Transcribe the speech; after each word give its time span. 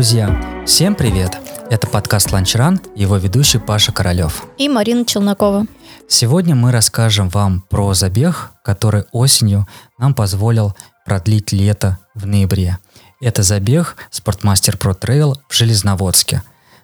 друзья! 0.00 0.64
Всем 0.66 0.94
привет! 0.94 1.36
Это 1.68 1.86
подкаст 1.86 2.32
«Ланчран» 2.32 2.80
его 2.94 3.18
ведущий 3.18 3.58
Паша 3.58 3.92
Королев. 3.92 4.46
И 4.56 4.66
Марина 4.66 5.04
Челнокова. 5.04 5.66
Сегодня 6.08 6.54
мы 6.54 6.72
расскажем 6.72 7.28
вам 7.28 7.60
про 7.68 7.92
забег, 7.92 8.52
который 8.64 9.04
осенью 9.12 9.68
нам 9.98 10.14
позволил 10.14 10.74
продлить 11.04 11.52
лето 11.52 11.98
в 12.14 12.24
ноябре. 12.24 12.78
Это 13.20 13.42
забег 13.42 13.96
«Спортмастер 14.10 14.78
PRO 14.78 14.94
Trail» 14.94 15.38
в 15.50 15.54
Железноводске. 15.54 16.42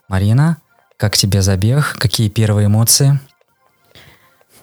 Марина, 0.08 0.58
как 0.98 1.16
тебе 1.16 1.40
забег? 1.40 1.96
Какие 1.98 2.28
первые 2.28 2.66
эмоции? 2.66 3.18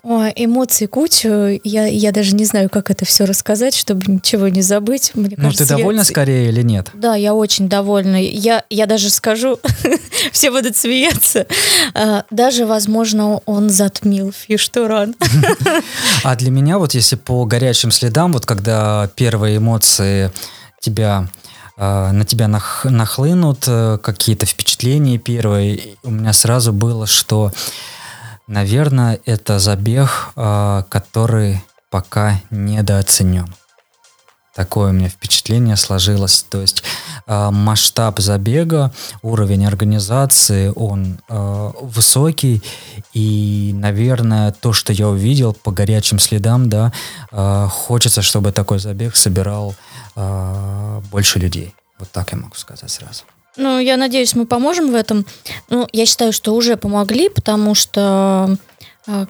О, 0.04 0.28
эмоций 0.36 0.88
кучу. 0.88 1.62
Я, 1.64 1.86
я 1.86 2.12
даже 2.12 2.36
не 2.36 2.44
знаю, 2.44 2.70
как 2.70 2.92
это 2.92 3.06
все 3.06 3.24
рассказать, 3.24 3.74
чтобы 3.74 4.12
ничего 4.12 4.50
не 4.50 4.62
забыть. 4.62 5.12
Мне 5.14 5.36
ну, 5.38 5.46
кажется, 5.46 5.66
ты 5.66 5.78
довольна 5.78 6.02
я... 6.02 6.06
скорее 6.06 6.50
или 6.50 6.62
нет? 6.62 6.90
Да, 6.94 7.16
я 7.16 7.34
очень 7.34 7.70
довольна. 7.70 8.22
Я, 8.22 8.66
я 8.70 8.86
даже 8.86 9.10
скажу, 9.10 9.60
все 10.34 10.52
будут 10.52 10.76
смеяться. 10.76 11.48
А, 11.94 12.26
даже, 12.32 12.66
возможно, 12.66 13.40
он 13.46 13.70
затмил 13.70 14.34
фиштуран. 14.34 15.16
А 16.26 16.36
для 16.36 16.52
меня, 16.52 16.80
вот 16.80 16.94
если 16.94 17.16
по 17.16 17.46
горячим 17.46 17.92
следам, 17.92 18.34
вот 18.34 18.46
когда 18.46 19.10
первые 19.16 19.58
эмоции 19.58 20.32
тебя 20.80 21.30
а, 21.78 22.12
на 22.12 22.26
тебя 22.26 22.48
нах, 22.48 22.86
нахлынут 22.86 23.64
э, 23.68 23.98
какие-то 24.02 24.46
впечатления 24.46 25.18
первые, 25.18 25.96
у 26.04 26.12
меня 26.12 26.34
сразу 26.34 26.72
было, 26.74 27.08
что 27.08 27.52
Наверное, 28.48 29.20
это 29.26 29.58
забег, 29.60 30.32
а, 30.36 30.84
который 30.90 31.62
пока 31.90 32.42
недооценен. 32.50 33.54
Такое 34.54 34.90
у 34.90 34.94
меня 34.94 35.10
впечатление 35.10 35.78
сложилось. 35.78 36.46
То 36.50 36.62
есть 36.62 36.84
а, 37.26 37.52
масштаб 37.52 38.20
забега, 38.20 38.92
уровень 39.22 39.66
организации, 39.66 40.72
он 40.76 41.20
а, 41.30 41.72
высокий. 41.82 42.62
И, 43.14 43.72
наверное, 43.74 44.52
то, 44.52 44.74
что 44.74 44.92
я 44.92 45.08
увидел 45.08 45.54
по 45.54 45.72
горячим 45.72 46.20
следам, 46.20 46.70
да, 46.70 46.92
хочется, 47.70 48.22
чтобы 48.22 48.52
такой 48.52 48.80
забег 48.80 49.16
собирал 49.16 49.76
больше 50.16 51.40
людей. 51.40 51.74
Вот 52.00 52.12
так 52.12 52.32
я 52.32 52.38
могу 52.38 52.56
сказать 52.56 52.92
сразу. 52.92 53.24
Ну, 53.56 53.80
я 53.80 53.98
надеюсь, 53.98 54.36
мы 54.36 54.46
поможем 54.46 54.92
в 54.92 54.96
этом. 54.96 55.26
Ну, 55.70 55.88
я 55.92 56.06
считаю, 56.06 56.34
что 56.34 56.54
уже 56.54 56.76
помогли, 56.76 57.30
потому 57.30 57.76
что 57.76 58.58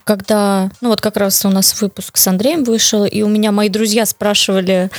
когда, 0.04 0.70
ну 0.82 0.90
вот 0.90 1.02
как 1.02 1.18
раз 1.18 1.44
у 1.46 1.50
нас 1.50 1.82
выпуск 1.82 2.18
с 2.18 2.28
Андреем 2.28 2.64
вышел, 2.64 3.06
и 3.06 3.24
у 3.24 3.28
меня 3.28 3.52
мои 3.52 3.70
друзья 3.70 4.06
спрашивали 4.06 4.92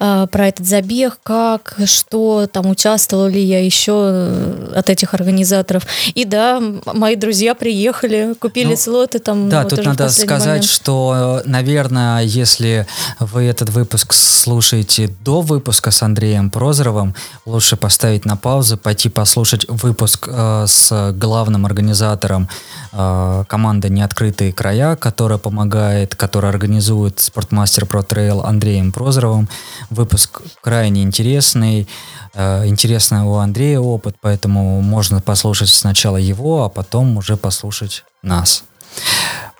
э, 0.00 0.26
про 0.30 0.48
этот 0.48 0.66
забег, 0.66 1.18
как, 1.22 1.74
что, 1.84 2.46
там, 2.50 2.66
участвовала 2.70 3.26
ли 3.26 3.42
я 3.42 3.62
еще 3.62 3.92
э, 3.94 4.72
от 4.74 4.88
этих 4.88 5.12
организаторов. 5.12 5.86
И 6.14 6.24
да, 6.24 6.62
мои 6.86 7.14
друзья 7.14 7.54
приехали, 7.54 8.34
купили 8.38 8.70
ну, 8.70 8.76
слоты 8.76 9.18
там. 9.18 9.50
Да, 9.50 9.64
ну, 9.64 9.68
тут 9.68 9.84
надо 9.84 10.08
сказать, 10.08 10.46
момент. 10.46 10.64
что, 10.64 11.42
наверное, 11.44 12.22
если 12.22 12.86
вы 13.20 13.42
этот 13.42 13.68
выпуск 13.68 14.14
слушаете 14.14 15.10
до 15.20 15.42
выпуска 15.42 15.90
с 15.90 16.02
Андреем 16.02 16.50
Прозоровым, 16.50 17.14
лучше 17.44 17.76
поставить 17.76 18.24
на 18.24 18.38
паузу, 18.38 18.78
пойти 18.78 19.10
послушать 19.10 19.66
выпуск 19.68 20.26
э, 20.30 20.64
с 20.66 21.12
главным 21.12 21.66
организатором 21.66 22.48
э, 22.92 23.44
команды 23.46 23.90
«Неоткрытый 23.90 24.21
открытые 24.22 24.52
края, 24.52 24.94
которая 24.94 25.38
помогает, 25.38 26.14
которая 26.14 26.52
организует 26.52 27.18
спортмастер 27.18 27.86
PRO 27.86 28.04
Trail 28.04 28.42
Андреем 28.42 28.92
Прозоровым. 28.92 29.48
Выпуск 29.90 30.42
крайне 30.60 31.02
интересный. 31.02 31.88
Э, 32.32 32.64
интересный 32.68 33.22
у 33.22 33.34
Андрея 33.34 33.80
опыт, 33.80 34.14
поэтому 34.20 34.80
можно 34.80 35.20
послушать 35.20 35.70
сначала 35.70 36.18
его, 36.18 36.62
а 36.62 36.68
потом 36.68 37.16
уже 37.16 37.36
послушать 37.36 38.04
нас. 38.22 38.62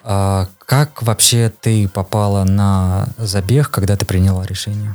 А 0.04 0.47
как 0.65 1.03
вообще 1.03 1.53
ты 1.60 1.88
попала 1.88 2.44
на 2.44 3.09
забег, 3.19 3.69
когда 3.69 3.97
ты 3.97 4.06
приняла 4.06 4.47
решение? 4.47 4.94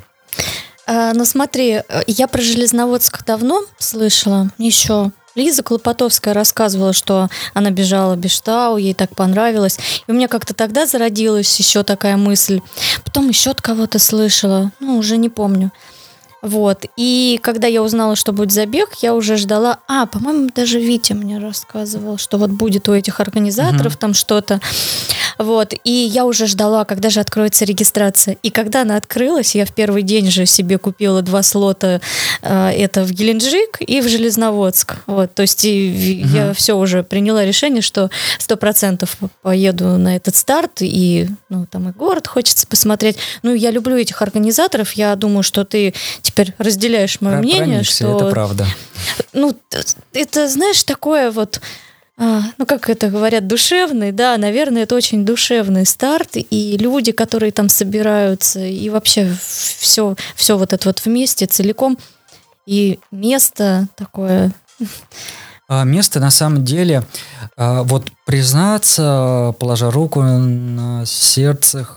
А, 0.86 1.12
ну 1.14 1.26
смотри, 1.26 1.82
э, 1.90 2.04
я 2.08 2.30
про 2.30 2.42
Железноводск 2.42 3.26
давно 3.26 3.66
слышала, 3.80 4.50
еще 4.58 5.12
Лиза 5.38 5.62
Клопотовская 5.62 6.34
рассказывала, 6.34 6.94
что 6.94 7.30
она 7.54 7.70
бежала 7.70 8.16
Бештау, 8.16 8.78
ей 8.78 8.96
так 8.96 9.16
понравилось. 9.16 9.78
И 10.08 10.12
у 10.12 10.16
меня 10.16 10.28
как-то 10.28 10.56
тогда 10.56 10.88
зародилась 10.88 11.60
еще 11.60 11.84
такая 11.84 12.18
мысль. 12.18 12.60
Потом 13.06 13.30
еще 13.30 13.52
от 13.52 13.62
кого-то 13.62 14.00
слышала, 14.00 14.72
ну, 14.80 14.98
уже 14.98 15.18
не 15.18 15.30
помню. 15.30 15.72
Вот. 16.42 16.86
И 16.96 17.40
когда 17.42 17.68
я 17.68 17.82
узнала, 17.82 18.16
что 18.16 18.32
будет 18.32 18.52
забег, 18.52 18.96
я 19.02 19.16
уже 19.16 19.38
ждала. 19.38 19.80
А, 19.88 20.06
по-моему, 20.06 20.50
даже 20.54 20.80
Витя 20.80 21.14
мне 21.14 21.40
рассказывал, 21.40 22.18
что 22.18 22.38
вот 22.38 22.52
будет 22.52 22.88
у 22.90 22.94
этих 22.94 23.20
организаторов 23.20 23.94
угу. 23.94 24.00
там 24.00 24.14
что-то. 24.14 24.62
Вот. 25.38 25.74
И 25.84 25.92
я 25.92 26.26
уже 26.26 26.48
ждала, 26.48 26.86
когда 26.86 27.10
же 27.10 27.20
откроется 27.20 27.66
регистрация. 27.66 28.38
И 28.44 28.50
когда 28.50 28.82
она 28.82 28.98
открылась, 28.98 29.56
я 29.56 29.66
в 29.66 29.74
первый 29.74 30.04
день 30.04 30.30
же 30.30 30.46
себе 30.46 30.78
купила 30.78 31.22
два 31.22 31.44
слота. 31.44 32.02
Э, 32.42 32.70
это 32.70 33.04
в 33.04 33.12
Геленджик 33.12 33.78
и 33.80 34.02
в 34.02 34.08
Железноводск. 34.08 34.96
Вот. 35.06 35.34
То 35.34 35.42
есть 35.42 35.66
и 35.66 36.24
угу. 36.24 36.36
я 36.36 36.54
все 36.54 36.78
уже 36.78 37.04
приняла 37.04 37.46
решение, 37.46 37.82
что 37.82 38.10
сто 38.40 38.58
процентов 38.58 39.18
поеду 39.42 39.98
на 39.98 40.16
этот 40.16 40.36
старт. 40.36 40.82
И 40.82 41.28
ну, 41.50 41.66
там 41.70 41.90
и 41.90 41.92
город 41.92 42.28
хочется 42.28 42.68
посмотреть. 42.68 43.18
Ну, 43.44 43.54
я 43.54 43.72
люблю 43.72 43.98
этих 43.98 44.22
организаторов. 44.22 44.94
Я 44.94 45.16
думаю, 45.16 45.44
что 45.44 45.66
ты 45.66 45.94
теперь 46.28 46.54
разделяешь 46.58 47.22
мое 47.22 47.38
Про, 47.38 47.42
мнение, 47.44 47.84
что... 47.84 48.16
это 48.16 48.30
правда. 48.30 48.68
Ну, 49.34 49.56
это, 50.14 50.48
знаешь, 50.48 50.84
такое 50.84 51.32
вот 51.32 51.62
а, 52.20 52.42
ну, 52.58 52.66
как 52.66 52.90
это 52.90 53.10
говорят, 53.10 53.46
душевный, 53.46 54.12
да, 54.12 54.38
наверное, 54.38 54.84
это 54.84 54.96
очень 54.96 55.24
душевный 55.24 55.86
старт, 55.86 56.32
и 56.34 56.78
люди, 56.78 57.12
которые 57.12 57.52
там 57.52 57.70
собираются, 57.70 58.60
и 58.60 58.90
вообще 58.90 59.32
все, 59.40 60.16
все 60.36 60.58
вот 60.58 60.74
это 60.74 60.90
вот 60.90 61.06
вместе, 61.06 61.46
целиком, 61.46 61.98
и 62.66 63.00
место 63.12 63.88
такое... 63.96 64.52
А, 65.70 65.84
место 65.84 66.20
на 66.20 66.32
самом 66.32 66.64
деле, 66.66 67.04
а, 67.56 67.84
вот 67.84 68.08
признаться, 68.26 69.54
положа 69.60 69.92
руку 69.92 70.22
на 70.22 71.06
сердце, 71.06 71.88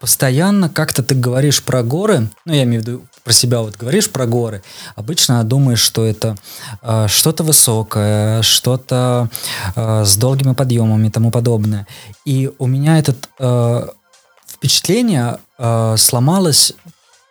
постоянно 0.00 0.70
как-то 0.70 1.02
ты 1.02 1.14
говоришь 1.14 1.62
про 1.62 1.82
горы, 1.82 2.30
ну, 2.44 2.54
я 2.54 2.62
имею 2.62 2.82
в 2.82 2.86
виду 2.86 3.02
про 3.24 3.32
себя 3.32 3.60
вот 3.60 3.76
говоришь 3.76 4.10
про 4.10 4.26
горы, 4.26 4.62
обычно 4.96 5.42
думаешь, 5.44 5.80
что 5.80 6.04
это 6.04 6.36
э, 6.82 7.06
что-то 7.08 7.44
высокое, 7.44 8.42
что-то 8.42 9.28
э, 9.76 10.04
с 10.04 10.16
долгими 10.16 10.54
подъемами 10.54 11.06
и 11.06 11.10
тому 11.10 11.30
подобное. 11.30 11.86
И 12.24 12.50
у 12.58 12.66
меня 12.66 12.98
это 12.98 13.14
э, 13.38 13.88
впечатление 14.46 15.38
э, 15.58 15.96
сломалось 15.96 16.72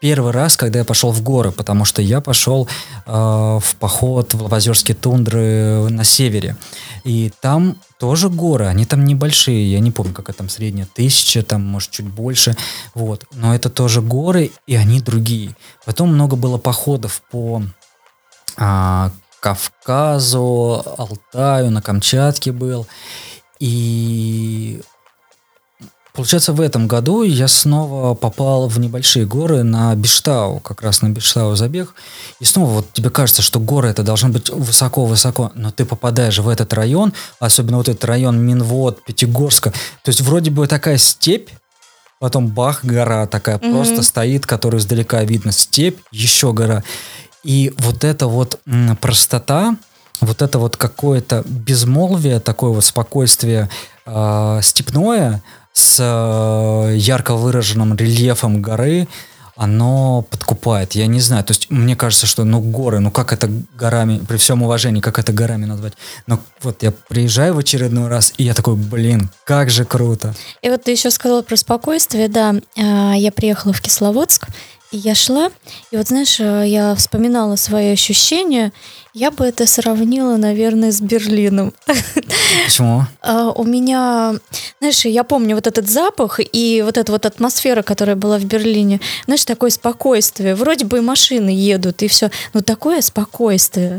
первый 0.01 0.33
раз, 0.33 0.57
когда 0.57 0.79
я 0.79 0.85
пошел 0.85 1.11
в 1.11 1.21
горы, 1.21 1.51
потому 1.51 1.85
что 1.85 2.01
я 2.01 2.19
пошел 2.19 2.67
э, 3.05 3.11
в 3.11 3.75
поход 3.79 4.33
в 4.33 4.41
Лавозерские 4.41 4.95
тундры 4.95 5.87
на 5.89 6.03
севере. 6.03 6.57
И 7.05 7.31
там 7.39 7.77
тоже 7.99 8.29
горы, 8.29 8.65
они 8.65 8.85
там 8.85 9.05
небольшие, 9.05 9.71
я 9.71 9.79
не 9.79 9.91
помню, 9.91 10.13
какая 10.13 10.33
там 10.33 10.49
средняя, 10.49 10.87
тысяча, 10.91 11.43
там, 11.43 11.61
может, 11.61 11.91
чуть 11.91 12.07
больше, 12.07 12.57
вот. 12.95 13.25
Но 13.31 13.55
это 13.55 13.69
тоже 13.69 14.01
горы, 14.01 14.51
и 14.65 14.75
они 14.75 14.99
другие. 14.99 15.55
Потом 15.85 16.13
много 16.13 16.35
было 16.35 16.57
походов 16.57 17.21
по 17.31 17.61
а, 18.57 19.11
Кавказу, 19.39 20.83
Алтаю, 20.97 21.69
на 21.69 21.81
Камчатке 21.81 22.51
был. 22.51 22.87
И 23.59 24.81
Получается, 26.13 26.51
в 26.51 26.59
этом 26.59 26.87
году 26.87 27.23
я 27.23 27.47
снова 27.47 28.15
попал 28.15 28.67
в 28.67 28.77
небольшие 28.79 29.25
горы 29.25 29.63
на 29.63 29.95
Биштау, 29.95 30.59
как 30.59 30.81
раз 30.81 31.01
на 31.01 31.09
Биштау 31.09 31.55
забег. 31.55 31.95
И 32.41 32.45
снова 32.45 32.69
вот 32.69 32.91
тебе 32.91 33.09
кажется, 33.09 33.41
что 33.41 33.61
горы 33.61 33.87
это 33.87 34.03
должно 34.03 34.27
быть 34.29 34.49
высоко-высоко, 34.49 35.51
но 35.55 35.71
ты 35.71 35.85
попадаешь 35.85 36.39
в 36.39 36.49
этот 36.49 36.73
район, 36.73 37.13
особенно 37.39 37.77
вот 37.77 37.87
этот 37.87 38.03
район 38.03 38.39
Минвод, 38.45 39.03
Пятигорска. 39.05 39.71
То 39.71 40.09
есть 40.09 40.19
вроде 40.19 40.51
бы 40.51 40.67
такая 40.67 40.97
степь, 40.97 41.49
потом 42.19 42.47
бах, 42.49 42.83
гора 42.83 43.25
такая 43.25 43.57
mm-hmm. 43.57 43.71
просто 43.71 44.03
стоит, 44.03 44.45
которую 44.45 44.81
издалека 44.81 45.23
видно, 45.23 45.53
степь, 45.53 45.99
еще 46.11 46.51
гора. 46.51 46.83
И 47.43 47.73
вот 47.77 48.03
эта 48.03 48.27
вот 48.27 48.59
простота, 48.99 49.77
вот 50.19 50.41
это 50.41 50.59
вот 50.59 50.75
какое-то 50.77 51.43
безмолвие, 51.45 52.39
такое 52.39 52.71
вот 52.71 52.85
спокойствие 52.85 53.69
э, 54.05 54.59
степное, 54.61 55.41
с 55.73 55.97
э, 55.99 56.95
ярко 56.97 57.35
выраженным 57.35 57.95
рельефом 57.95 58.61
горы, 58.61 59.07
оно 59.55 60.25
подкупает. 60.29 60.93
Я 60.93 61.07
не 61.07 61.19
знаю. 61.19 61.43
То 61.43 61.51
есть 61.51 61.69
мне 61.69 61.95
кажется, 61.95 62.25
что 62.25 62.43
ну 62.43 62.59
горы, 62.59 62.99
ну 62.99 63.11
как 63.11 63.31
это 63.31 63.49
горами, 63.75 64.17
при 64.17 64.37
всем 64.37 64.63
уважении, 64.63 65.01
как 65.01 65.19
это 65.19 65.33
горами 65.33 65.65
назвать? 65.65 65.93
Но 66.25 66.39
вот 66.61 66.81
я 66.83 66.91
приезжаю 66.91 67.53
в 67.53 67.59
очередной 67.59 68.07
раз, 68.07 68.33
и 68.37 68.43
я 68.43 68.53
такой, 68.53 68.75
блин, 68.75 69.29
как 69.43 69.69
же 69.69 69.85
круто. 69.85 70.33
И 70.61 70.69
вот 70.69 70.83
ты 70.83 70.91
еще 70.91 71.11
сказала 71.11 71.41
про 71.43 71.55
спокойствие, 71.57 72.27
да. 72.27 72.55
А, 72.75 73.13
я 73.13 73.31
приехала 73.31 73.73
в 73.73 73.81
Кисловодск, 73.81 74.47
я 74.91 75.15
шла, 75.15 75.51
и 75.91 75.97
вот 75.97 76.07
знаешь, 76.07 76.39
э, 76.39 76.63
я 76.67 76.95
вспоминала 76.95 77.55
свои 77.55 77.91
ощущения, 77.91 78.73
я 79.13 79.31
бы 79.31 79.45
это 79.45 79.67
сравнила, 79.67 80.37
наверное, 80.37 80.91
с 80.91 81.01
Берлином. 81.01 81.73
Почему? 82.65 83.05
А, 83.21 83.49
у 83.49 83.63
меня, 83.63 84.35
знаешь, 84.79 85.05
я 85.05 85.23
помню 85.23 85.55
вот 85.55 85.67
этот 85.67 85.89
запах 85.89 86.39
и 86.39 86.81
вот 86.85 86.97
эта 86.97 87.11
вот 87.11 87.25
атмосфера, 87.25 87.81
которая 87.81 88.15
была 88.15 88.37
в 88.37 88.45
Берлине. 88.45 89.01
Знаешь, 89.25 89.43
такое 89.45 89.69
спокойствие. 89.69 90.55
Вроде 90.55 90.85
бы 90.85 90.99
и 90.99 91.01
машины 91.01 91.49
едут, 91.49 92.03
и 92.03 92.07
все. 92.07 92.31
Но 92.53 92.61
такое 92.61 93.01
спокойствие. 93.01 93.97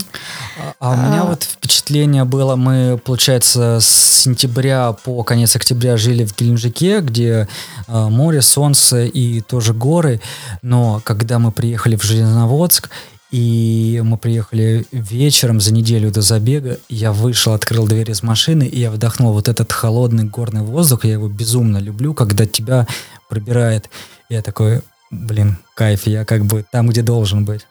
А, 0.58 0.74
а 0.80 0.90
у 0.90 0.96
меня 0.96 1.22
а... 1.22 1.26
вот 1.26 1.42
впечатление 1.42 2.24
было, 2.24 2.56
мы, 2.56 2.98
получается, 3.02 3.80
с 3.80 4.22
сентября 4.22 4.92
по 4.92 5.22
конец 5.24 5.56
октября 5.56 5.96
жили 5.96 6.24
в 6.24 6.36
Геленджике, 6.36 7.00
где 7.00 7.48
море, 7.88 8.40
солнце 8.40 9.04
и 9.04 9.40
тоже 9.40 9.74
горы. 9.74 10.20
Но 10.62 11.00
когда 11.04 11.38
мы 11.38 11.52
приехали 11.52 11.96
в 11.96 12.02
Железноводск, 12.02 12.88
и 13.32 14.02
мы 14.04 14.18
приехали 14.18 14.84
вечером 14.92 15.58
за 15.58 15.72
неделю 15.72 16.10
до 16.10 16.20
забега. 16.20 16.78
Я 16.90 17.12
вышел, 17.12 17.54
открыл 17.54 17.86
дверь 17.86 18.10
из 18.10 18.22
машины, 18.22 18.64
и 18.64 18.78
я 18.78 18.90
вдохнул 18.90 19.32
вот 19.32 19.48
этот 19.48 19.72
холодный 19.72 20.24
горный 20.24 20.60
воздух. 20.60 21.06
Я 21.06 21.14
его 21.14 21.28
безумно 21.28 21.78
люблю, 21.78 22.12
когда 22.12 22.44
тебя 22.44 22.86
пробирает. 23.30 23.88
Я 24.28 24.42
такой, 24.42 24.82
блин, 25.10 25.56
кайф, 25.74 26.06
я 26.06 26.26
как 26.26 26.44
бы 26.44 26.62
там, 26.70 26.90
где 26.90 27.00
должен 27.00 27.46
быть. 27.46 27.66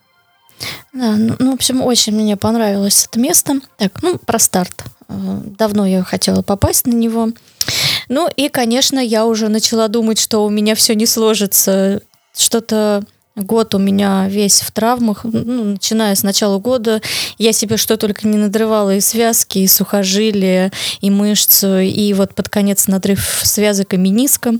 Да, 0.93 1.15
ну, 1.15 1.35
ну, 1.37 1.51
в 1.51 1.53
общем, 1.53 1.81
очень 1.81 2.13
мне 2.13 2.35
понравилось 2.37 3.07
это 3.07 3.19
место. 3.19 3.61
Так, 3.77 4.01
ну, 4.01 4.17
про 4.17 4.39
старт. 4.39 4.83
Э, 5.09 5.41
давно 5.59 5.85
я 5.85 6.03
хотела 6.03 6.41
попасть 6.41 6.87
на 6.87 6.93
него. 6.93 7.29
Ну, 8.09 8.27
и, 8.35 8.49
конечно, 8.49 8.99
я 8.99 9.27
уже 9.27 9.47
начала 9.47 9.87
думать, 9.87 10.19
что 10.19 10.43
у 10.43 10.49
меня 10.49 10.73
все 10.73 10.95
не 10.95 11.05
сложится. 11.05 12.01
Что-то 12.35 13.03
Год 13.35 13.73
у 13.75 13.77
меня 13.77 14.27
весь 14.27 14.59
в 14.59 14.71
травмах, 14.71 15.23
ну, 15.23 15.63
начиная 15.63 16.13
с 16.15 16.23
начала 16.23 16.59
года. 16.59 17.01
Я 17.37 17.53
себе 17.53 17.77
что 17.77 17.95
только 17.95 18.27
не 18.27 18.37
надрывала, 18.37 18.93
и 18.95 18.99
связки, 18.99 19.59
и 19.59 19.67
сухожилия, 19.67 20.71
и 20.99 21.09
мышцу, 21.09 21.79
и 21.79 22.11
вот 22.13 22.35
под 22.35 22.49
конец 22.49 22.87
надрыв 22.87 23.41
связок 23.43 23.93
и 23.93 23.97
мениска. 23.97 24.53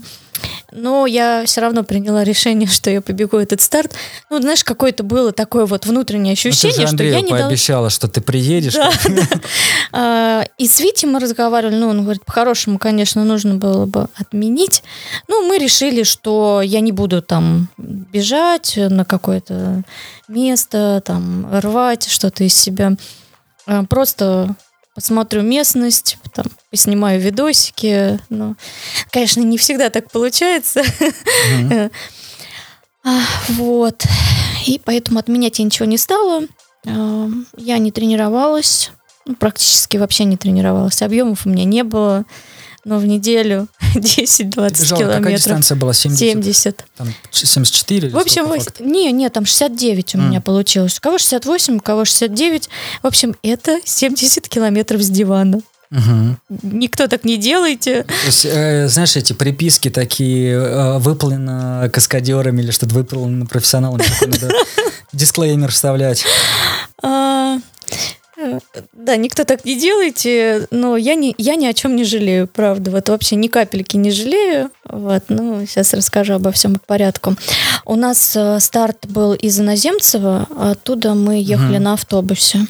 Но 0.70 1.06
я 1.06 1.44
все 1.46 1.60
равно 1.60 1.84
приняла 1.84 2.24
решение, 2.24 2.68
что 2.68 2.90
я 2.90 3.00
побегу 3.00 3.38
этот 3.38 3.60
старт. 3.60 3.92
Ну, 4.30 4.40
знаешь, 4.40 4.64
какое-то 4.64 5.02
было 5.02 5.32
такое 5.32 5.66
вот 5.66 5.86
внутреннее 5.86 6.32
ощущение, 6.32 6.78
ну, 6.78 6.84
ты 6.84 6.90
же 6.90 6.96
что 6.96 7.04
я 7.04 7.20
не 7.20 7.30
пообещала, 7.30 7.84
дал... 7.84 7.90
что 7.90 8.08
ты 8.08 8.20
приедешь. 8.20 8.74
Да, 8.74 8.90
да. 9.08 9.40
А, 9.92 10.44
и 10.58 10.66
с 10.66 10.80
Витей 10.80 11.08
мы 11.08 11.20
разговаривали, 11.20 11.76
ну, 11.76 11.88
он 11.88 12.02
говорит, 12.02 12.24
по-хорошему, 12.24 12.78
конечно, 12.78 13.24
нужно 13.24 13.56
было 13.56 13.86
бы 13.86 14.08
отменить. 14.16 14.82
Ну, 15.28 15.46
мы 15.46 15.58
решили, 15.58 16.02
что 16.02 16.62
я 16.62 16.80
не 16.80 16.92
буду 16.92 17.22
там 17.22 17.68
бежать 17.76 18.74
на 18.76 19.04
какое-то 19.04 19.82
место, 20.28 21.02
там, 21.04 21.46
рвать 21.60 22.08
что-то 22.08 22.44
из 22.44 22.54
себя. 22.54 22.92
А, 23.66 23.84
просто 23.84 24.56
посмотрю 24.94 25.42
местность, 25.42 26.18
там, 26.34 26.46
поснимаю 26.70 27.20
видосики. 27.20 28.20
Но, 28.28 28.56
конечно, 29.10 29.40
не 29.40 29.58
всегда 29.58 29.90
так 29.90 30.10
получается. 30.10 30.82
Mm-hmm. 30.82 31.90
Вот. 33.48 34.04
И 34.64 34.80
поэтому 34.84 35.18
отменять 35.18 35.58
я 35.58 35.64
ничего 35.64 35.86
не 35.86 35.98
стала. 35.98 36.42
А, 36.86 37.28
я 37.56 37.78
не 37.78 37.90
тренировалась. 37.90 38.92
Ну, 39.26 39.34
практически 39.34 39.96
вообще 39.96 40.22
не 40.22 40.36
тренировалась. 40.36 41.02
Объемов 41.02 41.44
у 41.44 41.48
меня 41.48 41.64
не 41.64 41.82
было 41.82 42.24
но 42.84 42.98
в 42.98 43.06
неделю 43.06 43.68
10-20 43.94 44.50
километров. 44.50 45.18
Какая 45.18 45.36
дистанция 45.36 45.76
была? 45.76 45.92
70? 45.92 46.18
70. 46.18 46.84
Там 46.96 47.14
74? 47.30 48.10
В 48.10 48.18
общем, 48.18 48.48
вы... 48.48 48.58
не, 48.80 49.12
не, 49.12 49.28
там 49.30 49.46
69 49.46 50.14
у 50.14 50.18
mm. 50.18 50.28
меня 50.28 50.40
получилось. 50.40 50.98
У 50.98 51.00
кого 51.00 51.18
68, 51.18 51.76
у 51.76 51.80
кого 51.80 52.04
69. 52.04 52.68
В 53.02 53.06
общем, 53.06 53.36
это 53.42 53.80
70 53.84 54.48
километров 54.48 55.02
с 55.02 55.08
дивана. 55.08 55.60
Угу. 55.92 56.58
Никто 56.62 57.06
так 57.06 57.24
не 57.24 57.36
делайте. 57.36 58.04
То 58.04 58.26
есть, 58.26 58.46
э, 58.46 58.88
знаешь, 58.88 59.14
эти 59.14 59.34
приписки 59.34 59.90
такие 59.90 60.52
э, 60.52 60.98
выполнено 60.98 61.90
каскадерами 61.92 62.62
или 62.62 62.70
что-то 62.70 62.94
выполнено 62.94 63.44
профессионалами. 63.44 64.02
Дисклеймер 65.12 65.70
вставлять. 65.70 66.24
Да, 68.92 69.16
никто 69.16 69.44
так 69.44 69.64
не 69.64 69.78
делайте, 69.78 70.66
но 70.70 70.96
я, 70.96 71.14
не, 71.14 71.34
я 71.38 71.56
ни 71.56 71.66
о 71.66 71.74
чем 71.74 71.96
не 71.96 72.04
жалею, 72.04 72.46
правда. 72.46 72.90
Вот 72.90 73.08
вообще 73.08 73.36
ни 73.36 73.48
капельки 73.48 73.96
не 73.96 74.10
жалею. 74.10 74.70
Вот, 74.88 75.24
ну, 75.28 75.64
сейчас 75.66 75.94
расскажу 75.94 76.34
обо 76.34 76.52
всем 76.52 76.74
по 76.74 76.80
порядку. 76.80 77.36
У 77.84 77.96
нас 77.96 78.36
э, 78.36 78.60
старт 78.60 79.06
был 79.08 79.34
из 79.34 79.58
Иноземцева, 79.60 80.48
оттуда 80.56 81.14
мы 81.14 81.40
ехали 81.40 81.76
угу. 81.76 81.84
на 81.84 81.92
автобусе. 81.94 82.66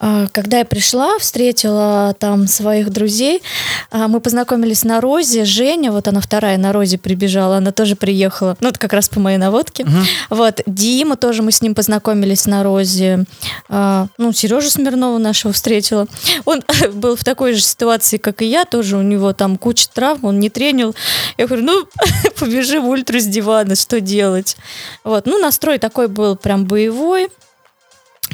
А, 0.00 0.26
когда 0.32 0.58
я 0.58 0.64
пришла, 0.64 1.18
встретила 1.18 2.14
там 2.18 2.48
своих 2.48 2.90
друзей, 2.90 3.42
а, 3.90 4.08
мы 4.08 4.20
познакомились 4.20 4.84
на 4.84 5.00
Розе. 5.00 5.44
Женя, 5.44 5.92
вот 5.92 6.08
она 6.08 6.20
вторая 6.20 6.58
на 6.58 6.72
Розе 6.72 6.98
прибежала, 6.98 7.58
она 7.58 7.72
тоже 7.72 7.96
приехала. 7.96 8.56
Ну, 8.60 8.68
это 8.68 8.78
как 8.78 8.92
раз 8.92 9.08
по 9.08 9.20
моей 9.20 9.38
наводке. 9.38 9.84
Угу. 9.84 9.92
Вот, 10.30 10.62
Дима 10.66 11.16
тоже 11.16 11.42
мы 11.42 11.52
с 11.52 11.62
ним 11.62 11.74
познакомились 11.74 12.46
на 12.46 12.62
Розе. 12.62 13.24
А, 13.68 14.08
ну, 14.18 14.32
Сережу 14.32 14.68
Смирнова 14.68 15.18
нашего 15.18 15.52
встретила. 15.52 16.06
Он 16.44 16.62
был 16.92 17.16
в 17.16 17.24
такой 17.24 17.54
же 17.54 17.60
ситуации, 17.60 18.16
как 18.16 18.42
и 18.42 18.46
я, 18.46 18.64
тоже 18.64 18.96
у 18.96 19.02
него 19.02 19.32
там 19.32 19.56
куча 19.56 19.86
травм, 19.92 20.24
он 20.24 20.40
не 20.40 20.50
тренил. 20.50 20.94
Я 21.38 21.46
говорю, 21.46 21.64
ну, 21.64 21.86
побежи 22.38 22.80
в 22.80 22.88
ультру 22.88 23.20
с 23.20 23.26
дивана, 23.26 23.76
что 23.76 24.00
делать? 24.00 24.56
Вот, 25.04 25.26
ну, 25.26 25.38
настрой 25.38 25.78
такой 25.78 26.08
был 26.08 26.36
прям 26.36 26.64
боевой. 26.64 27.28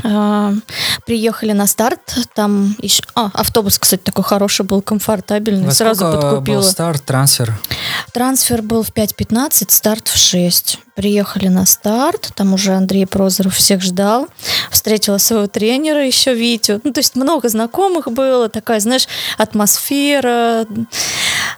А, 0.04 0.54
приехали 1.06 1.52
на 1.52 1.66
старт, 1.66 2.16
там 2.34 2.76
еще... 2.80 3.02
А, 3.14 3.30
автобус, 3.34 3.78
кстати, 3.78 4.00
такой 4.00 4.24
хороший 4.24 4.64
был, 4.64 4.82
комфортабельный. 4.82 5.66
Во 5.66 5.72
Сразу 5.72 6.04
подкупила. 6.10 6.56
был 6.56 6.62
старт, 6.62 7.04
трансфер? 7.04 7.58
Трансфер 8.12 8.62
был 8.62 8.82
в 8.82 8.90
5.15, 8.92 9.66
старт 9.68 10.08
в 10.08 10.16
6. 10.16 10.78
Приехали 10.94 11.48
на 11.48 11.66
старт, 11.66 12.32
там 12.34 12.52
уже 12.52 12.72
Андрей 12.72 13.06
Прозоров 13.06 13.54
всех 13.54 13.80
ждал. 13.80 14.28
Встретила 14.70 15.18
своего 15.18 15.46
тренера 15.46 16.04
еще, 16.04 16.34
Витю. 16.34 16.80
Ну, 16.84 16.92
то 16.92 17.00
есть 17.00 17.16
много 17.16 17.48
знакомых 17.48 18.10
было, 18.12 18.48
такая, 18.48 18.80
знаешь, 18.80 19.06
атмосфера. 19.38 20.66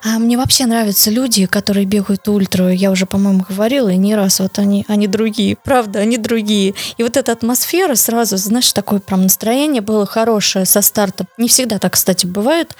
А 0.03 0.19
мне 0.19 0.37
вообще 0.37 0.67
нравятся 0.67 1.11
люди, 1.11 1.47
которые 1.47 1.87
бегают 1.87 2.27
ультру. 2.29 2.69
Я 2.69 2.91
уже, 2.91 3.07
по-моему, 3.07 3.45
говорила, 3.49 3.89
и 3.89 3.97
не 3.97 4.15
раз. 4.15 4.41
Вот 4.41 4.59
они, 4.59 4.85
они 4.89 5.07
другие. 5.07 5.57
Правда, 5.57 6.01
они 6.01 6.19
другие. 6.19 6.75
И 6.97 7.03
вот 7.03 7.17
эта 7.17 7.33
атмосфера 7.33 7.95
сразу, 7.95 8.37
знаешь, 8.37 8.73
такое 8.73 9.01
прям 9.01 9.23
настроение 9.23 9.83
было 9.83 10.07
хорошее 10.07 10.65
со 10.65 10.83
старта. 10.83 11.27
Не 11.39 11.49
всегда 11.49 11.79
так, 11.79 11.93
кстати, 11.93 12.27
бывает. 12.27 12.77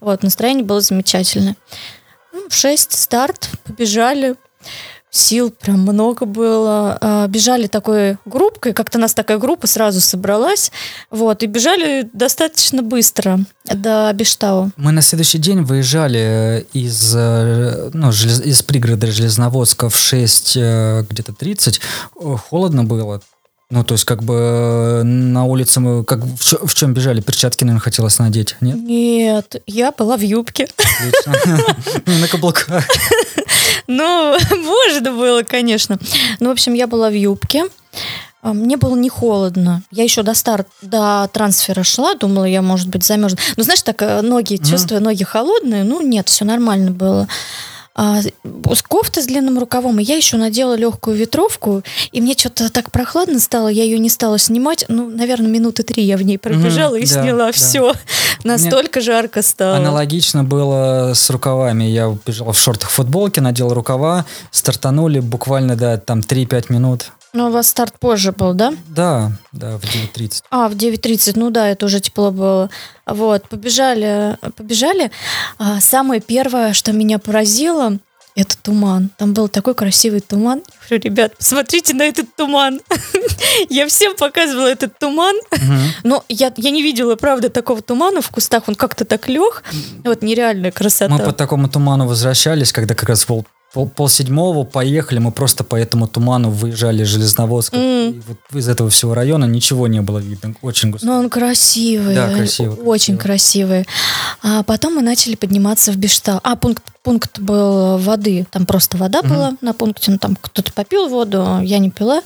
Вот, 0.00 0.22
настроение 0.22 0.64
было 0.64 0.80
замечательное. 0.80 1.56
Ну, 2.32 2.48
в 2.48 2.54
6 2.54 2.92
старт, 2.92 3.50
побежали 3.64 4.34
сил 5.14 5.50
прям 5.50 5.80
много 5.80 6.26
было. 6.26 6.98
А, 7.00 7.26
бежали 7.28 7.66
такой 7.66 8.18
группкой, 8.24 8.72
как-то 8.72 8.98
нас 8.98 9.14
такая 9.14 9.38
группа 9.38 9.66
сразу 9.66 10.00
собралась, 10.00 10.72
вот, 11.10 11.42
и 11.42 11.46
бежали 11.46 12.08
достаточно 12.12 12.82
быстро 12.82 13.40
до 13.64 14.12
Бештау. 14.12 14.70
Мы 14.76 14.92
на 14.92 15.02
следующий 15.02 15.38
день 15.38 15.62
выезжали 15.62 16.66
из, 16.72 17.12
э, 17.14 17.90
ну, 17.92 18.10
из 18.10 18.62
пригорода 18.62 19.06
Железноводска 19.06 19.88
в 19.88 19.96
6, 19.96 20.56
э, 20.56 21.04
где-то 21.08 21.32
30. 21.32 21.80
Холодно 22.50 22.84
было, 22.84 23.20
ну, 23.70 23.82
то 23.82 23.94
есть, 23.94 24.04
как 24.04 24.22
бы 24.22 24.34
э, 24.34 25.02
на 25.02 25.44
улице 25.44 25.80
мы 25.80 26.04
как 26.04 26.24
в, 26.24 26.38
чё, 26.44 26.58
в 26.64 26.74
чем 26.74 26.92
бежали? 26.92 27.20
Перчатки, 27.20 27.64
наверное, 27.64 27.80
хотелось 27.80 28.18
надеть, 28.18 28.56
нет? 28.60 28.76
Нет, 28.76 29.62
я 29.66 29.90
была 29.90 30.16
в 30.16 30.20
юбке. 30.20 30.68
На 32.06 32.28
каблуках. 32.28 32.84
Ну, 33.86 34.36
можно 34.50 35.12
было, 35.12 35.42
конечно. 35.42 35.98
Ну, 36.40 36.48
в 36.48 36.52
общем, 36.52 36.74
я 36.74 36.86
была 36.86 37.10
в 37.10 37.14
юбке. 37.16 37.64
А, 38.42 38.52
мне 38.52 38.76
было 38.76 38.94
не 38.96 39.08
холодно. 39.08 39.82
Я 39.90 40.04
еще 40.04 40.22
до 40.22 40.34
старта, 40.34 40.70
до 40.82 41.28
трансфера 41.32 41.82
шла, 41.82 42.14
думала, 42.14 42.44
я, 42.44 42.60
может 42.60 42.88
быть, 42.88 43.04
замерзну. 43.04 43.38
Ну, 43.56 43.64
знаешь, 43.64 43.82
так 43.82 44.02
э, 44.02 44.20
ноги, 44.20 44.56
чувствую, 44.56 45.02
ноги 45.02 45.24
холодные. 45.24 45.84
Ну, 45.84 46.02
нет, 46.02 46.28
все 46.28 46.44
нормально 46.44 46.90
было 46.90 47.26
а, 47.94 48.20
с 48.22 48.82
кофты 48.82 49.22
с 49.22 49.26
длинным 49.26 49.58
рукавом, 49.58 50.00
и 50.00 50.02
я 50.02 50.16
еще 50.16 50.36
надела 50.36 50.74
легкую 50.74 51.16
ветровку, 51.16 51.82
и 52.10 52.20
мне 52.20 52.34
что-то 52.34 52.70
так 52.70 52.90
прохладно 52.90 53.38
стало, 53.38 53.68
я 53.68 53.84
ее 53.84 53.98
не 53.98 54.08
стала 54.08 54.38
снимать, 54.38 54.84
ну, 54.88 55.08
наверное, 55.08 55.48
минуты 55.48 55.84
три 55.84 56.02
я 56.02 56.16
в 56.16 56.22
ней 56.22 56.38
пробежала 56.38 56.96
mm, 56.96 57.00
и 57.00 57.06
да, 57.06 57.22
сняла 57.22 57.46
да. 57.46 57.52
все. 57.52 57.94
Настолько 58.42 58.98
Мне 58.98 59.06
жарко 59.06 59.42
стало. 59.42 59.76
Аналогично 59.76 60.44
было 60.44 61.12
с 61.14 61.30
рукавами. 61.30 61.84
Я 61.84 62.14
бежал 62.26 62.52
в 62.52 62.58
шортах 62.58 62.90
футболке, 62.90 63.40
надел 63.40 63.72
рукава, 63.72 64.26
стартанули 64.50 65.20
буквально, 65.20 65.76
да, 65.76 65.96
там 65.96 66.20
3-5 66.20 66.66
минут. 66.68 67.12
Ну, 67.34 67.48
у 67.48 67.50
вас 67.50 67.68
старт 67.68 67.98
позже 67.98 68.30
был, 68.30 68.54
да? 68.54 68.72
Да, 68.86 69.32
да, 69.50 69.76
в 69.76 69.82
9.30. 69.82 70.44
А, 70.50 70.68
в 70.68 70.74
9.30, 70.74 71.32
ну 71.34 71.50
да, 71.50 71.68
это 71.68 71.86
уже 71.86 71.98
тепло 71.98 72.30
было. 72.30 72.70
Вот, 73.06 73.48
побежали, 73.48 74.38
побежали. 74.56 75.10
А, 75.58 75.80
самое 75.80 76.20
первое, 76.20 76.72
что 76.72 76.92
меня 76.92 77.18
поразило, 77.18 77.98
это 78.36 78.56
туман. 78.56 79.10
Там 79.16 79.32
был 79.32 79.48
такой 79.48 79.74
красивый 79.74 80.20
туман. 80.20 80.62
Я 80.90 80.98
говорю, 80.98 81.04
ребят, 81.04 81.36
посмотрите 81.36 81.94
на 81.94 82.02
этот 82.02 82.34
туман. 82.36 82.80
я 83.68 83.86
всем 83.88 84.14
показывала 84.16 84.66
этот 84.66 84.98
туман. 84.98 85.36
Но 86.02 86.24
я, 86.28 86.52
я 86.56 86.70
не 86.70 86.82
видела, 86.82 87.16
правда, 87.16 87.48
такого 87.48 87.82
тумана 87.82 88.20
в 88.22 88.30
кустах. 88.30 88.64
Он 88.68 88.74
как-то 88.74 89.04
так 89.04 89.28
лег. 89.28 89.62
Вот 90.04 90.22
нереальная 90.22 90.72
красота. 90.72 91.12
Мы 91.12 91.18
по 91.18 91.32
такому 91.32 91.68
туману 91.68 92.06
возвращались, 92.06 92.72
когда 92.72 92.94
как 92.94 93.08
раз 93.08 93.24
был 93.26 93.44
пол, 93.74 93.88
пол 93.88 94.08
седьмого 94.08 94.64
поехали, 94.64 95.18
мы 95.18 95.32
просто 95.32 95.64
по 95.64 95.76
этому 95.76 96.06
туману 96.06 96.50
выезжали 96.50 97.02
из 97.02 97.08
Железноводска. 97.08 97.76
Mm. 97.76 98.10
И 98.10 98.22
вот 98.26 98.38
из 98.54 98.68
этого 98.68 98.88
всего 98.88 99.14
района 99.14 99.44
ничего 99.44 99.88
не 99.88 100.00
было 100.00 100.18
видно. 100.18 100.54
Очень 100.62 100.92
густо. 100.92 101.06
Но 101.06 101.18
он 101.18 101.28
красивый. 101.28 102.14
Да, 102.14 102.32
красивый. 102.32 102.78
Очень 102.78 103.18
красивый. 103.18 103.86
А 104.42 104.62
потом 104.62 104.94
мы 104.94 105.02
начали 105.02 105.34
подниматься 105.34 105.92
в 105.92 105.96
Бештал. 105.96 106.40
А, 106.44 106.54
пункт, 106.54 106.84
пункт 107.02 107.40
был 107.40 107.98
воды. 107.98 108.46
Там 108.50 108.64
просто 108.64 108.96
вода 108.96 109.20
mm-hmm. 109.20 109.28
была 109.28 109.52
на 109.60 109.74
пункте. 109.74 110.12
Ну, 110.12 110.18
там 110.18 110.36
кто-то 110.40 110.72
попил 110.72 111.08
воду, 111.08 111.60
я 111.62 111.78
не 111.78 111.90
пила. 111.90 112.22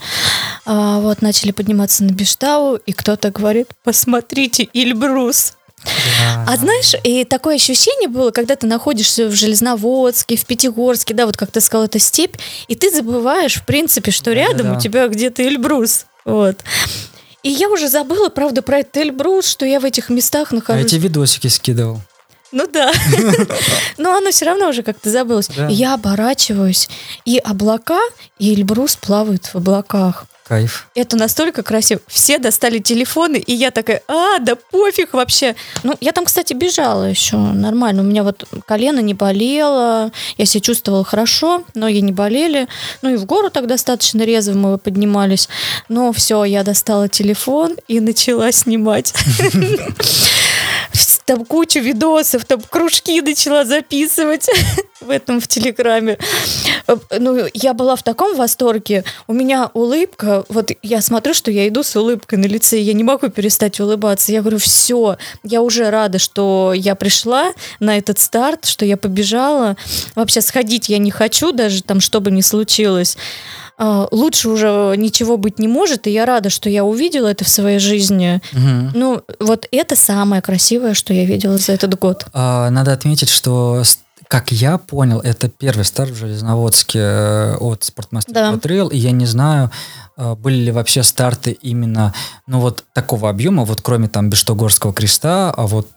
А, 0.66 1.00
вот, 1.00 1.22
начали 1.22 1.52
подниматься 1.52 2.04
на 2.04 2.10
Бештау, 2.10 2.76
и 2.76 2.92
кто-то 2.92 3.30
говорит, 3.30 3.68
посмотрите, 3.82 4.68
Эльбрус. 5.84 6.48
А 6.48 6.56
знаешь, 6.56 6.94
и 7.04 7.24
такое 7.24 7.56
ощущение 7.56 8.08
было, 8.08 8.30
когда 8.30 8.56
ты 8.56 8.66
находишься 8.66 9.26
в 9.26 9.32
Железноводске, 9.32 10.36
в 10.36 10.44
Пятигорске, 10.44 11.14
да, 11.14 11.26
вот 11.26 11.36
как 11.36 11.50
ты 11.50 11.60
сказал, 11.60 11.86
это 11.86 11.98
степь, 11.98 12.36
и 12.68 12.74
ты 12.74 12.90
забываешь, 12.90 13.56
в 13.56 13.66
принципе, 13.66 14.10
что 14.10 14.32
рядом 14.32 14.76
у 14.76 14.80
тебя 14.80 15.08
где-то 15.08 15.42
Эльбрус. 15.42 16.06
Вот. 16.24 16.58
И 17.42 17.50
я 17.50 17.68
уже 17.68 17.88
забыла, 17.88 18.28
правда, 18.28 18.62
про 18.62 18.80
этот 18.80 18.96
Эльбрус, 18.96 19.48
что 19.48 19.64
я 19.64 19.80
в 19.80 19.84
этих 19.84 20.10
местах 20.10 20.52
нахожусь. 20.52 20.84
А 20.84 20.86
эти 20.86 20.96
видосики 20.96 21.46
скидывал. 21.46 22.00
Ну 22.50 22.66
да. 22.66 22.92
Но 23.98 24.14
оно 24.16 24.30
все 24.30 24.46
равно 24.46 24.68
уже 24.68 24.82
как-то 24.82 25.10
забылось. 25.10 25.48
Да. 25.48 25.68
Я 25.68 25.94
оборачиваюсь, 25.94 26.88
и 27.24 27.38
облака, 27.38 28.00
и 28.38 28.54
Эльбрус 28.54 28.96
плавают 28.96 29.46
в 29.46 29.56
облаках. 29.56 30.26
Кайф. 30.48 30.88
Это 30.94 31.16
настолько 31.16 31.62
красиво. 31.62 32.00
Все 32.06 32.38
достали 32.38 32.78
телефоны, 32.78 33.36
и 33.36 33.52
я 33.52 33.70
такая, 33.70 34.02
а, 34.08 34.38
да 34.38 34.54
пофиг 34.56 35.12
вообще. 35.12 35.54
Ну, 35.82 35.94
я 36.00 36.12
там, 36.12 36.24
кстати, 36.24 36.54
бежала 36.54 37.04
еще 37.04 37.36
нормально. 37.36 38.00
У 38.00 38.04
меня 38.06 38.22
вот 38.22 38.44
колено 38.64 39.00
не 39.00 39.12
болело, 39.12 40.10
я 40.38 40.46
себя 40.46 40.60
чувствовала 40.62 41.04
хорошо, 41.04 41.64
ноги 41.74 41.98
не 41.98 42.12
болели. 42.12 42.66
Ну 43.02 43.10
и 43.10 43.16
в 43.16 43.26
гору 43.26 43.50
так 43.50 43.66
достаточно 43.66 44.22
резво 44.22 44.54
мы 44.54 44.78
поднимались. 44.78 45.50
Но 45.90 46.12
все, 46.12 46.44
я 46.44 46.64
достала 46.64 47.08
телефон 47.08 47.76
и 47.86 48.00
начала 48.00 48.50
снимать. 48.50 49.12
там 51.28 51.44
кучу 51.44 51.80
видосов, 51.80 52.46
там 52.46 52.62
кружки 52.62 53.20
начала 53.20 53.66
записывать 53.66 54.48
в 55.00 55.10
этом, 55.10 55.40
в 55.40 55.46
Телеграме. 55.46 56.16
Ну, 57.18 57.46
я 57.52 57.74
была 57.74 57.96
в 57.96 58.02
таком 58.02 58.34
восторге. 58.34 59.04
У 59.26 59.34
меня 59.34 59.70
улыбка, 59.74 60.46
вот 60.48 60.70
я 60.82 61.02
смотрю, 61.02 61.34
что 61.34 61.50
я 61.50 61.68
иду 61.68 61.82
с 61.82 61.94
улыбкой 61.94 62.38
на 62.38 62.46
лице, 62.46 62.80
я 62.80 62.94
не 62.94 63.04
могу 63.04 63.28
перестать 63.28 63.78
улыбаться. 63.78 64.32
Я 64.32 64.40
говорю, 64.40 64.56
все, 64.56 65.18
я 65.44 65.60
уже 65.60 65.90
рада, 65.90 66.18
что 66.18 66.72
я 66.74 66.94
пришла 66.94 67.52
на 67.78 67.98
этот 67.98 68.18
старт, 68.18 68.64
что 68.64 68.86
я 68.86 68.96
побежала. 68.96 69.76
Вообще 70.14 70.40
сходить 70.40 70.88
я 70.88 70.96
не 70.96 71.10
хочу, 71.10 71.52
даже 71.52 71.82
там, 71.82 72.00
что 72.00 72.22
бы 72.22 72.30
ни 72.30 72.40
случилось. 72.40 73.18
А, 73.78 74.08
лучше 74.10 74.48
уже 74.48 74.94
ничего 74.96 75.36
быть 75.36 75.58
не 75.58 75.68
может, 75.68 76.06
и 76.06 76.10
я 76.10 76.26
рада, 76.26 76.50
что 76.50 76.68
я 76.68 76.84
увидела 76.84 77.28
это 77.28 77.44
в 77.44 77.48
своей 77.48 77.78
жизни. 77.78 78.42
Угу. 78.52 78.98
Ну, 78.98 79.22
вот 79.38 79.68
это 79.70 79.94
самое 79.94 80.42
красивое, 80.42 80.94
что 80.94 81.14
я 81.14 81.24
видела 81.24 81.58
за 81.58 81.72
этот 81.72 81.96
год. 81.98 82.26
А, 82.32 82.68
надо 82.70 82.92
отметить, 82.92 83.28
что 83.28 83.82
как 84.26 84.52
я 84.52 84.76
понял, 84.76 85.20
это 85.20 85.48
первый 85.48 85.84
старт 85.84 86.10
в 86.10 86.16
Железноводске 86.16 86.98
э, 86.98 87.56
от 87.56 87.84
Спортмастер 87.84 88.34
да. 88.34 88.52
Trail, 88.52 88.90
и 88.90 88.98
я 88.98 89.10
не 89.10 89.24
знаю, 89.24 89.70
э, 90.18 90.34
были 90.34 90.56
ли 90.56 90.70
вообще 90.70 91.02
старты 91.02 91.52
именно, 91.52 92.12
ну 92.46 92.60
вот 92.60 92.84
такого 92.92 93.30
объема, 93.30 93.64
вот 93.64 93.80
кроме 93.80 94.08
там 94.08 94.28
Бештогорского 94.28 94.92
креста, 94.92 95.50
а 95.56 95.66
вот 95.66 95.88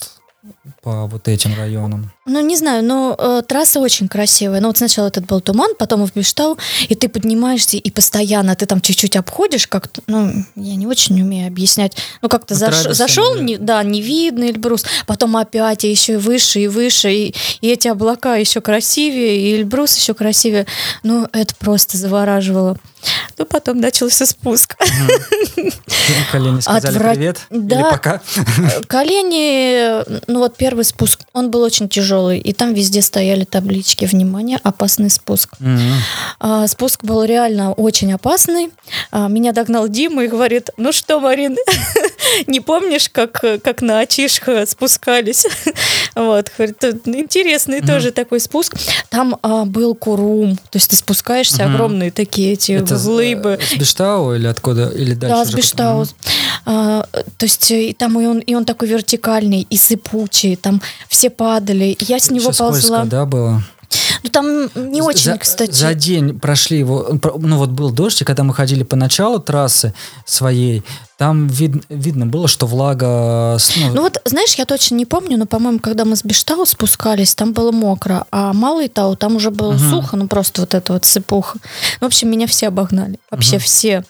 по 0.82 1.08
вот 1.08 1.28
этим 1.28 1.56
районам? 1.56 2.12
Ну, 2.26 2.40
не 2.42 2.56
знаю, 2.56 2.84
но 2.84 3.16
э, 3.18 3.42
трасса 3.48 3.80
очень 3.80 4.08
красивая. 4.08 4.62
Ну, 4.62 4.68
вот 4.68 4.78
сначала 4.78 5.08
этот 5.08 5.26
был 5.26 5.42
туман, 5.42 5.72
потом 5.78 6.06
в 6.06 6.14
Биштау, 6.14 6.58
и 6.88 6.94
ты 6.94 7.10
поднимаешься, 7.10 7.78
и 7.78 7.92
постоянно 7.92 8.56
ты 8.56 8.68
там 8.68 8.80
чуть-чуть 8.80 9.16
обходишь, 9.16 9.68
как-то, 9.68 10.02
ну, 10.06 10.32
я 10.56 10.76
не 10.76 10.86
очень 10.86 11.20
умею 11.20 11.48
объяснять. 11.48 11.98
Ну, 12.22 12.30
как-то 12.30 12.54
заш, 12.54 12.76
зашел, 12.96 13.36
не, 13.38 13.58
да, 13.58 13.82
не 13.84 14.02
видно 14.02 14.44
Эльбрус, 14.44 14.86
потом 15.08 15.36
опять, 15.38 15.84
и 15.84 15.90
еще 15.90 16.14
и 16.14 16.18
выше, 16.18 16.60
и 16.60 16.68
выше, 16.68 17.12
и, 17.12 17.36
и 17.62 17.68
эти 17.68 17.88
облака 17.88 18.36
еще 18.36 18.62
красивее, 18.62 19.38
и 19.38 19.56
Эльбрус 19.56 19.98
еще 19.98 20.14
красивее. 20.14 20.68
Ну, 21.02 21.28
это 21.34 21.56
просто 21.56 21.98
завораживало. 21.98 22.78
Ну, 23.38 23.46
потом 23.46 23.80
начался 23.80 24.26
спуск. 24.26 24.76
Колени 26.32 26.60
сказали 26.60 26.98
привет 27.00 27.40
да, 27.50 27.76
или 27.76 27.84
пока? 27.90 28.22
Колени, 28.88 30.04
ну 30.28 30.40
вот 30.40 30.51
первый 30.58 30.86
спуск, 30.86 31.22
он 31.34 31.52
был 31.52 31.62
очень 31.62 31.90
тяжелый, 31.90 32.40
и 32.40 32.54
там 32.54 32.74
везде 32.74 33.02
стояли 33.02 33.44
таблички 33.44 34.06
«Внимание, 34.06 34.60
опасный 34.64 35.10
спуск». 35.10 35.54
Mm-hmm. 35.60 35.92
А, 36.40 36.68
спуск 36.68 37.04
был 37.04 37.24
реально 37.24 37.74
очень 37.74 38.14
опасный. 38.14 38.70
А, 39.12 39.28
меня 39.28 39.52
догнал 39.52 39.88
Дима 39.88 40.24
и 40.24 40.28
говорит, 40.28 40.70
ну 40.78 40.92
что, 40.92 41.20
Марин, 41.20 41.58
не 42.48 42.60
помнишь, 42.60 43.10
как, 43.10 43.44
как 43.64 43.82
на 43.82 44.00
Ачишх 44.00 44.48
спускались? 44.68 45.46
вот, 46.16 46.52
говорит, 46.56 46.84
интересный 47.06 47.80
mm-hmm. 47.80 47.88
тоже 47.88 48.12
такой 48.12 48.40
спуск. 48.40 48.76
Там 49.10 49.38
а, 49.42 49.66
был 49.66 49.96
курум, 49.96 50.58
то 50.58 50.78
есть 50.78 50.90
ты 50.90 50.96
спускаешься, 50.96 51.64
mm-hmm. 51.64 51.74
огромные 51.74 52.12
такие 52.12 52.54
эти 52.54 52.74
Это 52.74 52.98
глыбы. 52.98 53.60
С 53.62 53.76
Бештау 53.76 54.36
или 54.36 54.48
откуда? 54.48 54.90
Или 54.90 55.14
дальше? 55.14 55.36
Да, 55.36 55.46
с 55.46 55.54
Бештау. 55.54 56.06
А, 56.66 57.06
то 57.38 57.46
есть 57.46 57.72
и 57.72 57.94
там 57.94 58.20
и 58.20 58.26
он, 58.26 58.40
и 58.40 58.54
он 58.54 58.66
такой 58.66 58.88
вертикальный, 58.88 59.66
и 59.70 59.78
сыпучий, 59.78 60.56
там 60.56 60.82
все 61.08 61.30
падали. 61.30 61.98
Я 62.00 62.20
с 62.20 62.30
него 62.30 62.52
Все 62.52 62.66
ползла. 62.66 62.98
Скользко, 62.98 63.06
да, 63.06 63.26
было? 63.26 63.64
Ну 64.24 64.30
там 64.30 64.70
не 64.76 65.02
очень, 65.02 65.32
за, 65.32 65.38
кстати. 65.38 65.72
За 65.72 65.94
день 65.94 66.40
прошли 66.40 66.80
его, 66.80 67.20
ну 67.38 67.58
вот 67.58 67.70
был 67.70 67.92
дождь, 67.92 68.22
и 68.22 68.26
когда 68.26 68.44
мы 68.44 68.54
ходили 68.54 68.84
по 68.84 68.96
началу 68.96 69.40
трассы 69.40 69.94
своей, 70.26 70.84
там 71.18 71.48
вид, 71.48 71.84
видно 71.90 72.26
было, 72.26 72.48
что 72.48 72.68
влага... 72.68 73.58
Ну, 73.78 73.94
ну 73.94 74.02
вот, 74.04 74.22
знаешь, 74.26 74.56
я 74.56 74.66
точно 74.66 74.96
не 74.96 75.06
помню, 75.06 75.38
но, 75.38 75.46
по-моему, 75.46 75.80
когда 75.80 76.06
мы 76.06 76.16
с 76.16 76.24
Биштау 76.24 76.66
спускались, 76.66 77.36
там 77.36 77.54
было 77.54 77.72
мокро, 77.72 78.26
а 78.32 78.54
Малый 78.54 78.88
Тау, 78.88 79.16
там 79.16 79.36
уже 79.36 79.52
было 79.52 79.74
угу. 79.74 79.80
сухо, 79.80 80.18
ну 80.18 80.28
просто 80.28 80.62
вот 80.62 80.74
это 80.74 80.94
вот 80.94 81.06
сыпуха. 81.06 81.60
В 82.00 82.06
общем, 82.06 82.30
меня 82.30 82.48
все 82.48 82.68
обогнали, 82.68 83.20
вообще 83.30 83.58
угу. 83.58 83.64
все. 83.64 84.04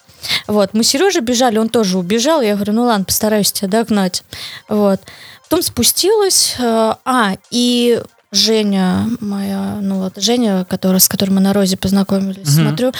Вот, 0.47 0.73
мы 0.73 0.83
с 0.83 0.89
Сережей 0.89 1.21
бежали, 1.21 1.57
он 1.57 1.69
тоже 1.69 1.97
убежал, 1.97 2.41
я 2.41 2.55
говорю, 2.55 2.73
ну 2.73 2.83
ладно, 2.83 3.05
постараюсь 3.05 3.51
тебя 3.51 3.67
догнать. 3.67 4.23
Вот. 4.67 5.01
Потом 5.43 5.61
спустилась, 5.63 6.55
э, 6.59 6.93
а, 7.03 7.35
и 7.49 8.01
Женя 8.33 9.09
моя, 9.19 9.79
ну 9.81 9.99
вот 9.99 10.13
Женя, 10.15 10.63
которая, 10.63 10.99
с 10.99 11.09
которой 11.09 11.31
мы 11.31 11.41
на 11.41 11.51
Розе 11.51 11.75
познакомились, 11.75 12.47
угу. 12.47 12.67
смотрю, 12.67 12.91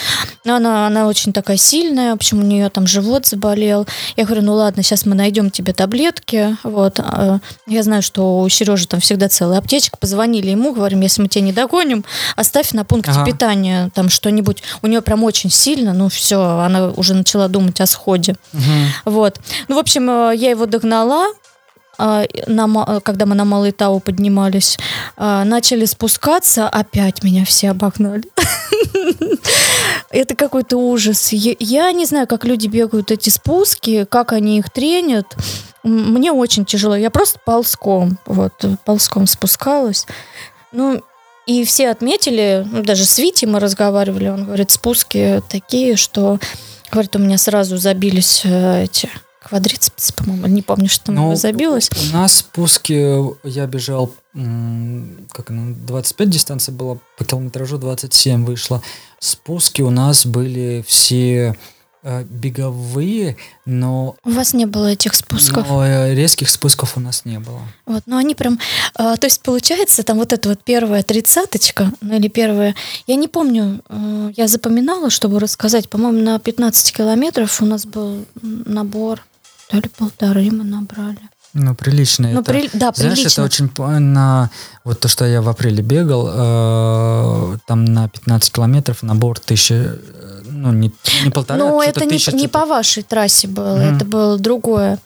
она, 0.45 0.87
она 0.87 1.07
очень 1.07 1.31
такая 1.31 1.55
сильная, 1.55 2.11
в 2.11 2.15
общем, 2.15 2.39
у 2.39 2.43
нее 2.43 2.69
там 2.69 2.85
живот 2.85 3.25
заболел. 3.25 3.87
Я 4.17 4.25
говорю, 4.25 4.41
ну 4.41 4.55
ладно, 4.55 4.83
сейчас 4.83 5.05
мы 5.05 5.15
найдем 5.15 5.49
тебе 5.49 5.71
таблетки, 5.71 6.57
вот. 6.63 6.99
А, 6.99 7.39
я 7.65 7.83
знаю, 7.83 8.01
что 8.01 8.41
у 8.41 8.49
Сережи 8.49 8.87
там 8.87 8.99
всегда 8.99 9.29
целая 9.29 9.59
аптечка, 9.59 9.95
позвонили 9.97 10.49
ему, 10.49 10.73
говорим, 10.73 10.99
если 10.99 11.21
мы 11.21 11.29
тебя 11.29 11.45
не 11.45 11.53
догоним, 11.53 12.03
оставь 12.35 12.73
на 12.73 12.83
пункте 12.83 13.11
ага. 13.11 13.23
питания 13.23 13.89
там 13.95 14.09
что-нибудь. 14.09 14.61
У 14.81 14.87
нее 14.87 15.01
прям 15.01 15.23
очень 15.23 15.49
сильно, 15.49 15.93
ну 15.93 16.09
все, 16.09 16.59
она 16.59 16.89
уже 16.89 17.13
начала 17.13 17.47
думать 17.47 17.79
о 17.79 17.85
сходе. 17.85 18.35
Угу. 18.51 18.61
Вот. 19.05 19.39
Ну, 19.69 19.75
в 19.75 19.79
общем, 19.79 20.09
э, 20.09 20.33
я 20.35 20.49
его 20.49 20.65
догнала, 20.65 21.27
на, 21.97 22.99
когда 23.01 23.25
мы 23.25 23.35
на 23.35 23.45
Малый 23.45 23.71
Тау 23.71 23.99
поднимались, 23.99 24.77
а, 25.17 25.43
начали 25.43 25.85
спускаться, 25.85 26.67
опять 26.67 27.23
меня 27.23 27.45
все 27.45 27.71
обогнали. 27.71 28.23
Это 30.09 30.35
какой-то 30.35 30.77
ужас. 30.77 31.31
Я 31.31 31.91
не 31.91 32.05
знаю, 32.05 32.27
как 32.27 32.45
люди 32.45 32.67
бегают 32.67 33.11
эти 33.11 33.29
спуски, 33.29 34.05
как 34.09 34.33
они 34.33 34.57
их 34.59 34.69
тренят. 34.69 35.35
Мне 35.83 36.31
очень 36.31 36.65
тяжело. 36.65 36.95
Я 36.95 37.09
просто 37.09 37.39
ползком, 37.43 38.17
вот, 38.25 38.53
ползком 38.85 39.27
спускалась. 39.27 40.05
Ну, 40.71 41.01
и 41.47 41.63
все 41.65 41.89
отметили, 41.89 42.65
ну, 42.69 42.83
даже 42.83 43.05
с 43.05 43.17
Вити 43.17 43.45
мы 43.45 43.59
разговаривали, 43.59 44.29
он 44.29 44.45
говорит, 44.45 44.71
спуски 44.71 45.41
такие, 45.49 45.95
что, 45.95 46.39
говорит, 46.91 47.15
у 47.15 47.19
меня 47.19 47.37
сразу 47.37 47.77
забились 47.77 48.43
э, 48.45 48.83
эти 48.83 49.09
квадрицепс, 49.41 50.11
по-моему, 50.11 50.47
не 50.47 50.61
помню, 50.61 50.87
что 50.87 51.05
там 51.05 51.15
ну, 51.15 51.35
забилось. 51.35 51.89
У 52.09 52.13
нас 52.15 52.37
спуски 52.37 53.19
я 53.47 53.65
бежал, 53.65 54.13
как 54.33 55.49
ну, 55.49 55.75
25 55.75 56.29
дистанция 56.29 56.73
была, 56.73 56.99
по 57.17 57.25
километражу 57.25 57.77
27 57.77 58.45
вышло. 58.45 58.83
Спуски 59.19 59.81
у 59.81 59.89
нас 59.89 60.25
были 60.27 60.85
все 60.87 61.57
э, 62.03 62.23
беговые, 62.23 63.35
но... 63.65 64.15
У 64.23 64.31
вас 64.31 64.53
не 64.53 64.67
было 64.67 64.91
этих 64.91 65.15
спусков? 65.15 65.67
Но 65.67 65.85
э, 65.85 66.13
резких 66.13 66.49
спусков 66.49 66.95
у 66.97 66.99
нас 66.99 67.25
не 67.25 67.39
было. 67.39 67.61
Вот, 67.87 68.03
но 68.05 68.17
они 68.17 68.35
прям... 68.35 68.59
Э, 68.97 69.15
то 69.19 69.25
есть, 69.25 69.41
получается, 69.41 70.03
там 70.03 70.19
вот 70.19 70.33
эта 70.33 70.49
вот 70.49 70.63
первая 70.63 71.01
тридцаточка, 71.01 71.91
ну 72.01 72.15
или 72.15 72.27
первая... 72.27 72.75
Я 73.07 73.15
не 73.15 73.27
помню, 73.27 73.81
э, 73.89 74.31
я 74.37 74.47
запоминала, 74.47 75.09
чтобы 75.09 75.39
рассказать. 75.39 75.89
По-моему, 75.89 76.19
на 76.23 76.37
15 76.37 76.95
километров 76.95 77.59
у 77.61 77.65
нас 77.65 77.85
был 77.85 78.25
набор, 78.41 79.23
то 79.71 79.77
ли 79.77 79.89
полторы 79.97 80.51
мы 80.51 80.63
набрали. 80.63 81.19
Ну, 81.53 81.75
прилично. 81.75 82.29
Ну, 82.29 82.39
это, 82.41 82.51
при- 82.51 82.69
да, 82.73 82.91
знаешь, 82.95 83.15
прилично. 83.17 83.41
это 83.41 83.43
очень 83.43 83.69
на... 83.77 84.49
Вот 84.85 84.99
то, 85.01 85.07
что 85.09 85.25
я 85.25 85.41
в 85.41 85.49
апреле 85.49 85.83
бегал, 85.83 86.29
э, 86.31 87.57
там 87.67 87.83
на 87.85 88.07
15 88.07 88.53
километров 88.53 89.03
набор 89.03 89.37
тысячи... 89.39 89.73
э, 89.73 90.41
Ну, 90.45 90.71
не, 90.71 90.91
не 91.25 91.29
полтора, 91.31 91.59
Но 91.59 91.79
а 91.79 91.85
это 91.85 92.05
не, 92.05 92.11
тысяча 92.11 92.31
не 92.31 92.47
по 92.47 92.65
вашей 92.65 93.03
трассе 93.03 93.47
было, 93.49 93.75
Мгм. 93.75 93.95
это 93.95 94.05
было 94.05 94.37
другое. 94.39 94.99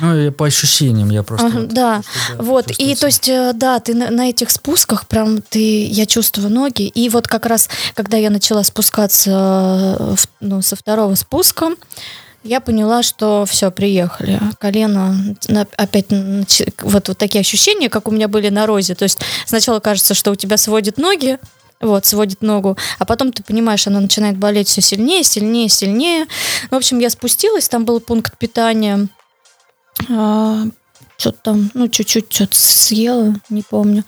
Ну, 0.00 0.16
и 0.16 0.30
по 0.30 0.46
ощущениям 0.46 1.10
я 1.10 1.22
просто... 1.22 1.46
Ага, 1.46 1.58
вот 1.60 1.68
да, 1.72 2.02
да, 2.36 2.42
Вот, 2.42 2.70
и 2.78 2.94
то 2.96 3.06
есть, 3.06 3.28
э, 3.28 3.52
да, 3.54 3.78
ты 3.78 3.94
на, 3.94 4.10
на 4.10 4.28
этих 4.28 4.50
спусках 4.50 5.06
прям 5.06 5.40
ты, 5.40 5.86
я 5.86 6.06
чувствую 6.06 6.50
ноги. 6.50 6.82
И 6.88 7.08
вот 7.10 7.28
как 7.28 7.46
раз, 7.46 7.68
когда 7.94 8.16
я 8.16 8.30
начала 8.30 8.64
спускаться 8.64 9.30
э, 10.00 10.14
в- 10.16 10.26
ну, 10.40 10.62
со 10.62 10.74
второго 10.74 11.14
спуска, 11.14 11.70
я 12.44 12.60
поняла, 12.60 13.02
что 13.02 13.44
все, 13.46 13.70
приехали. 13.70 14.40
Колено 14.58 15.16
опять 15.76 16.06
вот, 16.80 17.08
вот 17.08 17.18
такие 17.18 17.40
ощущения, 17.40 17.88
как 17.88 18.08
у 18.08 18.10
меня 18.10 18.28
были 18.28 18.48
на 18.48 18.66
розе. 18.66 18.94
То 18.94 19.04
есть 19.04 19.18
сначала 19.46 19.80
кажется, 19.80 20.14
что 20.14 20.30
у 20.30 20.34
тебя 20.34 20.56
сводит 20.56 20.98
ноги, 20.98 21.38
вот, 21.80 22.06
сводит 22.06 22.42
ногу, 22.42 22.76
а 22.98 23.04
потом 23.04 23.32
ты 23.32 23.42
понимаешь, 23.42 23.86
она 23.86 24.00
начинает 24.00 24.36
болеть 24.36 24.68
все 24.68 24.80
сильнее, 24.80 25.24
сильнее, 25.24 25.68
сильнее. 25.68 26.26
В 26.70 26.74
общем, 26.74 26.98
я 26.98 27.10
спустилась, 27.10 27.68
там 27.68 27.84
был 27.84 28.00
пункт 28.00 28.38
питания, 28.38 29.08
что-то 30.02 31.38
там, 31.42 31.70
ну, 31.74 31.88
чуть-чуть 31.88 32.32
что-то 32.32 32.56
съела, 32.56 33.34
не 33.48 33.62
помню. 33.62 34.04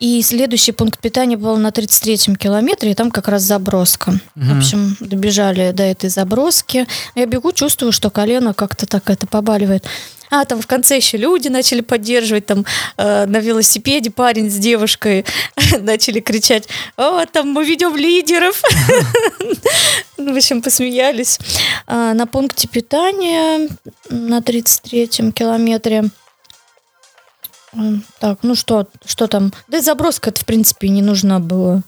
И 0.00 0.22
следующий 0.22 0.72
пункт 0.72 0.98
питания 0.98 1.36
был 1.36 1.56
на 1.58 1.68
33-м 1.68 2.34
километре, 2.36 2.90
и 2.90 2.94
там 2.94 3.10
как 3.10 3.28
раз 3.28 3.42
заброска. 3.42 4.12
В 4.34 4.48
Мгм. 4.48 4.58
общем, 4.58 4.96
добежали 4.98 5.72
до 5.72 5.82
этой 5.82 6.08
заброски. 6.08 6.86
Я 7.14 7.26
бегу, 7.26 7.52
чувствую, 7.52 7.92
что 7.92 8.08
колено 8.10 8.54
как-то 8.54 8.86
так 8.86 9.10
это 9.10 9.26
побаливает. 9.26 9.84
А, 10.30 10.44
там 10.44 10.62
в 10.62 10.66
конце 10.66 10.96
еще 10.96 11.18
люди 11.18 11.48
начали 11.48 11.80
поддерживать, 11.82 12.46
там 12.46 12.64
э, 12.96 13.26
на 13.26 13.38
велосипеде 13.38 14.10
парень 14.10 14.48
с 14.48 14.54
девушкой 14.54 15.26
начали 15.80 16.20
кричать, 16.20 16.68
о, 16.96 17.26
там 17.26 17.48
мы 17.50 17.64
ведем 17.64 17.96
лидеров. 17.96 18.62
В 20.16 20.36
общем, 20.36 20.62
посмеялись. 20.62 21.38
А, 21.86 22.14
На 22.14 22.26
пункте 22.26 22.68
питания 22.68 23.68
на 24.08 24.38
33-м 24.38 25.32
километре 25.32 26.04
Так, 28.18 28.38
ну 28.42 28.54
что, 28.54 28.86
что 29.04 29.26
там? 29.28 29.52
Да 29.68 29.78
и 29.78 29.80
заброска 29.80 30.30
это, 30.30 30.40
в 30.40 30.44
принципе, 30.44 30.88
не 30.88 31.02
нужна 31.02 31.38
была. 31.38 31.82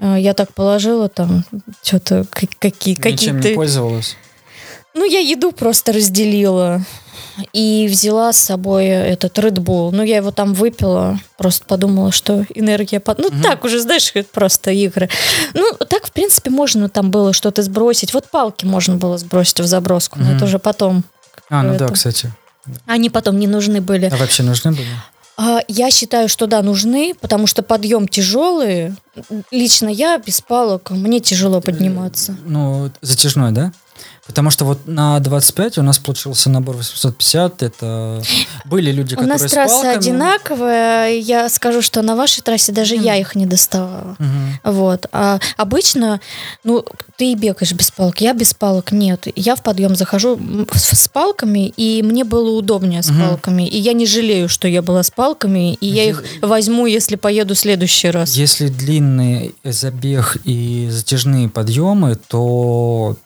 А, 0.00 0.16
Я 0.18 0.34
так 0.34 0.52
положила 0.54 1.08
там 1.08 1.44
что-то, 1.82 2.26
какие, 2.58 2.94
Ничем 2.94 3.36
не 3.36 3.42
какие-то... 3.42 3.54
пользовалась? 3.54 4.16
Ну, 4.94 5.04
я 5.04 5.20
еду 5.20 5.52
просто 5.52 5.92
разделила 5.92 6.84
и 7.52 7.86
взяла 7.88 8.32
с 8.32 8.38
собой 8.38 8.86
этот 8.86 9.38
Red 9.38 9.54
Bull. 9.58 9.90
Ну, 9.92 10.02
я 10.02 10.16
его 10.16 10.32
там 10.32 10.52
выпила, 10.52 11.20
просто 11.38 11.64
подумала, 11.64 12.10
что 12.10 12.44
энергия... 12.56 12.98
под- 12.98 13.18
Ну, 13.20 13.28
Мгм. 13.28 13.40
так 13.42 13.64
уже, 13.64 13.78
знаешь, 13.80 14.10
это 14.14 14.28
просто 14.32 14.72
игры. 14.72 15.08
Ну, 15.54 15.72
так, 15.88 16.06
в 16.06 16.12
принципе, 16.12 16.50
можно 16.50 16.88
там 16.88 17.12
было 17.12 17.32
что-то 17.32 17.62
сбросить. 17.62 18.12
Вот 18.12 18.28
палки 18.30 18.64
можно 18.66 18.96
было 18.96 19.16
сбросить 19.16 19.60
в 19.60 19.66
заброску, 19.66 20.18
но 20.18 20.24
Мгм. 20.26 20.36
это 20.36 20.44
уже 20.46 20.58
потом. 20.58 21.04
А, 21.48 21.62
ну 21.62 21.78
да, 21.78 21.84
Это. 21.84 21.94
кстати. 21.94 22.32
Они 22.86 23.10
потом 23.10 23.38
не 23.38 23.46
нужны 23.46 23.80
были. 23.80 24.06
А 24.06 24.16
вообще 24.16 24.42
нужны 24.42 24.72
были? 24.72 24.88
А, 25.36 25.60
Я 25.68 25.90
считаю, 25.90 26.28
что 26.28 26.46
да, 26.46 26.60
нужны, 26.62 27.14
потому 27.18 27.46
что 27.46 27.62
подъем 27.62 28.06
тяжелый. 28.06 28.94
Лично 29.50 29.88
я 29.88 30.18
без 30.18 30.40
палок, 30.42 30.90
мне 30.90 31.20
тяжело 31.20 31.60
подниматься. 31.60 32.36
Ну, 32.44 32.90
затяжной, 33.00 33.52
да? 33.52 33.72
Потому 34.30 34.50
что 34.50 34.64
вот 34.64 34.86
на 34.86 35.18
25 35.18 35.78
у 35.78 35.82
нас 35.82 35.98
получился 35.98 36.50
набор 36.50 36.76
850. 36.76 37.64
Это 37.64 38.22
были 38.64 38.92
люди, 38.92 39.14
У 39.14 39.16
которые 39.16 39.32
нас 39.32 39.42
с 39.42 39.50
трасса 39.52 39.74
палками. 39.74 39.96
одинаковая. 39.96 41.10
Я 41.18 41.48
скажу, 41.48 41.82
что 41.82 42.00
на 42.02 42.14
вашей 42.14 42.40
трассе 42.42 42.70
даже 42.70 42.94
Мгм. 42.94 43.04
я 43.04 43.16
их 43.16 43.34
не 43.34 43.46
доставала. 43.46 44.14
Мгм. 44.20 44.60
Вот. 44.62 45.06
А 45.10 45.40
обычно, 45.56 46.20
ну, 46.62 46.84
ты 47.16 47.32
и 47.32 47.34
бегаешь 47.34 47.72
без 47.72 47.90
палок, 47.90 48.20
я 48.20 48.32
без 48.32 48.54
палок 48.54 48.92
нет. 48.92 49.26
Я 49.34 49.56
в 49.56 49.64
подъем 49.64 49.96
захожу 49.96 50.38
с, 50.72 50.96
с 50.96 51.08
палками, 51.08 51.66
и 51.76 52.00
мне 52.04 52.22
было 52.22 52.50
удобнее 52.56 53.02
с 53.02 53.08
Мгм. 53.10 53.20
палками. 53.30 53.66
И 53.66 53.78
я 53.78 53.94
не 53.94 54.06
жалею, 54.06 54.48
что 54.48 54.68
я 54.68 54.80
была 54.80 55.02
с 55.02 55.10
палками, 55.10 55.74
и 55.74 55.86
я 55.88 56.04
их 56.08 56.22
возьму, 56.40 56.86
если 56.86 57.16
поеду 57.16 57.54
в 57.56 57.58
следующий 57.58 58.10
раз. 58.10 58.36
Если 58.36 58.68
длинный 58.68 59.56
забег 59.64 60.36
и 60.44 60.86
затяжные 60.88 61.48
подъемы, 61.48 62.14
то 62.28 63.16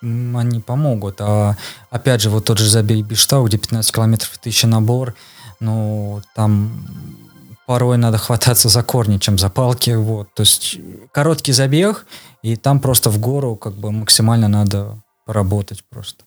они 0.00 0.60
помогут. 0.60 1.20
А 1.20 1.56
опять 1.90 2.20
же, 2.20 2.30
вот 2.30 2.44
тот 2.44 2.58
же 2.58 2.68
забег 2.68 3.04
Биштау, 3.06 3.46
где 3.46 3.58
15 3.58 3.94
километров 3.94 4.36
1000 4.40 4.66
набор, 4.66 5.14
ну, 5.60 6.22
там 6.34 6.86
порой 7.66 7.96
надо 7.96 8.18
хвататься 8.18 8.68
за 8.68 8.82
корни, 8.82 9.18
чем 9.18 9.38
за 9.38 9.48
палки. 9.48 9.90
Вот. 9.90 10.28
То 10.34 10.42
есть 10.42 10.78
короткий 11.12 11.52
забег, 11.52 12.06
и 12.42 12.56
там 12.56 12.80
просто 12.80 13.10
в 13.10 13.18
гору 13.18 13.56
как 13.56 13.74
бы 13.74 13.92
максимально 13.92 14.48
надо 14.48 14.98
поработать 15.24 15.84
просто. 15.88 16.24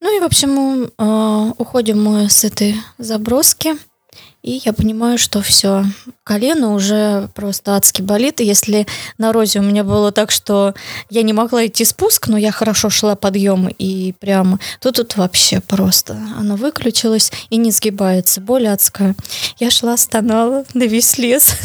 Ну 0.00 0.16
и, 0.16 0.20
в 0.20 0.24
общем, 0.24 0.90
э, 0.98 1.52
уходим 1.58 2.02
мы 2.02 2.28
с 2.28 2.44
этой 2.44 2.76
заброски. 2.98 3.74
И 4.46 4.62
я 4.64 4.72
понимаю, 4.72 5.18
что 5.18 5.42
все, 5.42 5.84
колено 6.22 6.72
уже 6.72 7.28
просто 7.34 7.74
адски 7.74 8.00
болит. 8.00 8.40
И 8.40 8.44
если 8.44 8.86
на 9.18 9.32
розе 9.32 9.58
у 9.58 9.62
меня 9.62 9.82
было 9.82 10.12
так, 10.12 10.30
что 10.30 10.72
я 11.10 11.22
не 11.22 11.32
могла 11.32 11.66
идти 11.66 11.84
спуск, 11.84 12.28
но 12.28 12.38
я 12.38 12.52
хорошо 12.52 12.88
шла 12.88 13.16
подъем 13.16 13.66
и 13.66 14.12
прямо, 14.12 14.60
то 14.80 14.92
тут 14.92 15.16
вообще 15.16 15.60
просто 15.60 16.16
оно 16.38 16.54
выключилось 16.54 17.32
и 17.50 17.56
не 17.56 17.72
сгибается. 17.72 18.40
Боль 18.40 18.68
адская. 18.68 19.16
Я 19.58 19.68
шла, 19.72 19.96
стонала 19.96 20.64
на 20.74 20.84
весь 20.84 21.18
лес. 21.18 21.56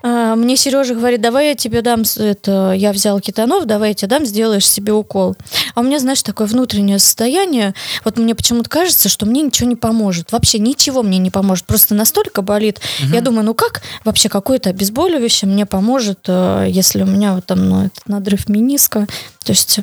А, 0.00 0.36
Мне 0.36 0.56
Сережа 0.56 0.94
говорит, 0.94 1.20
давай 1.20 1.48
я 1.48 1.54
тебе 1.56 1.82
дам, 1.82 2.02
это, 2.16 2.72
я 2.76 2.92
взял 2.92 3.18
кетанов, 3.20 3.64
давай 3.64 3.90
я 3.90 3.94
тебе 3.94 4.08
дам, 4.08 4.24
сделаешь 4.24 4.68
себе 4.68 4.92
укол. 4.92 5.36
А 5.78 5.80
у 5.80 5.84
меня, 5.84 6.00
знаешь, 6.00 6.24
такое 6.24 6.48
внутреннее 6.48 6.98
состояние, 6.98 7.72
вот 8.04 8.18
мне 8.18 8.34
почему-то 8.34 8.68
кажется, 8.68 9.08
что 9.08 9.26
мне 9.26 9.42
ничего 9.42 9.68
не 9.68 9.76
поможет. 9.76 10.32
Вообще 10.32 10.58
ничего 10.58 11.04
мне 11.04 11.18
не 11.18 11.30
поможет. 11.30 11.66
Просто 11.66 11.94
настолько 11.94 12.42
болит. 12.42 12.80
Я 12.98 13.20
думаю, 13.20 13.44
ну 13.44 13.54
как 13.54 13.82
вообще 14.04 14.28
какое-то 14.28 14.70
обезболивающее 14.70 15.48
мне 15.48 15.66
поможет, 15.66 16.18
э, 16.26 16.66
если 16.68 17.04
у 17.04 17.06
меня 17.06 17.34
вот 17.34 17.46
там 17.46 17.68
ну, 17.68 17.86
этот 17.86 18.08
надрыв 18.08 18.48
мениска. 18.48 19.06
То 19.44 19.52
есть 19.52 19.78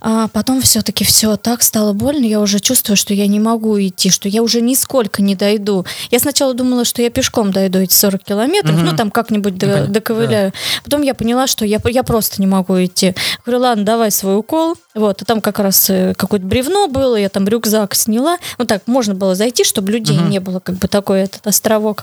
а 0.00 0.28
потом 0.28 0.60
все-таки 0.60 1.04
все 1.04 1.36
так 1.36 1.62
стало 1.62 1.92
больно, 1.92 2.24
я 2.24 2.40
уже 2.40 2.60
чувствую, 2.60 2.96
что 2.96 3.14
я 3.14 3.26
не 3.26 3.40
могу 3.40 3.78
идти, 3.80 4.10
что 4.10 4.28
я 4.28 4.42
уже 4.42 4.60
нисколько 4.60 5.22
не 5.22 5.34
дойду. 5.34 5.84
Я 6.10 6.18
сначала 6.18 6.54
думала, 6.54 6.84
что 6.84 7.02
я 7.02 7.10
пешком 7.10 7.52
дойду 7.52 7.78
эти 7.78 7.94
40 7.94 8.22
километров, 8.24 8.76
Мгм. 8.76 8.84
ну 8.86 8.96
там 8.96 9.10
как-нибудь 9.10 9.56
до- 9.58 9.66
понятно, 9.66 9.92
доковыляю. 9.94 10.52
Потом 10.84 11.02
я 11.02 11.14
поняла, 11.14 11.46
что 11.46 11.64
я, 11.64 11.80
я 11.84 12.02
просто 12.02 12.40
не 12.40 12.46
могу 12.46 12.82
идти. 12.84 13.14
Говорю, 13.44 13.62
ладно, 13.62 13.84
давай 13.84 14.10
свой 14.10 14.36
укол. 14.38 14.74
Вот, 14.94 15.22
а 15.22 15.24
там 15.24 15.40
как 15.40 15.58
раз 15.58 15.90
э, 15.90 16.14
какое-то 16.16 16.46
бревно 16.46 16.88
было, 16.88 17.16
я 17.16 17.28
там 17.28 17.46
рюкзак 17.46 17.94
сняла. 17.94 18.38
Ну 18.58 18.64
так, 18.64 18.82
можно 18.86 19.14
было 19.14 19.34
зайти, 19.34 19.64
чтобы 19.64 19.92
людей 19.92 20.18
Мгм. 20.18 20.30
не 20.30 20.38
было, 20.40 20.60
как 20.60 20.76
бы 20.76 20.88
такой 20.88 21.20
этот 21.20 21.46
островок. 21.46 22.02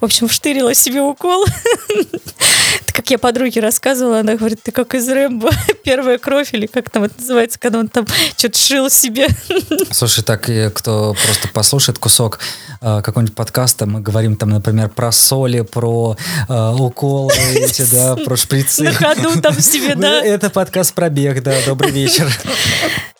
В 0.00 0.04
общем, 0.04 0.28
вштырила 0.28 0.74
себе 0.74 1.00
укол. 1.02 1.44
Как 2.98 3.10
я 3.10 3.18
подруге 3.18 3.60
рассказывала, 3.60 4.18
она 4.18 4.34
говорит, 4.34 4.60
ты 4.60 4.72
как 4.72 4.92
из 4.96 5.08
Рэмбо, 5.08 5.50
первая 5.84 6.18
кровь, 6.18 6.52
или 6.52 6.66
как 6.66 6.90
там 6.90 7.04
это 7.04 7.14
называется, 7.20 7.56
когда 7.56 7.78
он 7.78 7.86
там 7.86 8.08
что-то 8.36 8.58
шил 8.58 8.90
себе. 8.90 9.28
Слушай, 9.92 10.24
так 10.24 10.50
и 10.50 10.68
кто 10.74 11.14
просто 11.14 11.46
послушает 11.46 12.00
кусок 12.00 12.40
э, 12.80 13.00
какого-нибудь 13.00 13.36
подкаста, 13.36 13.86
мы 13.86 14.00
говорим 14.00 14.34
там, 14.34 14.50
например, 14.50 14.88
про 14.88 15.12
соли, 15.12 15.60
про 15.60 16.16
э, 16.48 16.74
уколы, 16.76 17.32
эти, 17.54 17.82
да, 17.82 18.16
про 18.16 18.34
шприцы. 18.34 18.82
На 18.82 18.92
ходу 18.92 19.40
там 19.40 19.56
себе, 19.60 19.94
Ну, 19.94 20.00
да. 20.02 20.20
Это 20.24 20.50
подкаст 20.50 20.92
про 20.92 21.08
бег, 21.08 21.40
да, 21.44 21.54
добрый 21.64 21.92
вечер. 21.92 22.28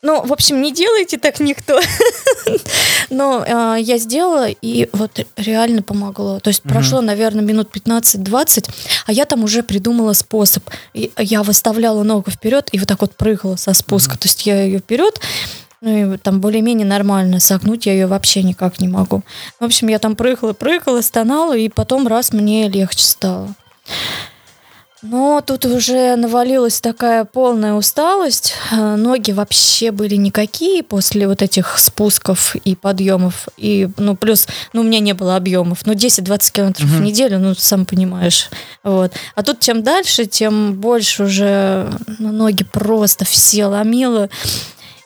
Ну, 0.00 0.24
в 0.24 0.32
общем, 0.32 0.62
не 0.62 0.72
делайте 0.72 1.18
так 1.18 1.40
никто. 1.40 1.80
Но 3.10 3.44
а, 3.46 3.76
я 3.76 3.98
сделала, 3.98 4.48
и 4.48 4.88
вот 4.92 5.26
реально 5.36 5.82
помогло. 5.82 6.40
То 6.40 6.48
есть 6.48 6.64
Мгм. 6.64 6.72
прошло, 6.72 7.00
наверное, 7.00 7.42
минут 7.44 7.70
15-20, 7.74 8.68
а 9.06 9.12
я 9.12 9.24
там 9.24 9.44
уже 9.44 9.62
придумала 9.68 10.14
способ. 10.14 10.64
И 10.94 11.12
я 11.18 11.44
выставляла 11.44 12.02
ногу 12.02 12.32
вперед 12.32 12.68
и 12.72 12.78
вот 12.78 12.88
так 12.88 13.00
вот 13.02 13.14
прыгала 13.16 13.54
со 13.54 13.72
спуска. 13.74 14.18
То 14.18 14.26
есть 14.26 14.46
я 14.46 14.62
ее 14.62 14.80
вперед, 14.80 15.20
ну, 15.80 16.14
и 16.14 16.16
там 16.16 16.40
более-менее 16.40 16.86
нормально. 16.86 17.38
Согнуть 17.38 17.86
я 17.86 17.92
ее 17.92 18.08
вообще 18.08 18.42
никак 18.42 18.80
не 18.80 18.88
могу. 18.88 19.22
В 19.60 19.64
общем, 19.64 19.88
я 19.88 20.00
там 20.00 20.16
прыгала, 20.16 20.54
прыгала, 20.54 21.02
стонала, 21.02 21.56
и 21.56 21.68
потом 21.68 22.08
раз 22.08 22.32
мне 22.32 22.68
легче 22.68 23.04
стало. 23.04 23.54
Но 25.00 25.40
тут 25.40 25.64
уже 25.64 26.16
навалилась 26.16 26.80
такая 26.80 27.24
полная 27.24 27.74
усталость. 27.74 28.54
Э, 28.72 28.96
ноги 28.96 29.30
вообще 29.30 29.92
были 29.92 30.16
никакие 30.16 30.82
после 30.82 31.28
вот 31.28 31.40
этих 31.40 31.78
спусков 31.78 32.56
и 32.56 32.74
подъемов. 32.74 33.46
И, 33.56 33.88
ну, 33.96 34.16
плюс, 34.16 34.48
ну, 34.72 34.80
у 34.80 34.84
меня 34.84 34.98
не 34.98 35.12
было 35.12 35.36
объемов. 35.36 35.86
Ну, 35.86 35.92
10-20 35.92 36.52
километров 36.52 36.90
угу. 36.90 36.96
в 36.96 37.00
неделю, 37.00 37.38
ну, 37.38 37.54
сам 37.54 37.86
понимаешь. 37.86 38.50
Вот. 38.82 39.12
А 39.36 39.42
тут 39.44 39.60
чем 39.60 39.84
дальше, 39.84 40.26
тем 40.26 40.74
больше 40.74 41.24
уже 41.24 41.90
ну, 42.18 42.32
ноги 42.32 42.64
просто 42.64 43.24
все 43.24 43.66
ломило. 43.66 44.28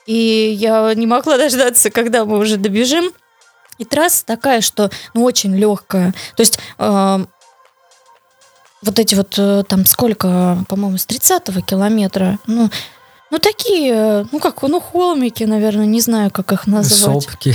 И 0.07 0.57
я 0.59 0.95
не 0.95 1.07
могла 1.07 1.37
дождаться, 1.37 1.91
когда 1.91 2.25
мы 2.25 2.39
уже 2.39 2.57
добежим. 2.57 3.13
И 3.79 3.85
трасса 3.85 4.25
такая, 4.25 4.61
что 4.61 4.91
ну, 5.13 5.25
очень 5.25 5.57
легкая. 5.57 6.15
То 6.37 6.41
есть 6.41 6.59
э, 6.79 7.25
вот 8.83 8.99
эти 8.99 9.15
вот 9.15 9.35
э, 9.39 9.65
там 9.67 9.87
сколько, 9.87 10.65
по-моему, 10.69 10.99
с 10.99 11.07
30 11.07 11.65
километра, 11.65 12.39
ну, 12.47 12.69
ну, 13.33 13.39
такие, 13.39 14.27
ну, 14.31 14.39
как, 14.39 14.61
ну, 14.61 14.79
холмики, 14.79 15.45
наверное, 15.45 15.87
не 15.87 16.03
знаю, 16.03 16.31
как 16.31 16.53
их 16.53 16.67
назвать. 16.67 17.23
Сопки. 17.25 17.55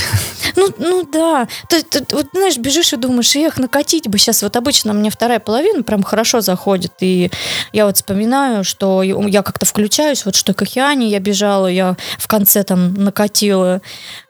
Ну, 0.55 0.69
ну 0.79 1.03
да. 1.03 1.47
Ты, 1.69 1.83
ты, 1.83 2.03
вот, 2.15 2.29
знаешь, 2.33 2.57
бежишь 2.57 2.91
и 2.91 2.95
думаешь, 2.95 3.35
эх, 3.35 3.59
накатить 3.59 4.07
бы 4.07 4.17
сейчас. 4.17 4.41
Вот 4.41 4.55
обычно 4.55 4.93
мне 4.93 5.11
вторая 5.11 5.39
половина 5.39 5.83
прям 5.83 6.01
хорошо 6.01 6.41
заходит. 6.41 6.93
И 7.01 7.29
я 7.73 7.85
вот 7.85 7.97
вспоминаю, 7.97 8.63
что 8.63 9.03
я 9.03 9.43
как-то 9.43 9.67
включаюсь, 9.67 10.25
вот 10.25 10.33
что 10.33 10.55
к 10.55 10.61
Океане 10.63 11.09
я 11.09 11.19
бежала, 11.19 11.67
я 11.67 11.95
в 12.17 12.27
конце 12.27 12.63
там 12.63 12.95
накатила. 12.95 13.81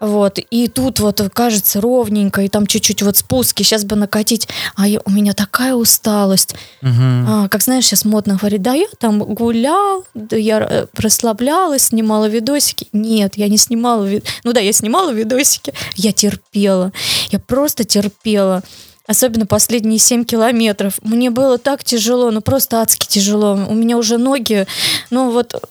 Вот. 0.02 0.40
И 0.40 0.68
тут 0.68 1.00
вот 1.00 1.22
кажется 1.34 1.80
ровненько, 1.80 2.42
и 2.42 2.50
там 2.50 2.68
чуть-чуть 2.68 3.04
вот 3.04 3.16
спуски, 3.16 3.64
сейчас 3.64 3.86
бы 3.86 3.96
накатить. 3.96 4.50
А 4.76 4.86
я, 4.86 5.00
у 5.06 5.12
меня 5.12 5.32
такая 5.32 5.76
усталость. 5.76 6.56
Угу. 6.82 6.92
А, 6.92 7.48
как 7.48 7.62
знаешь, 7.62 7.86
сейчас 7.86 8.04
модно 8.04 8.36
говорить, 8.36 8.62
да, 8.62 8.74
я 8.74 8.88
там 9.00 9.20
гулял, 9.20 10.04
да, 10.14 10.36
я 10.36 10.60
э, 10.60 10.88
расслаблялась, 11.38 11.84
снимала 11.84 12.28
видосики. 12.28 12.88
Нет, 12.94 13.38
я 13.38 13.48
не 13.48 13.58
снимала, 13.58 14.08
ну 14.44 14.54
да, 14.54 14.60
я 14.60 14.74
снимала 14.74 15.12
видосики, 15.12 15.74
я 15.96 16.12
терпела. 16.12 16.92
Я 17.32 17.40
просто 17.40 17.84
терпела. 17.84 18.64
Особенно 19.08 19.46
последние 19.46 20.00
7 20.00 20.26
километров. 20.26 21.00
Мне 21.02 21.30
было 21.30 21.58
так 21.58 21.84
тяжело, 21.84 22.30
ну 22.32 22.42
просто 22.42 22.82
адски 22.82 23.08
тяжело. 23.08 23.54
У 23.70 23.74
меня 23.74 23.98
уже 23.98 24.18
ноги, 24.18 24.68
ну 25.10 25.32
вот 25.32 25.62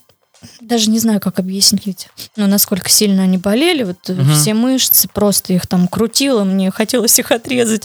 даже 0.60 0.90
не 0.90 0.98
знаю, 0.98 1.20
как 1.20 1.40
объяснить, 1.40 2.08
ну, 2.36 2.46
насколько 2.46 2.88
сильно 2.88 3.24
они 3.24 3.36
болели, 3.36 3.82
вот 3.82 4.08
угу. 4.08 4.22
все 4.32 4.54
мышцы, 4.54 5.08
просто 5.12 5.54
их 5.54 5.66
там 5.66 5.88
крутило, 5.88 6.44
мне 6.44 6.70
хотелось 6.70 7.18
их 7.18 7.32
отрезать. 7.32 7.82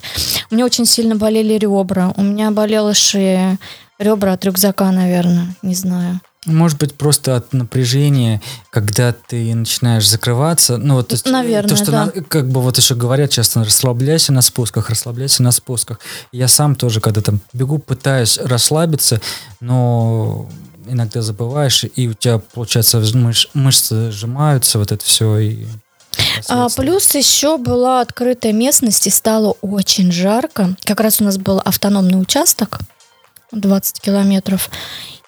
У 0.51 0.55
меня 0.55 0.65
очень 0.65 0.85
сильно 0.85 1.15
болели 1.15 1.53
ребра, 1.53 2.13
у 2.15 2.21
меня 2.21 2.51
болела 2.51 2.93
шея, 2.93 3.57
ребра 3.97 4.33
от 4.33 4.45
рюкзака, 4.45 4.91
наверное, 4.91 5.55
не 5.63 5.73
знаю. 5.73 6.21
Может 6.45 6.79
быть, 6.79 6.95
просто 6.95 7.35
от 7.35 7.53
напряжения, 7.53 8.41
когда 8.71 9.13
ты 9.13 9.53
начинаешь 9.53 10.09
закрываться. 10.09 10.77
Ну, 10.77 10.95
вот, 10.95 11.09
то, 11.09 11.29
Наверное, 11.29 11.69
то, 11.69 11.75
что 11.75 11.91
да. 11.91 12.05
на, 12.05 12.11
как 12.23 12.49
бы 12.49 12.61
вот 12.61 12.77
еще 12.77 12.95
говорят 12.95 13.29
часто, 13.29 13.63
расслабляйся 13.63 14.33
на 14.33 14.41
спусках, 14.41 14.89
расслабляйся 14.89 15.43
на 15.43 15.51
спусках. 15.51 15.99
Я 16.31 16.47
сам 16.47 16.75
тоже, 16.75 16.99
когда 16.99 17.21
там 17.21 17.41
бегу, 17.53 17.77
пытаюсь 17.77 18.39
расслабиться, 18.39 19.21
но 19.59 20.49
иногда 20.87 21.21
забываешь, 21.21 21.83
и 21.83 22.07
у 22.07 22.13
тебя, 22.13 22.39
получается, 22.39 22.99
мыш, 23.13 23.47
мышцы 23.53 24.11
сжимаются, 24.11 24.79
вот 24.79 24.91
это 24.91 25.05
все, 25.05 25.37
и 25.37 25.65
а, 26.49 26.69
плюс 26.69 27.13
еще 27.15 27.57
была 27.57 28.01
открытая 28.01 28.51
местность, 28.51 29.07
и 29.07 29.09
стало 29.09 29.55
очень 29.61 30.11
жарко. 30.11 30.75
Как 30.83 30.99
раз 30.99 31.21
у 31.21 31.23
нас 31.23 31.37
был 31.37 31.59
автономный 31.59 32.19
участок, 32.19 32.79
20 33.51 34.01
километров. 34.01 34.69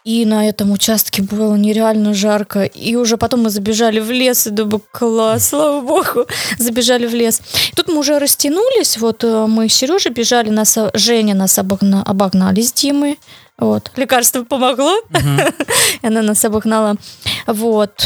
И 0.03 0.25
на 0.25 0.47
этом 0.49 0.71
участке 0.71 1.21
было 1.21 1.55
нереально 1.55 2.13
жарко. 2.13 2.63
И 2.63 2.95
уже 2.95 3.17
потом 3.17 3.43
мы 3.43 3.49
забежали 3.49 3.99
в 3.99 4.11
лес, 4.11 4.47
и 4.47 4.49
думаю, 4.49 4.81
класс, 4.91 5.49
слава 5.49 5.81
богу, 5.81 6.27
забежали 6.57 7.07
в 7.07 7.13
лес. 7.13 7.41
Тут 7.75 7.87
мы 7.87 7.99
уже 7.99 8.19
растянулись, 8.19 8.97
вот 8.97 9.23
э, 9.23 9.45
мы 9.47 9.69
с 9.69 9.73
Сережей 9.73 10.11
бежали, 10.11 10.49
нас, 10.49 10.77
Женя 10.93 11.35
нас 11.35 11.57
обогна, 11.57 12.03
обогнали 12.03 12.61
с 12.61 12.73
Димой. 12.73 13.17
Вот. 13.57 13.91
Лекарство 13.95 14.43
помогло, 14.43 14.93
uh-huh. 15.11 15.53
она 16.01 16.21
нас 16.21 16.43
обогнала. 16.43 16.95
Вот. 17.47 18.05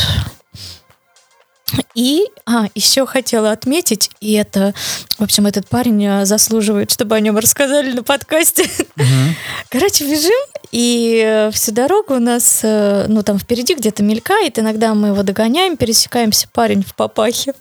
И, 1.93 2.23
а, 2.45 2.67
еще 2.75 3.05
хотела 3.05 3.51
отметить, 3.51 4.09
и 4.21 4.33
это, 4.33 4.73
в 5.17 5.23
общем, 5.23 5.47
этот 5.47 5.67
парень 5.67 6.05
э, 6.05 6.25
заслуживает, 6.25 6.91
чтобы 6.91 7.15
о 7.15 7.19
нем 7.19 7.37
рассказали 7.37 7.91
на 7.91 8.03
подкасте. 8.03 8.63
Угу. 8.63 9.05
Короче, 9.69 10.05
бежим, 10.05 10.31
и 10.71 11.21
э, 11.25 11.51
всю 11.51 11.73
дорогу 11.73 12.15
у 12.15 12.19
нас, 12.19 12.61
э, 12.63 13.05
ну, 13.09 13.21
там 13.21 13.37
впереди 13.37 13.75
где-то 13.75 14.01
мелькает, 14.03 14.59
иногда 14.59 14.93
мы 14.93 15.09
его 15.09 15.23
догоняем, 15.23 15.75
пересекаемся, 15.75 16.47
парень 16.53 16.83
в 16.83 16.95
папахе. 16.95 17.53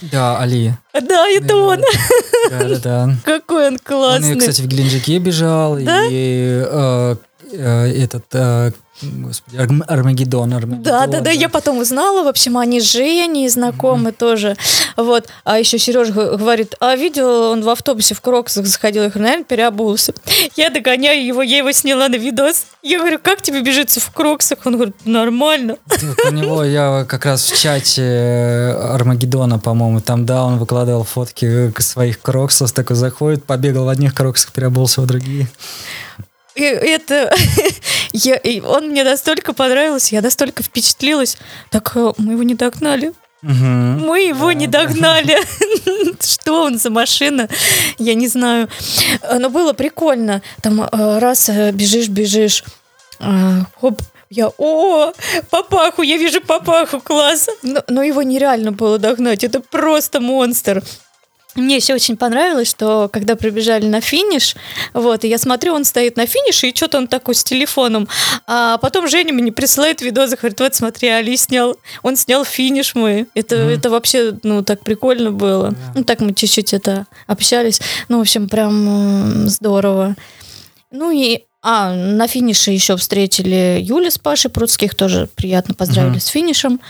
Да, 0.00 0.38
Али. 0.40 0.72
Да, 0.94 1.28
это 1.28 1.56
он. 1.56 1.80
Да, 2.50 2.64
да, 2.64 2.78
да. 2.78 3.16
Какой 3.24 3.68
он 3.68 3.78
классный. 3.78 4.32
Он, 4.32 4.38
кстати, 4.38 4.62
в 4.62 4.66
Геленджике 4.66 5.18
бежал, 5.18 5.76
да? 5.76 6.06
и 6.08 6.62
э, 6.64 6.66
э, 6.70 7.16
этот 7.56 8.24
э, 8.32 8.72
Господи, 9.02 9.56
Арм, 9.56 9.82
Армагеддон, 9.86 10.52
Армагеддон. 10.52 10.82
Да, 10.82 11.06
да, 11.06 11.20
да, 11.20 11.30
я 11.30 11.48
потом 11.48 11.78
узнала, 11.78 12.22
в 12.22 12.28
общем, 12.28 12.58
они 12.58 12.80
с 12.80 12.92
Женей 12.92 13.48
знакомы 13.48 14.10
mm-hmm. 14.10 14.16
тоже. 14.18 14.56
Вот. 14.96 15.28
А 15.44 15.58
еще 15.58 15.78
Сережа 15.78 16.12
говорит, 16.12 16.74
а 16.80 16.94
видел, 16.96 17.50
он 17.50 17.62
в 17.62 17.68
автобусе 17.68 18.14
в 18.14 18.20
Кроксах 18.20 18.66
заходил, 18.66 19.04
я 19.04 19.08
говорю, 19.08 19.24
наверное, 19.24 19.44
переобулся. 19.44 20.12
Я 20.56 20.70
догоняю 20.70 21.24
его, 21.24 21.42
я 21.42 21.58
его 21.58 21.72
сняла 21.72 22.08
на 22.08 22.16
видос. 22.16 22.66
Я 22.82 22.98
говорю, 22.98 23.18
как 23.22 23.40
тебе 23.42 23.62
бежится 23.62 24.00
в 24.00 24.10
Кроксах? 24.10 24.58
Он 24.64 24.74
говорит, 24.74 24.94
нормально. 25.04 25.76
У 26.28 26.32
него 26.32 26.64
я 26.64 27.06
как 27.08 27.24
раз 27.24 27.50
в 27.50 27.58
чате 27.58 28.76
Армагеддона, 28.78 29.58
по-моему, 29.58 30.00
там, 30.00 30.26
да, 30.26 30.44
он 30.44 30.58
выкладывал 30.58 31.04
фотки 31.04 31.72
своих 31.80 32.20
Кроксов, 32.20 32.72
такой 32.72 32.96
заходит, 32.96 33.44
побегал 33.44 33.86
в 33.86 33.88
одних 33.88 34.14
Кроксах, 34.14 34.52
переобулся 34.52 35.00
в 35.00 35.06
другие. 35.06 35.48
Это 36.66 37.32
я, 38.12 38.36
и 38.36 38.60
он 38.60 38.88
мне 38.90 39.04
настолько 39.04 39.52
понравился, 39.52 40.14
я 40.14 40.22
настолько 40.22 40.62
впечатлилась. 40.62 41.36
Так 41.70 41.92
э, 41.96 42.12
мы 42.18 42.32
его 42.32 42.42
не 42.42 42.54
догнали. 42.54 43.12
Угу. 43.42 43.52
Мы 43.52 44.22
его 44.28 44.48
да. 44.48 44.54
не 44.54 44.66
догнали. 44.66 45.38
Что 46.20 46.64
он 46.64 46.78
за 46.78 46.90
машина? 46.90 47.48
Я 47.98 48.14
не 48.14 48.28
знаю. 48.28 48.68
Но 49.38 49.50
было 49.50 49.72
прикольно. 49.72 50.42
Там 50.62 50.82
э, 50.82 51.18
раз 51.18 51.48
э, 51.48 51.72
бежишь, 51.72 52.08
бежишь. 52.08 52.64
Хоп, 53.80 54.00
я, 54.30 54.48
о, 54.56 55.12
папаху, 55.50 56.00
я 56.02 56.16
вижу 56.16 56.40
папаху, 56.40 57.00
класс. 57.00 57.48
Но, 57.62 57.82
но 57.88 58.02
его 58.02 58.22
нереально 58.22 58.72
было 58.72 58.98
догнать. 58.98 59.44
Это 59.44 59.60
просто 59.60 60.20
монстр. 60.20 60.82
Мне 61.54 61.76
еще 61.76 61.94
очень 61.94 62.16
понравилось, 62.16 62.68
что 62.70 63.08
когда 63.12 63.36
прибежали 63.36 63.86
на 63.86 64.00
финиш, 64.00 64.54
вот, 64.94 65.24
и 65.24 65.28
я 65.28 65.38
смотрю, 65.38 65.74
он 65.74 65.84
стоит 65.84 66.16
на 66.16 66.26
финише, 66.26 66.68
и 66.68 66.74
что-то 66.74 66.98
он 66.98 67.08
такой 67.08 67.34
с 67.34 67.42
телефоном. 67.42 68.08
А 68.46 68.78
потом 68.78 69.08
Женя 69.08 69.32
мне 69.32 69.50
присылает 69.52 70.00
видос, 70.00 70.30
говорит, 70.30 70.60
вот 70.60 70.74
смотри, 70.74 71.08
Али 71.08 71.36
снял, 71.36 71.76
он 72.02 72.16
снял 72.16 72.44
финиш 72.44 72.94
мой. 72.94 73.26
Это, 73.34 73.56
mm-hmm. 73.56 73.76
это 73.76 73.90
вообще, 73.90 74.38
ну, 74.42 74.62
так 74.62 74.82
прикольно 74.82 75.32
было. 75.32 75.68
Yeah. 75.68 75.76
Ну, 75.96 76.04
так 76.04 76.20
мы 76.20 76.34
чуть-чуть 76.34 76.72
это 76.72 77.06
общались. 77.26 77.80
Ну, 78.08 78.18
в 78.18 78.20
общем, 78.22 78.48
прям 78.48 79.48
здорово. 79.48 80.16
Ну 80.90 81.10
и 81.10 81.44
а, 81.62 81.92
на 81.94 82.26
финише 82.26 82.70
еще 82.70 82.96
встретили 82.96 83.78
Юля 83.80 84.10
с 84.10 84.18
Пашей 84.18 84.50
Пруцких, 84.50 84.94
тоже 84.94 85.28
приятно 85.34 85.74
поздравили 85.74 86.16
mm-hmm. 86.16 86.20
с 86.20 86.26
финишем. 86.28 86.80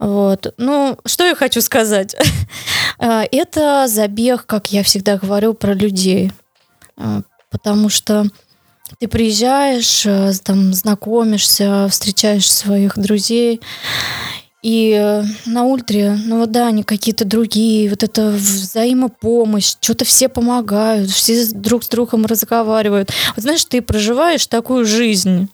Вот. 0.00 0.54
Ну, 0.56 0.98
что 1.04 1.24
я 1.24 1.34
хочу 1.34 1.60
сказать? 1.60 2.16
А, 2.98 3.24
это 3.30 3.86
забег, 3.86 4.46
как 4.46 4.72
я 4.72 4.82
всегда 4.82 5.18
говорю, 5.18 5.54
про 5.54 5.74
людей. 5.74 6.32
А, 6.96 7.20
потому 7.50 7.90
что 7.90 8.24
ты 8.98 9.06
приезжаешь, 9.06 10.04
э, 10.04 10.32
там, 10.42 10.72
знакомишься, 10.74 11.86
встречаешь 11.88 12.50
своих 12.50 12.98
друзей, 12.98 13.60
и 14.62 14.94
э, 14.98 15.22
на 15.46 15.64
ультре, 15.64 16.18
ну 16.26 16.40
вот 16.40 16.50
да, 16.50 16.66
они 16.68 16.82
какие-то 16.82 17.24
другие, 17.24 17.88
вот 17.88 18.02
это 18.02 18.30
взаимопомощь, 18.30 19.76
что-то 19.80 20.04
все 20.04 20.28
помогают, 20.28 21.10
все 21.10 21.46
друг 21.52 21.84
с 21.84 21.88
другом 21.88 22.26
разговаривают. 22.26 23.10
Вот 23.36 23.42
знаешь, 23.42 23.64
ты 23.64 23.80
проживаешь 23.80 24.46
такую 24.46 24.84
жизнь, 24.84 25.48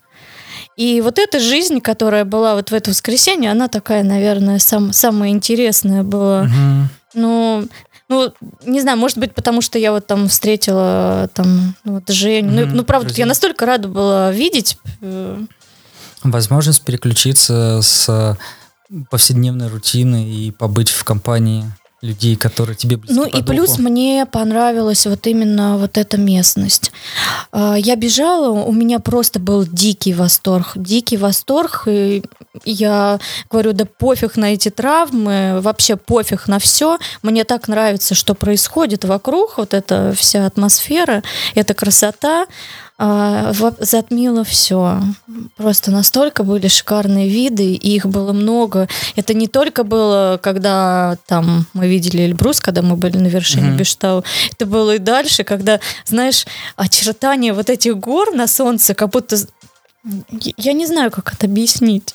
и 0.77 1.01
вот 1.01 1.19
эта 1.19 1.41
жизнь, 1.41 1.81
которая 1.81 2.25
была 2.25 2.55
вот 2.55 2.71
в 2.71 2.75
это 2.75 2.91
воскресенье, 2.91 3.51
она 3.51 3.69
такая, 3.69 4.05
наверное, 4.05 4.59
сам, 4.59 4.93
самая 4.93 5.31
интересная 5.31 6.03
была. 6.03 6.43
Угу. 6.43 6.89
Ну, 7.15 7.69
ну, 8.09 8.33
не 8.65 8.81
знаю, 8.81 8.99
может 8.99 9.19
быть, 9.19 9.35
потому 9.35 9.63
что 9.63 9.79
я 9.79 9.91
вот 9.91 10.07
там 10.07 10.29
встретила 10.29 11.29
там 11.35 11.75
ну, 11.85 11.95
вот 11.95 12.09
Женю. 12.09 12.51
Mm-hmm. 12.51 12.67
Ну, 12.67 12.77
ну, 12.77 12.85
правда, 12.85 13.09
Друзья. 13.09 13.25
я 13.25 13.27
настолько 13.27 13.67
рада 13.67 13.89
была 13.89 14.31
видеть. 14.31 14.79
Э, 15.01 15.41
Возможность 16.23 16.85
переключиться 16.85 17.81
с 17.83 18.39
повседневной 19.11 19.69
рутины 19.69 20.31
и 20.31 20.53
побыть 20.53 20.91
в 20.91 21.03
компании 21.03 21.65
людей, 22.07 22.37
которые 22.37 22.77
тебе 22.77 22.97
близки 22.97 23.15
Ну 23.19 23.29
по 23.29 23.37
и 23.37 23.43
плюс 23.43 23.71
духу? 23.71 23.83
мне 23.83 24.27
понравилась 24.27 25.07
вот 25.07 25.27
именно 25.27 25.77
вот 25.77 25.99
эта 25.99 26.17
местность. 26.17 26.93
А, 27.53 27.75
Я 27.77 27.97
бежала, 27.97 28.49
у 28.51 28.73
меня 28.73 28.99
просто 28.99 29.39
был 29.41 29.67
дикий 29.67 30.15
восторг, 30.15 30.73
дикий 30.75 31.17
восторг, 31.17 31.83
и 31.87 32.23
я 32.65 33.19
говорю, 33.51 33.73
да 33.73 33.85
пофиг 33.85 34.37
на 34.37 34.55
эти 34.55 34.71
травмы, 34.71 35.61
вообще 35.61 35.97
пофиг 35.97 36.49
на 36.49 36.59
все. 36.59 36.99
Мне 37.23 37.45
так 37.45 37.69
нравится, 37.69 38.15
что 38.15 38.35
происходит 38.35 39.05
вокруг, 39.05 39.59
вот 39.59 39.75
эта 39.75 40.15
вся 40.17 40.47
атмосфера, 40.47 41.23
эта 41.55 41.75
красота 41.75 42.47
а, 42.99 43.53
затмила 43.81 44.43
все. 44.45 45.01
Просто 45.57 45.91
настолько 45.91 46.43
были 46.45 46.67
шикарные 46.69 47.29
виды, 47.29 47.75
и 47.75 47.95
их 47.97 48.07
было 48.07 48.33
много. 48.33 48.89
Это 49.17 49.35
не 49.35 49.49
только 49.49 49.85
было, 49.85 50.39
когда 50.43 51.19
там 51.27 51.67
мы 51.75 51.89
видели 51.89 52.23
Эльбрус, 52.23 52.61
когда 52.61 52.81
мы 52.83 52.97
были 52.97 53.19
на 53.19 53.27
вершине 53.27 53.69
Мгм. 53.69 53.77
Бештау. 53.77 54.25
Это 54.53 54.65
было 54.67 54.95
и 54.95 54.99
дальше, 54.99 55.45
когда, 55.45 55.79
знаешь, 56.07 56.47
очертания 56.77 57.53
вот 57.53 57.69
этих 57.69 57.99
гор 57.99 58.33
на 58.35 58.47
солнце, 58.47 58.95
как 58.95 59.11
будто... 59.11 59.37
Я- 60.57 60.73
не 60.73 60.87
знаю, 60.87 61.11
как 61.11 61.33
это 61.35 61.47
объяснить. 61.47 62.15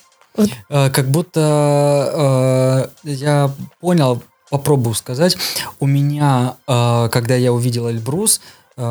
Э, 0.70 0.88
Как 0.90 1.08
будто 1.10 2.88
э, 3.04 3.08
я 3.10 3.50
понял, 3.80 4.22
попробую 4.50 4.94
сказать. 4.94 5.36
У 5.78 5.86
меня, 5.86 6.54
э, 6.66 7.08
когда 7.12 7.34
я 7.34 7.52
увидел 7.52 7.88
Эльбрус, 7.90 8.40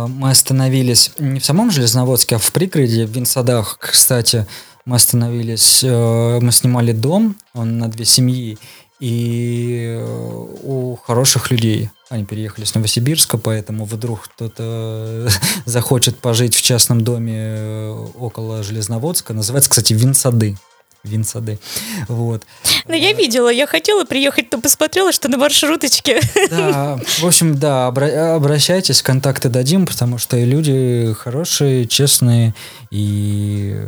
мы 0.08 0.32
остановились 0.32 1.12
не 1.20 1.40
в 1.40 1.46
самом 1.46 1.72
Железноводске, 1.72 2.36
а 2.36 2.40
в 2.40 2.52
пригороде, 2.52 3.06
в 3.06 3.12
Винсадах, 3.12 3.78
кстати. 3.80 4.46
Мы 4.86 4.96
остановились, 4.96 5.84
э, 5.84 6.40
мы 6.42 6.52
снимали 6.52 6.92
дом, 6.92 7.36
он 7.54 7.78
на 7.78 7.88
две 7.88 8.04
семьи, 8.04 8.58
и 9.00 9.98
э, 9.98 10.46
у 10.64 10.96
хороших 10.96 11.52
людей. 11.52 11.90
Они 12.10 12.26
переехали 12.26 12.66
с 12.66 12.76
Новосибирска, 12.76 13.38
поэтому 13.38 13.86
вдруг 13.86 14.24
кто-то 14.24 15.28
захочет 15.66 16.20
пожить 16.20 16.56
в 16.56 16.62
частном 16.62 17.02
доме 17.02 17.38
э, 17.38 18.08
около 18.20 18.64
Железноводска. 18.64 19.34
Называется, 19.34 19.70
кстати, 19.70 19.94
Винсады. 19.94 20.58
Винсады. 21.04 21.60
Вот. 22.08 22.46
Но 22.88 22.96
я 22.96 23.14
видела, 23.14 23.50
я 23.50 23.66
хотела 23.66 24.06
приехать, 24.06 24.52
но 24.52 24.62
посмотрела, 24.62 25.12
что 25.12 25.30
на 25.30 25.38
маршруточке. 25.38 26.22
Да, 26.50 27.00
в 27.20 27.26
общем, 27.26 27.58
да, 27.58 27.88
обра- 27.90 28.36
обращайтесь, 28.36 29.02
контакты 29.02 29.50
дадим, 29.50 29.86
потому 29.88 30.18
что 30.18 30.38
и 30.38 30.46
люди 30.46 31.16
хорошие, 31.18 31.88
честные, 31.88 32.54
и 32.92 33.80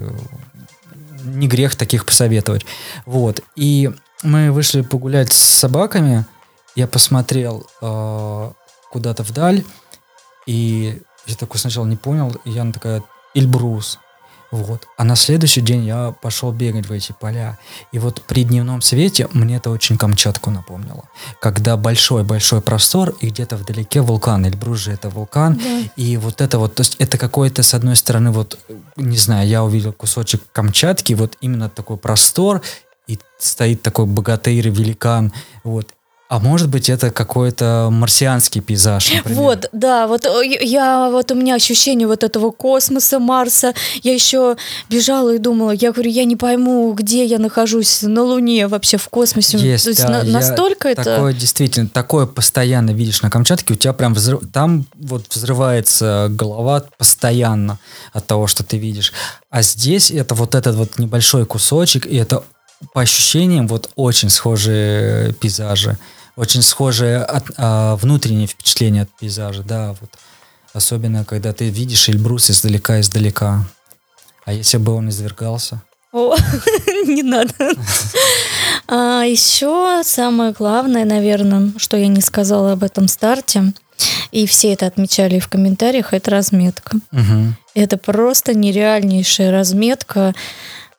не 1.23 1.47
грех 1.47 1.76
таких 1.76 2.06
посоветовать. 2.06 2.65
Вот. 3.06 3.41
И 3.56 3.91
мы 4.23 4.52
вышли 4.52 4.82
погулять 4.82 5.32
с 5.34 5.38
собаками. 5.38 6.26
Я 6.76 6.88
посмотрел 6.88 7.67
э, 7.82 8.52
куда-то 8.91 9.23
вдаль, 9.23 9.63
и 10.47 11.02
я 11.28 11.36
такой 11.36 11.60
сначала 11.60 11.86
не 11.86 11.95
понял, 11.95 12.36
и 12.45 12.52
Яна 12.52 12.73
такая, 12.73 13.04
Эльбрус. 13.36 13.99
Вот. 14.54 14.88
А 14.98 15.04
на 15.04 15.16
следующий 15.16 15.62
день 15.62 15.84
я 15.84 16.13
пошел 16.22 16.52
бегать 16.52 16.86
в 16.86 16.92
эти 16.92 17.12
поля. 17.12 17.58
И 17.92 17.98
вот 17.98 18.22
при 18.22 18.44
дневном 18.44 18.84
свете 18.84 19.28
мне 19.34 19.56
это 19.56 19.72
очень 19.72 19.98
Камчатку 19.98 20.52
напомнило. 20.52 21.10
Когда 21.42 21.76
большой-большой 21.76 22.62
простор, 22.62 23.16
и 23.20 23.30
где-то 23.30 23.58
вдалеке 23.58 24.02
вулкан. 24.02 24.46
Эльбрус 24.46 24.78
же 24.78 24.92
это 24.92 25.10
вулкан. 25.10 25.60
И 25.96 26.18
вот 26.18 26.39
это 26.39 26.60
вот, 26.60 26.76
то 26.76 26.82
есть 26.82 26.98
это 27.00 27.18
какой-то, 27.18 27.63
с 27.63 27.74
одной 27.74 27.96
стороны, 27.96 28.30
вот, 28.30 28.60
не 28.96 29.18
знаю, 29.18 29.48
я 29.48 29.63
увидел 29.63 29.92
кусочек 29.92 30.44
Камчатки, 30.52 31.13
вот 31.13 31.36
именно 31.42 31.68
такой 31.68 31.98
простор, 31.98 32.62
и 33.08 33.18
стоит 33.39 33.82
такой 33.82 34.06
богатырь, 34.06 34.70
великан, 34.70 35.34
вот. 35.63 35.88
А 36.34 36.39
может 36.39 36.67
быть, 36.67 36.89
это 36.89 37.12
какой-то 37.12 37.89
марсианский 37.91 38.60
пейзаж, 38.60 39.13
например. 39.13 39.39
Вот, 39.39 39.69
да, 39.72 40.08
вот 40.08 40.26
э, 40.26 40.41
я, 40.62 41.12
вот 41.12 41.30
у 41.30 41.36
меня 41.36 41.54
ощущение 41.54 42.08
вот 42.08 42.24
этого 42.24 42.50
космоса, 42.50 43.19
Марса. 43.19 43.76
Я 44.02 44.15
еще 44.15 44.58
бежала 44.89 45.36
и 45.36 45.38
думала, 45.38 45.69
я 45.69 45.91
говорю, 45.91 46.10
я 46.10 46.26
не 46.26 46.36
пойму, 46.36 46.91
где 46.93 47.24
я 47.24 47.38
нахожусь, 47.38 48.02
на 48.02 48.24
Луне 48.24 48.65
вообще, 48.65 48.98
в 48.98 49.10
космосе. 49.10 49.60
Есть, 49.60 49.84
То 49.84 49.89
есть 49.91 50.02
да, 50.02 50.10
на- 50.10 50.24
я 50.24 50.34
настолько 50.34 50.88
это... 50.89 51.04
Такое 51.04 51.34
действительно, 51.34 51.88
такое 51.88 52.26
постоянно 52.26 52.89
видишь 52.89 53.22
на 53.22 53.30
Камчатке, 53.30 53.76
у 53.76 53.78
тебя 53.78 53.93
прям 53.93 54.15
взрыв- 54.15 54.43
там 54.52 54.88
вот 54.96 55.26
взрывается 55.30 56.30
голова 56.32 56.84
постоянно 56.98 57.78
от 58.12 58.26
того, 58.26 58.48
что 58.48 58.63
ты 58.63 58.80
видишь. 58.80 59.13
А 59.52 59.62
здесь 59.62 60.10
это 60.10 60.34
вот 60.34 60.56
этот 60.56 60.78
вот 60.78 60.98
небольшой 60.98 61.46
кусочек, 61.46 62.08
и 62.08 62.15
это 62.15 62.43
по 62.91 63.02
ощущениям 63.02 63.67
вот 63.67 63.91
очень 63.96 64.32
схожие 64.32 65.34
пейзажи, 65.34 66.00
очень 66.36 66.62
схожие 66.62 67.17
от, 67.17 67.46
а, 67.58 67.96
внутренние 67.96 68.48
впечатления 68.48 69.04
от 69.04 69.10
пейзажа, 69.10 69.63
да, 69.63 69.96
вот. 70.00 70.10
Особенно, 70.74 71.24
когда 71.24 71.54
ты 71.54 71.69
видишь 71.69 72.10
Эльбрус 72.10 72.50
издалека-издалека. 72.50 73.63
А 74.46 74.54
если 74.54 74.78
бы 74.78 74.93
он 74.93 75.10
извергался? 75.10 75.82
О, 76.12 76.36
не 77.06 77.22
надо. 77.22 77.54
А 78.88 79.24
еще 79.24 80.02
самое 80.04 80.52
главное, 80.52 81.06
наверное, 81.06 81.74
что 81.78 81.96
я 81.98 82.08
не 82.08 82.22
сказала 82.22 82.74
об 82.74 82.84
этом 82.84 83.08
старте, 83.08 83.74
и 84.32 84.48
все 84.48 84.74
это 84.74 84.88
отмечали 84.88 85.39
в 85.39 85.48
комментариях, 85.48 86.13
это 86.13 86.32
разметка. 86.32 86.98
Мгм. 87.12 87.56
Это 87.76 87.98
просто 87.98 88.54
нереальнейшая 88.54 89.52
разметка. 89.52 90.34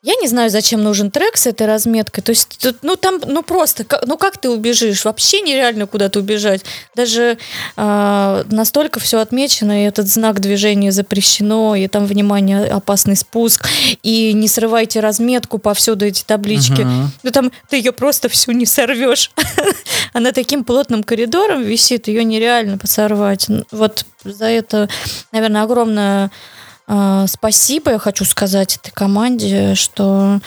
Я 0.04 0.16
не 0.20 0.28
знаю, 0.28 0.50
зачем 0.50 0.82
нужен 0.82 1.10
трек 1.10 1.38
с 1.38 1.46
этой 1.46 1.66
разметкой. 1.66 2.22
То 2.22 2.28
есть, 2.28 2.58
тут, 2.60 2.76
ну 2.82 2.94
там, 2.94 3.20
ну 3.24 3.42
просто, 3.42 3.84
ка- 3.84 4.02
ну 4.06 4.18
как 4.18 4.36
ты 4.36 4.50
убежишь? 4.50 5.06
Вообще 5.06 5.40
нереально 5.40 5.86
куда-то 5.86 6.18
убежать. 6.18 6.60
Даже 6.94 7.38
а, 7.74 8.44
настолько 8.50 9.00
все 9.00 9.18
отмечено, 9.20 9.82
и 9.82 9.86
этот 9.86 10.06
знак 10.06 10.40
движения 10.40 10.92
запрещено, 10.92 11.74
и 11.74 11.88
там 11.88 12.04
внимание, 12.04 12.66
опасный 12.66 13.16
спуск, 13.16 13.66
и 14.02 14.34
не 14.34 14.46
срывайте 14.46 15.00
разметку 15.00 15.56
повсюду 15.56 16.04
эти 16.04 16.22
таблички. 16.22 16.86
Ну 17.22 17.30
там 17.30 17.50
ты 17.70 17.78
ее 17.78 17.92
просто 17.92 18.28
всю 18.28 18.52
не 18.52 18.66
сорвешь. 18.66 19.30
Она 20.12 20.32
таким 20.32 20.64
плотным 20.64 21.02
коридором 21.02 21.62
висит, 21.62 22.08
ее 22.08 22.24
нереально 22.24 22.76
посорвать. 22.76 23.46
Вот 23.70 24.04
за 24.22 24.46
это, 24.46 24.90
наверное, 25.32 25.62
огромное 25.62 26.30
спасибо 27.28 27.92
я 27.92 27.98
хочу 27.98 28.24
сказать 28.24 28.76
этой 28.76 28.90
команде, 28.92 29.74
что 29.74 30.40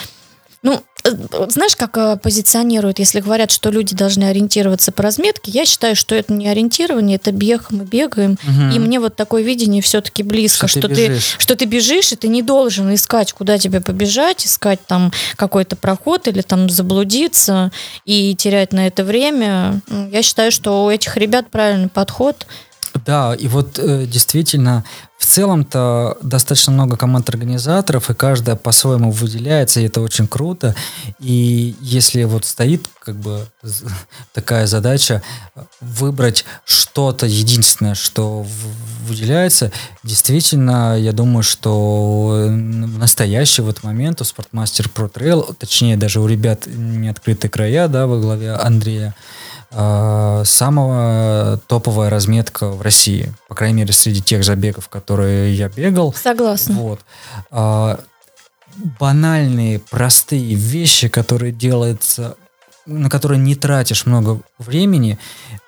ну, 0.64 0.82
э, 1.04 1.12
знаешь, 1.50 1.76
как 1.76 1.96
э, 1.98 2.18
позиционируют, 2.18 2.98
если 3.00 3.22
говорят, 3.22 3.52
что 3.52 3.70
люди 3.70 3.96
должны 3.96 4.24
ориентироваться 4.26 4.92
по 4.92 5.04
разметке, 5.04 5.52
я 5.52 5.66
считаю, 5.66 5.96
что 5.96 6.16
это 6.16 6.34
не 6.34 6.48
ориентирование, 6.50 7.18
это 7.18 7.32
бег, 7.32 7.68
мы 7.70 7.86
бегаем, 7.86 8.38
Мгм. 8.44 8.72
и 8.72 8.80
мне 8.80 9.00
вот 9.00 9.16
такое 9.16 9.44
видение 9.44 9.82
все-таки 9.84 10.24
близко, 10.24 10.68
Что 10.68 10.80
что, 10.80 10.88
ты 10.90 10.96
ты, 10.96 11.08
бежишь. 11.10 11.36
что 11.38 11.56
ты 11.56 11.66
бежишь, 11.66 12.12
и 12.12 12.16
ты 12.16 12.28
не 12.28 12.42
должен 12.42 12.94
искать, 12.94 13.34
куда 13.34 13.58
тебе 13.60 13.82
побежать, 13.82 14.46
искать 14.46 14.80
там 14.86 15.14
какой-то 15.36 15.76
проход 15.76 16.28
или 16.28 16.42
там 16.42 16.70
заблудиться 16.70 17.72
и 18.04 18.36
терять 18.36 18.74
на 18.74 18.88
это 18.88 19.04
время. 19.04 19.80
Я 20.12 20.24
считаю, 20.24 20.52
что 20.52 20.86
у 20.86 20.90
этих 20.90 21.16
ребят 21.18 21.50
правильный 21.52 21.88
подход. 21.90 22.48
Да, 23.06 23.36
и 23.36 23.48
вот 23.48 23.80
э, 23.80 24.06
действительно, 24.06 24.84
в 25.18 25.26
целом-то 25.26 26.18
достаточно 26.22 26.72
много 26.72 26.96
команд-организаторов, 26.96 28.10
и 28.10 28.14
каждая 28.14 28.56
по-своему 28.56 29.12
выделяется, 29.12 29.80
и 29.80 29.86
это 29.86 30.02
очень 30.02 30.28
круто. 30.28 30.76
И 31.20 31.76
если 31.82 32.24
вот 32.24 32.46
стоит 32.46 32.88
как 33.00 33.16
бы 33.16 33.48
такая 34.34 34.68
задача 34.68 35.22
э, 35.56 35.62
выбрать 35.82 36.46
что-то 36.66 37.26
единственное, 37.26 37.96
что 37.96 38.46
выделяется, 39.06 39.72
действительно, 40.04 40.98
я 41.00 41.14
думаю, 41.14 41.44
что 41.44 42.34
э, 42.36 42.48
в 42.48 42.98
настоящий 43.00 43.64
вот 43.64 43.84
момент 43.84 44.22
у 44.22 44.24
Спортмастер 44.24 44.90
Pro 44.94 45.12
Trail, 45.12 45.56
точнее 45.56 45.98
даже 45.98 46.20
у 46.20 46.28
ребят 46.28 46.68
не 46.68 47.10
открытые 47.10 47.50
края, 47.50 47.88
да, 47.88 48.08
во 48.08 48.20
главе 48.20 48.52
Андрея, 48.54 49.16
э, 49.72 50.44
самая 50.46 51.58
топовая 51.68 52.10
разметка 52.10 52.70
в 52.70 52.82
России. 52.82 53.34
По 53.48 53.56
крайней 53.56 53.82
мере, 53.82 53.94
среди 53.94 54.22
тех 54.22 54.44
забегов, 54.44 54.90
которые 54.90 55.56
я 55.56 55.70
бегал. 55.70 56.14
Согласна. 56.14 56.76
Вот. 56.76 57.02
А, 57.52 58.00
банальные, 59.00 59.80
простые 59.80 60.56
вещи, 60.56 61.08
которые 61.08 61.52
делаются, 61.52 62.38
на 62.86 63.10
которые 63.10 63.40
не 63.40 63.56
тратишь 63.56 64.06
много 64.06 64.42
времени, 64.58 65.20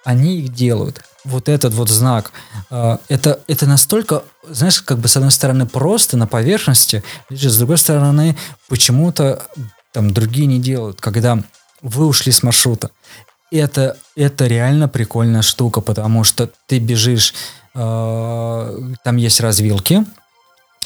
они 0.04 0.40
их 0.40 0.54
делают. 0.54 1.02
Вот 1.26 1.50
этот 1.50 1.74
вот 1.74 1.90
знак, 1.90 2.32
а, 2.70 3.00
это, 3.10 3.42
это 3.48 3.66
настолько, 3.66 4.24
знаешь, 4.48 4.82
как 4.82 5.00
бы 5.00 5.08
с 5.08 5.18
одной 5.18 5.32
стороны 5.32 5.66
просто 5.66 6.18
на 6.18 6.28
поверхности, 6.28 7.04
с 7.30 7.58
другой 7.58 7.78
стороны 7.78 8.38
почему-то 8.68 9.46
там 9.92 10.12
другие 10.12 10.48
не 10.48 10.60
делают, 10.60 11.02
когда 11.02 11.40
вы 11.82 12.06
ушли 12.06 12.32
с 12.32 12.44
маршрута. 12.44 12.92
Это, 13.52 13.98
это 14.16 14.48
реально 14.48 14.88
прикольная 14.88 15.42
штука, 15.42 15.82
потому 15.82 16.24
что 16.24 16.50
ты 16.68 16.80
бежишь, 16.80 17.34
э, 17.74 18.80
там 19.04 19.18
есть 19.18 19.42
развилки, 19.42 20.06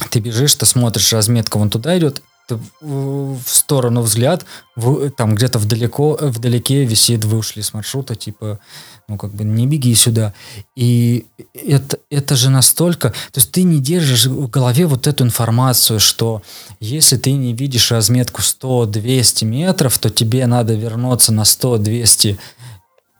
ты 0.10 0.19
бежишь, 0.19 0.56
ты 0.56 0.65
смотришь, 0.65 1.12
разметка 1.12 1.58
вон 1.58 1.69
туда 1.69 1.97
идет, 1.97 2.21
ты 2.47 2.60
в 2.82 3.43
сторону 3.45 4.02
взгляд, 4.02 4.45
в, 4.76 5.10
там 5.12 5.36
где-то 5.36 5.60
вдалеко, 5.60 6.17
вдалеке 6.19 6.86
висит, 6.86 7.26
вы 7.26 7.38
ушли 7.38 7.62
с 7.62 7.73
маршрута, 7.73 8.15
типа, 8.15 8.60
ну, 9.08 9.18
как 9.18 9.34
бы 9.34 9.44
не 9.44 9.68
беги 9.68 9.94
сюда. 9.96 10.34
И 10.76 11.26
это, 11.54 12.00
это 12.10 12.36
же 12.36 12.50
настолько... 12.50 13.10
То 13.10 13.39
есть 13.39 13.52
ты 13.52 13.63
не 13.63 13.80
держишь 13.80 14.26
в 14.26 14.50
голове 14.50 14.86
вот 14.86 15.08
эту 15.08 15.24
информацию, 15.24 16.00
что 16.00 16.42
если 16.80 17.18
ты 17.18 17.34
не 17.34 17.54
видишь 17.54 17.92
разметку 17.92 18.42
100-200 18.42 19.46
метров, 19.46 19.98
то 19.98 20.10
тебе 20.10 20.48
надо 20.48 20.74
вернуться 20.74 21.34
на 21.34 21.42
100-200 21.42 22.38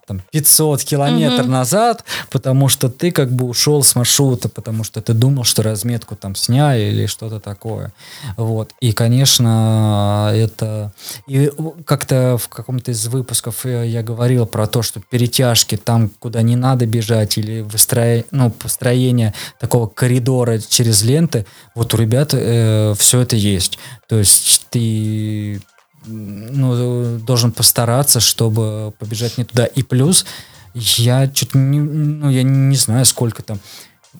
там, 0.06 0.22
500 0.32 0.84
километров 0.84 1.46
угу. 1.46 1.52
назад, 1.52 2.04
потому 2.30 2.70
что 2.70 2.90
ты 2.90 3.12
как 3.12 3.32
бы 3.32 3.46
ушел 3.46 3.84
с 3.84 3.96
маршрута, 3.96 4.50
потому 4.50 4.84
что 4.84 5.02
ты 5.02 5.14
думал, 5.14 5.44
что 5.44 5.64
разметку 5.64 6.16
там 6.16 6.36
сняли 6.36 6.84
или 6.84 7.06
что-то 7.06 7.40
такое. 7.40 7.94
Вот. 8.38 8.72
И, 8.82 8.92
конечно, 8.92 10.32
это... 10.34 10.92
И 11.28 11.52
как-то 11.86 12.38
в 12.38 12.50
каком-то 12.50 12.92
из 12.92 13.08
выпусков 13.08 13.66
я 13.66 14.04
говорил 14.04 14.46
про 14.46 14.68
то, 14.68 14.82
что 14.82 15.00
перетяжки 15.00 15.78
там, 15.78 16.10
куда 16.20 16.42
не 16.42 16.56
надо 16.56 16.86
бежать, 16.86 17.38
или 17.38 17.62
выстроение, 17.62 18.26
ну, 18.32 18.52
построение 18.52 19.34
такого 19.60 19.88
коридора 19.88 20.60
через 20.60 21.04
ленты, 21.04 21.46
вот 21.76 21.94
у 21.94 21.98
ребят 21.98 22.34
э, 22.34 22.94
все 22.98 23.22
это 23.22 23.36
есть. 23.36 23.80
То 24.08 24.18
есть 24.18 24.66
ты 24.70 25.62
ну, 26.06 27.20
должен 27.20 27.52
постараться, 27.52 28.20
чтобы 28.20 28.94
побежать 29.00 29.38
не 29.38 29.46
туда. 29.46 29.66
И 29.66 29.84
плюс 29.84 30.26
я 30.74 31.32
что-то 31.34 31.58
не, 31.58 31.80
ну, 31.80 32.30
я 32.30 32.44
не 32.44 32.76
знаю, 32.76 33.06
сколько 33.06 33.44
там 33.44 33.60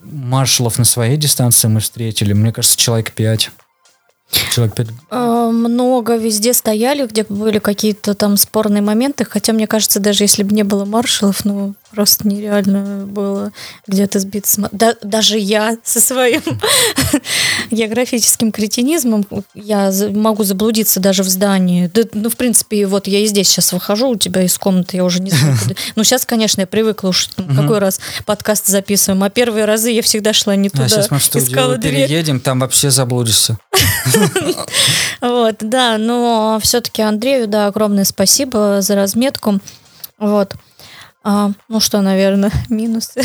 маршалов 0.02 0.78
на 0.78 0.84
своей 0.84 1.16
дистанции 1.16 1.68
мы 1.68 1.80
встретили. 1.80 2.32
Мне 2.32 2.52
кажется, 2.52 2.76
человек 2.76 3.12
пять. 3.12 3.50
Человек 4.50 4.74
5. 4.74 4.88
А, 5.10 5.50
много 5.50 6.16
везде 6.16 6.54
стояли, 6.54 7.06
где 7.06 7.24
были 7.28 7.58
какие-то 7.58 8.14
там 8.14 8.36
спорные 8.36 8.82
моменты, 8.82 9.24
хотя 9.24 9.52
мне 9.52 9.66
кажется, 9.66 10.00
даже 10.00 10.24
если 10.24 10.42
бы 10.42 10.54
не 10.54 10.64
было 10.64 10.84
маршалов, 10.84 11.44
ну, 11.44 11.74
просто 11.94 12.26
нереально 12.28 13.06
было 13.06 13.52
где-то 13.86 14.18
сбиться. 14.18 14.68
Да, 14.72 14.94
даже 15.02 15.38
я 15.38 15.76
со 15.84 16.00
своим 16.00 16.42
географическим 17.70 18.52
кретинизмом, 18.52 19.26
я 19.54 19.92
могу 20.10 20.44
заблудиться 20.44 21.00
даже 21.00 21.22
в 21.22 21.28
здании. 21.28 21.90
Да, 21.92 22.02
ну, 22.12 22.28
в 22.28 22.36
принципе, 22.36 22.86
вот 22.86 23.06
я 23.06 23.20
и 23.20 23.26
здесь 23.26 23.48
сейчас 23.48 23.72
выхожу 23.72 24.10
у 24.10 24.16
тебя 24.16 24.42
из 24.42 24.58
комнаты, 24.58 24.96
я 24.96 25.04
уже 25.04 25.20
не 25.20 25.30
знаю, 25.30 25.56
куда. 25.62 25.74
Ну, 25.96 26.04
сейчас, 26.04 26.26
конечно, 26.26 26.62
я 26.62 26.66
привыкла 26.66 27.08
уж 27.08 27.28
какой 27.56 27.78
раз 27.78 28.00
подкаст 28.26 28.66
записываем, 28.66 29.22
а 29.22 29.30
первые 29.30 29.64
разы 29.64 29.90
я 29.90 30.02
всегда 30.02 30.32
шла 30.32 30.56
не 30.56 30.68
а 30.68 30.70
туда. 30.70 30.84
А 30.84 30.88
сейчас 30.88 31.10
мы 31.10 31.18
в 31.18 31.24
студию 31.24 31.80
переедем, 31.80 32.40
там 32.40 32.60
вообще 32.60 32.90
заблудишься. 32.90 33.58
Вот, 35.20 35.56
да, 35.60 35.96
но 35.96 36.58
все-таки 36.62 37.00
Андрею, 37.00 37.48
да, 37.48 37.68
огромное 37.68 38.04
спасибо 38.04 38.82
за 38.82 38.94
разметку. 38.94 39.60
Вот. 40.18 40.54
А, 41.24 41.52
ну 41.68 41.80
что, 41.80 42.02
наверное, 42.02 42.52
минусы. 42.68 43.22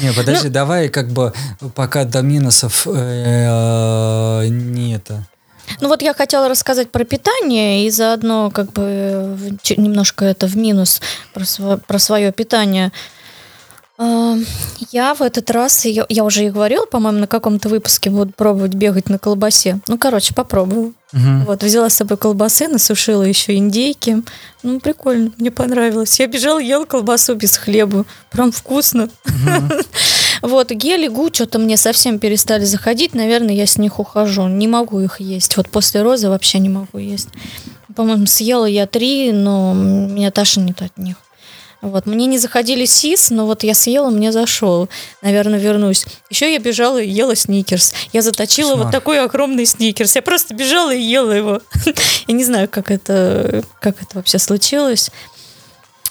Не, 0.00 0.12
подожди, 0.12 0.48
ну, 0.48 0.52
давай 0.52 0.90
как 0.90 1.08
бы 1.08 1.32
пока 1.74 2.04
до 2.04 2.20
минусов 2.20 2.86
э, 2.86 4.46
не 4.48 4.94
это. 4.94 5.26
Ну 5.80 5.88
вот 5.88 6.02
я 6.02 6.14
хотела 6.14 6.48
рассказать 6.48 6.90
про 6.90 7.04
питание 7.04 7.86
и 7.86 7.90
заодно 7.90 8.50
как 8.50 8.72
бы 8.72 9.36
немножко 9.76 10.24
это 10.24 10.46
в 10.46 10.56
минус 10.56 11.00
про, 11.32 11.44
сво, 11.44 11.78
про 11.86 11.98
свое 11.98 12.32
питание. 12.32 12.92
Я 13.98 15.14
в 15.14 15.22
этот 15.22 15.50
раз, 15.50 15.84
я, 15.84 16.06
я 16.08 16.24
уже 16.24 16.44
и 16.44 16.50
говорила, 16.50 16.86
по-моему, 16.86 17.18
на 17.18 17.26
каком-то 17.26 17.68
выпуске 17.68 18.10
буду 18.10 18.32
пробовать 18.32 18.74
бегать 18.74 19.08
на 19.08 19.18
колбасе. 19.18 19.80
Ну, 19.88 19.98
короче, 19.98 20.34
попробую. 20.34 20.94
Угу. 21.12 21.46
Вот, 21.46 21.62
взяла 21.64 21.90
с 21.90 21.96
собой 21.96 22.16
колбасы, 22.16 22.68
насушила 22.68 23.22
еще 23.24 23.56
индейки. 23.56 24.22
Ну, 24.62 24.78
прикольно, 24.78 25.32
мне 25.38 25.50
понравилось. 25.50 26.20
Я 26.20 26.28
бежала, 26.28 26.60
ела 26.60 26.84
колбасу 26.84 27.34
без 27.34 27.56
хлеба. 27.56 28.04
Прям 28.30 28.52
вкусно. 28.52 29.08
Угу. 29.26 29.82
Вот, 30.40 30.70
гели, 30.70 31.08
гу, 31.08 31.30
что-то 31.32 31.58
мне 31.58 31.76
совсем 31.76 32.20
перестали 32.20 32.64
заходить. 32.64 33.12
Наверное, 33.12 33.56
я 33.56 33.66
с 33.66 33.76
них 33.76 33.98
ухожу. 33.98 34.46
Не 34.46 34.68
могу 34.68 35.00
их 35.00 35.20
есть. 35.20 35.56
Вот 35.56 35.68
после 35.68 36.02
розы 36.02 36.28
вообще 36.28 36.60
не 36.60 36.68
могу 36.68 36.98
есть. 36.98 37.28
По-моему, 37.96 38.26
съела 38.26 38.66
я 38.66 38.86
три, 38.86 39.32
но 39.32 39.74
меня 39.74 40.30
тошнит 40.30 40.80
от 40.80 40.96
них. 40.96 41.16
Вот. 41.80 42.06
Мне 42.06 42.26
не 42.26 42.38
заходили 42.38 42.84
сис, 42.84 43.30
но 43.30 43.46
вот 43.46 43.62
я 43.62 43.74
съела, 43.74 44.10
мне 44.10 44.32
зашел. 44.32 44.88
Наверное, 45.22 45.58
вернусь. 45.58 46.06
Еще 46.28 46.52
я 46.52 46.58
бежала 46.58 47.00
и 47.00 47.08
ела 47.08 47.36
сникерс. 47.36 47.94
Я 48.12 48.22
заточила 48.22 48.70
Кошмар. 48.70 48.86
вот 48.86 48.92
такой 48.92 49.20
огромный 49.20 49.64
сникерс. 49.64 50.16
Я 50.16 50.22
просто 50.22 50.54
бежала 50.54 50.92
и 50.92 51.00
ела 51.00 51.30
его. 51.30 51.60
я 52.26 52.34
не 52.34 52.44
знаю, 52.44 52.68
как 52.68 52.90
это, 52.90 53.62
как 53.80 54.02
это 54.02 54.16
вообще 54.16 54.38
случилось. 54.38 55.10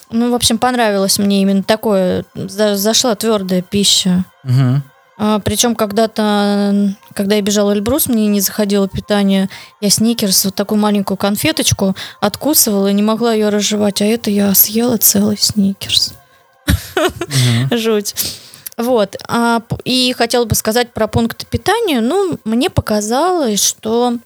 Ну, 0.10 0.32
в 0.32 0.36
общем, 0.36 0.58
понравилось 0.58 1.20
мне 1.20 1.42
именно 1.42 1.64
такое. 1.64 2.24
Зашла 2.34 3.16
твердая 3.16 3.62
пища. 3.62 4.24
Угу. 4.46 4.82
А, 5.18 5.40
причем 5.40 5.76
когда-то, 5.76 6.96
когда 7.14 7.36
я 7.36 7.42
бежала 7.42 7.74
Эльбрус, 7.74 8.08
мне 8.08 8.28
не 8.28 8.42
заходило 8.42 8.88
питание. 8.88 9.50
Я 9.82 9.90
сникерс, 9.90 10.46
вот 10.46 10.56
такую 10.56 10.80
маленькую 10.80 11.18
конфеточку 11.18 11.96
откусывала 12.20 12.88
и 12.88 12.94
не 12.94 13.04
могла 13.04 13.34
ее 13.34 13.50
разжевать. 13.50 14.02
А 14.02 14.06
это 14.06 14.30
я 14.30 14.54
съела 14.54 14.98
целый 14.98 15.38
сникерс. 15.38 16.14
Жуть. 17.72 18.16
Вот. 18.78 19.16
А, 19.28 19.62
и 19.86 20.14
хотела 20.16 20.46
бы 20.46 20.54
сказать 20.54 20.94
про 20.94 21.08
пункты 21.08 21.48
питания. 21.48 22.00
Ну, 22.00 22.38
мне 22.44 22.70
показалось, 22.70 23.64
что 23.64 24.18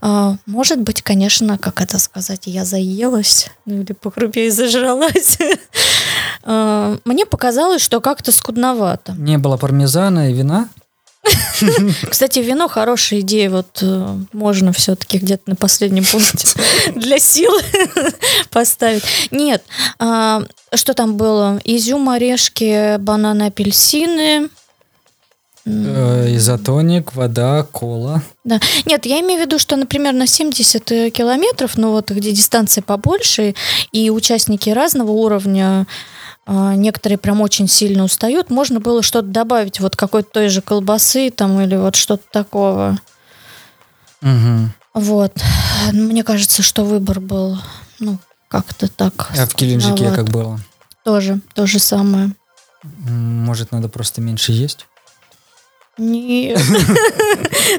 а, 0.00 0.36
может 0.46 0.80
быть, 0.80 1.02
конечно, 1.02 1.56
как 1.58 1.80
это 1.80 1.98
сказать, 1.98 2.42
я 2.46 2.64
заелась, 2.64 3.50
ну 3.64 3.82
или 3.82 3.92
похрупее 3.92 4.50
зажралась. 4.52 5.38
А, 6.42 6.98
мне 7.04 7.26
показалось, 7.26 7.82
что 7.82 8.00
как-то 8.00 8.32
скудновато. 8.32 9.12
Не 9.12 9.38
было 9.38 9.56
пармезана 9.56 10.30
и 10.30 10.34
вина? 10.34 10.68
Кстати, 12.10 12.38
вино 12.38 12.68
хорошая 12.68 13.20
идея. 13.20 13.50
Вот 13.50 13.78
э, 13.82 14.16
можно 14.32 14.72
все-таки 14.72 15.18
где-то 15.18 15.50
на 15.50 15.56
последнем 15.56 16.04
пункте 16.04 16.48
для 16.94 17.18
силы 17.18 17.60
поставить. 18.50 19.04
Нет, 19.30 19.64
а, 19.98 20.42
что 20.74 20.94
там 20.94 21.16
было? 21.16 21.60
Изюм, 21.64 22.08
орешки, 22.08 22.96
бананы, 22.98 23.44
апельсины. 23.44 24.48
Э, 25.64 26.36
изотоник, 26.36 27.14
вода, 27.14 27.66
кола. 27.72 28.22
Да. 28.44 28.60
Нет, 28.84 29.04
я 29.04 29.20
имею 29.20 29.40
в 29.42 29.46
виду, 29.46 29.58
что, 29.58 29.76
например, 29.76 30.14
на 30.14 30.26
70 30.26 30.92
э, 30.92 31.10
километров, 31.10 31.76
ну 31.76 31.90
вот 31.90 32.10
где 32.10 32.30
дистанция 32.30 32.82
побольше, 32.82 33.54
и 33.90 34.10
участники 34.10 34.70
разного 34.70 35.10
уровня, 35.10 35.86
некоторые 36.46 37.18
прям 37.18 37.40
очень 37.40 37.68
сильно 37.68 38.04
устают, 38.04 38.50
можно 38.50 38.80
было 38.80 39.02
что-то 39.02 39.28
добавить, 39.28 39.80
вот 39.80 39.96
какой-то 39.96 40.30
той 40.30 40.48
же 40.48 40.62
колбасы 40.62 41.30
там 41.30 41.60
или 41.60 41.76
вот 41.76 41.96
что-то 41.96 42.24
такого. 42.30 42.98
Угу. 44.22 44.70
Вот. 44.94 45.32
Мне 45.92 46.24
кажется, 46.24 46.62
что 46.62 46.84
выбор 46.84 47.20
был, 47.20 47.58
ну, 47.98 48.18
как-то 48.48 48.88
так. 48.88 49.30
А 49.36 49.46
в 49.46 49.54
Геленджике 49.54 50.10
как 50.10 50.30
было? 50.30 50.58
Тоже, 51.04 51.40
то 51.54 51.66
же 51.66 51.78
самое. 51.78 52.32
Может, 52.82 53.72
надо 53.72 53.88
просто 53.88 54.20
меньше 54.20 54.52
есть? 54.52 54.86
Нет. 55.98 56.60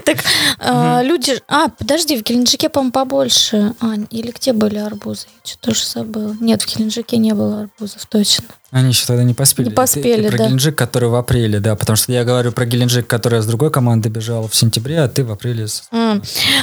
Так 0.03 0.17
а, 0.59 1.01
люди... 1.01 1.39
А, 1.47 1.69
подожди, 1.69 2.17
в 2.17 2.23
Геленджике, 2.23 2.69
по-моему, 2.69 2.91
побольше. 2.91 3.73
А, 3.79 3.93
или 4.09 4.31
где 4.31 4.53
были 4.53 4.77
арбузы? 4.77 5.27
Я 5.43 5.49
что-то 5.49 5.69
тоже 5.69 5.85
забыла. 5.85 6.35
Нет, 6.39 6.61
в 6.61 6.67
Геленджике 6.67 7.17
не 7.17 7.33
было 7.33 7.61
арбузов, 7.61 8.05
точно. 8.07 8.45
Они 8.71 8.89
еще 8.89 9.05
тогда 9.05 9.23
не 9.23 9.33
поспели. 9.33 9.69
Не 9.69 9.73
поспели, 9.73 10.23
ты, 10.23 10.29
ты 10.29 10.37
про 10.37 10.45
Геленджик, 10.45 10.75
который 10.77 11.07
в 11.07 11.15
апреле, 11.15 11.59
да, 11.59 11.75
потому 11.75 11.95
что 11.95 12.11
я 12.11 12.25
говорю 12.25 12.51
про 12.51 12.65
Геленджик, 12.65 13.07
который 13.07 13.41
с 13.41 13.45
другой 13.45 13.71
команды 13.71 14.09
бежал 14.09 14.47
в 14.47 14.55
сентябре, 14.55 14.99
а 14.99 15.07
ты 15.07 15.23
в 15.23 15.31
апреле. 15.31 15.67
А, 15.91 16.19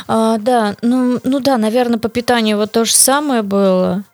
а, 0.06 0.38
да, 0.38 0.76
ну, 0.82 1.18
ну 1.24 1.40
да, 1.40 1.56
наверное, 1.56 1.98
по 1.98 2.10
питанию 2.10 2.58
вот 2.58 2.72
то 2.72 2.84
же 2.84 2.92
самое 2.92 3.42
было. 3.42 4.04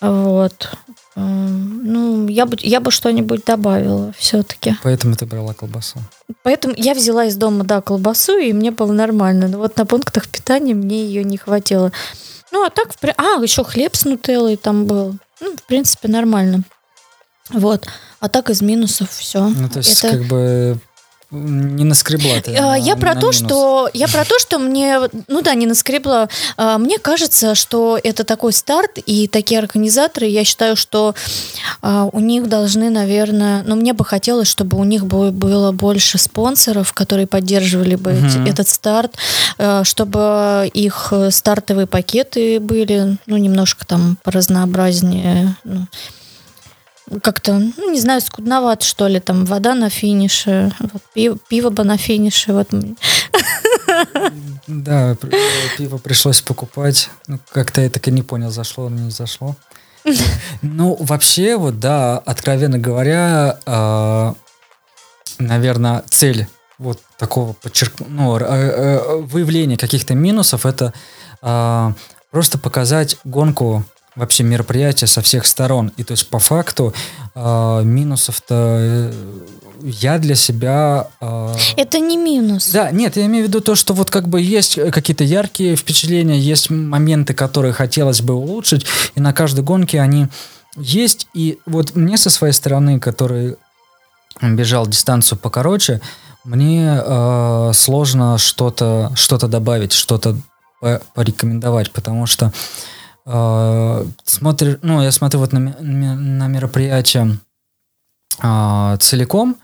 Вот. 0.00 0.70
Ну, 1.14 2.28
я 2.28 2.44
бы, 2.44 2.56
я 2.60 2.80
бы 2.80 2.90
что-нибудь 2.90 3.44
добавила 3.46 4.12
все-таки. 4.18 4.76
Поэтому 4.82 5.16
ты 5.16 5.24
брала 5.24 5.54
колбасу. 5.54 5.98
Поэтому 6.42 6.74
я 6.76 6.92
взяла 6.94 7.24
из 7.24 7.36
дома, 7.36 7.64
да, 7.64 7.80
колбасу, 7.80 8.36
и 8.36 8.52
мне 8.52 8.70
было 8.70 8.92
нормально. 8.92 9.48
Но 9.48 9.58
вот 9.58 9.76
на 9.76 9.86
пунктах 9.86 10.28
питания 10.28 10.74
мне 10.74 11.04
ее 11.04 11.24
не 11.24 11.38
хватило. 11.38 11.92
Ну, 12.52 12.64
а 12.64 12.70
так, 12.70 12.88
а, 13.16 13.42
еще 13.42 13.64
хлеб 13.64 13.96
с 13.96 14.04
нутеллой 14.04 14.56
там 14.56 14.84
был. 14.84 15.16
Ну, 15.40 15.56
в 15.56 15.62
принципе, 15.62 16.08
нормально. 16.08 16.62
Вот. 17.50 17.86
А 18.20 18.28
так 18.28 18.50
из 18.50 18.62
минусов 18.62 19.10
все. 19.10 19.48
Ну, 19.48 19.68
то 19.68 19.78
есть, 19.78 19.98
Это... 20.04 20.10
как 20.16 20.24
бы 20.26 20.78
не 21.32 21.82
наскребла 21.84 22.40
ты. 22.40 22.54
А, 22.54 22.76
я 22.76 22.94
на- 22.94 23.00
про 23.00 23.14
на 23.14 23.20
то, 23.20 23.26
минус. 23.32 23.36
что 23.36 23.90
я 23.92 24.06
про 24.06 24.24
то, 24.24 24.38
что 24.38 24.60
мне, 24.60 25.00
ну 25.26 25.42
да, 25.42 25.54
не 25.54 25.66
наскребла. 25.66 26.28
А, 26.56 26.78
Мне 26.78 26.98
кажется, 26.98 27.56
что 27.56 27.98
это 28.00 28.22
такой 28.22 28.52
старт, 28.52 28.98
и 29.04 29.26
такие 29.26 29.58
организаторы, 29.58 30.26
я 30.28 30.44
считаю, 30.44 30.76
что 30.76 31.16
а, 31.82 32.08
у 32.12 32.20
них 32.20 32.48
должны, 32.48 32.90
наверное, 32.90 33.64
ну 33.66 33.74
мне 33.74 33.92
бы 33.92 34.04
хотелось, 34.04 34.46
чтобы 34.48 34.78
у 34.78 34.84
них 34.84 35.04
бы- 35.04 35.32
было 35.32 35.72
больше 35.72 36.16
спонсоров, 36.18 36.92
которые 36.92 37.26
поддерживали 37.26 37.96
бы 37.96 38.12
Мгм. 38.12 38.46
этот 38.46 38.68
старт, 38.68 39.16
чтобы 39.82 40.70
их 40.72 41.12
стартовые 41.30 41.86
пакеты 41.88 42.60
были, 42.60 43.18
ну 43.26 43.36
немножко 43.36 43.84
там 43.84 44.16
поразнообразнее. 44.22 45.56
ну, 45.64 45.86
как-то, 47.22 47.58
ну, 47.76 47.90
не 47.90 48.00
знаю, 48.00 48.20
скудновато, 48.20 48.84
что 48.84 49.06
ли, 49.06 49.20
там 49.20 49.44
вода 49.44 49.74
на 49.74 49.90
финише, 49.90 50.72
вот, 50.80 51.02
пиво, 51.14 51.38
пиво 51.48 51.70
бы 51.70 51.84
на 51.84 51.96
финише, 51.96 52.52
вот. 52.52 52.68
Да, 54.66 55.16
пиво 55.78 55.98
пришлось 55.98 56.40
покупать. 56.40 57.08
Ну, 57.28 57.38
как-то 57.52 57.80
я 57.80 57.90
так 57.90 58.08
и 58.08 58.10
не 58.10 58.22
понял, 58.22 58.50
зашло 58.50 58.88
или 58.88 58.96
не 58.96 59.10
зашло. 59.10 59.54
Ну, 60.62 60.96
вообще, 61.00 61.56
вот, 61.56 61.78
да, 61.78 62.18
откровенно 62.18 62.78
говоря, 62.78 63.58
а, 63.66 64.34
наверное, 65.38 66.04
цель 66.08 66.46
вот 66.78 67.00
такого 67.18 67.54
подчерк... 67.54 67.94
ну, 68.06 68.36
э, 68.36 68.42
э, 68.42 69.16
выявления 69.22 69.76
каких-то 69.76 70.14
минусов 70.14 70.66
это 70.66 70.92
а, 71.42 71.92
просто 72.30 72.58
показать 72.58 73.16
гонку 73.24 73.84
вообще 74.16 74.42
мероприятия 74.42 75.06
со 75.06 75.20
всех 75.22 75.46
сторон. 75.46 75.92
И 75.96 76.04
то 76.04 76.12
есть 76.12 76.28
по 76.28 76.38
факту 76.38 76.92
а, 77.34 77.82
минусов-то 77.82 78.54
э, 78.78 79.12
я 79.82 80.18
для 80.18 80.34
себя 80.34 81.08
а, 81.20 81.54
Это 81.76 81.98
не 81.98 82.16
минус. 82.16 82.70
да, 82.72 82.90
нет, 82.90 83.16
я 83.16 83.26
имею 83.26 83.44
в 83.44 83.48
виду 83.48 83.60
то, 83.60 83.74
что 83.74 83.92
вот 83.94 84.10
как 84.10 84.26
бы 84.28 84.40
есть 84.40 84.78
э, 84.78 84.90
какие-то 84.90 85.22
яркие 85.22 85.76
впечатления, 85.76 86.38
есть 86.38 86.70
моменты, 86.70 87.34
которые 87.34 87.72
хотелось 87.72 88.22
бы 88.22 88.34
улучшить, 88.34 88.86
и 89.14 89.20
на 89.20 89.32
каждой 89.32 89.62
гонке 89.62 90.00
они 90.00 90.28
есть. 90.76 91.28
И 91.34 91.58
вот 91.66 91.94
мне 91.94 92.16
со 92.16 92.30
своей 92.30 92.54
стороны, 92.54 92.98
который 92.98 93.56
бежал 94.40 94.86
дистанцию 94.86 95.38
покороче, 95.38 96.00
мне 96.44 97.00
э, 97.04 97.70
сложно 97.74 98.38
что-то 98.38 99.12
что 99.14 99.36
добавить, 99.38 99.92
что-то 99.92 100.36
по- 100.80 101.02
порекомендовать, 101.14 101.90
потому 101.92 102.26
что 102.26 102.46
э, 102.46 102.50
смотришь, 103.26 104.78
ну, 104.82 105.02
я 105.02 105.10
смотрю 105.10 105.40
вот 105.40 105.52
на, 105.52 105.58
на 105.60 106.46
мероприятие 106.46 107.38
а, 108.40 108.96
целиком. 108.98 109.56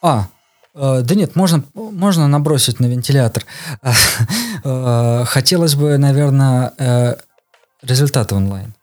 А, 0.00 0.28
э, 0.74 1.02
да 1.02 1.14
нет, 1.14 1.36
можно, 1.36 1.62
можно 1.74 2.28
набросить 2.28 2.80
на 2.80 2.86
вентилятор. 2.86 3.44
Э, 4.64 5.24
Хотелось 5.26 5.74
бы, 5.74 5.98
наверное, 5.98 6.72
э, 6.78 7.16
результаты 7.82 8.34
онлайн. 8.34 8.74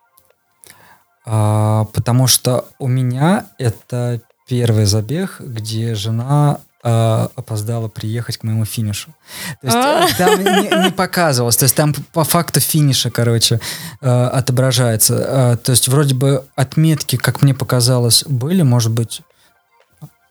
А, 1.26 1.86
Потому 1.86 2.28
что 2.28 2.66
у 2.80 2.88
меня 2.88 3.48
это 3.58 4.22
первый 4.48 4.86
забег, 4.86 5.40
где 5.40 5.96
жена 5.96 6.60
э, 6.84 7.28
опоздала 7.36 7.88
приехать 7.88 8.38
к 8.38 8.44
моему 8.44 8.66
финишу. 8.66 9.14
То 9.62 9.68
есть 9.68 9.78
А. 9.78 10.08
э, 10.08 10.14
там 10.18 10.40
не, 10.40 10.84
не 10.86 10.92
показывалось, 10.92 11.58
то 11.58 11.64
есть 11.64 11.76
там 11.76 11.94
по 12.14 12.24
факту 12.24 12.60
финиша, 12.60 13.10
короче, 13.10 13.60
э, 14.02 14.10
отображается. 14.10 15.16
Э, 15.16 15.58
То 15.58 15.72
есть 15.72 15.88
вроде 15.88 16.16
бы 16.16 16.44
отметки, 16.56 17.16
как 17.18 17.42
мне 17.42 17.54
показалось, 17.54 18.24
были, 18.28 18.62
может 18.62 18.92
быть, 18.92 19.22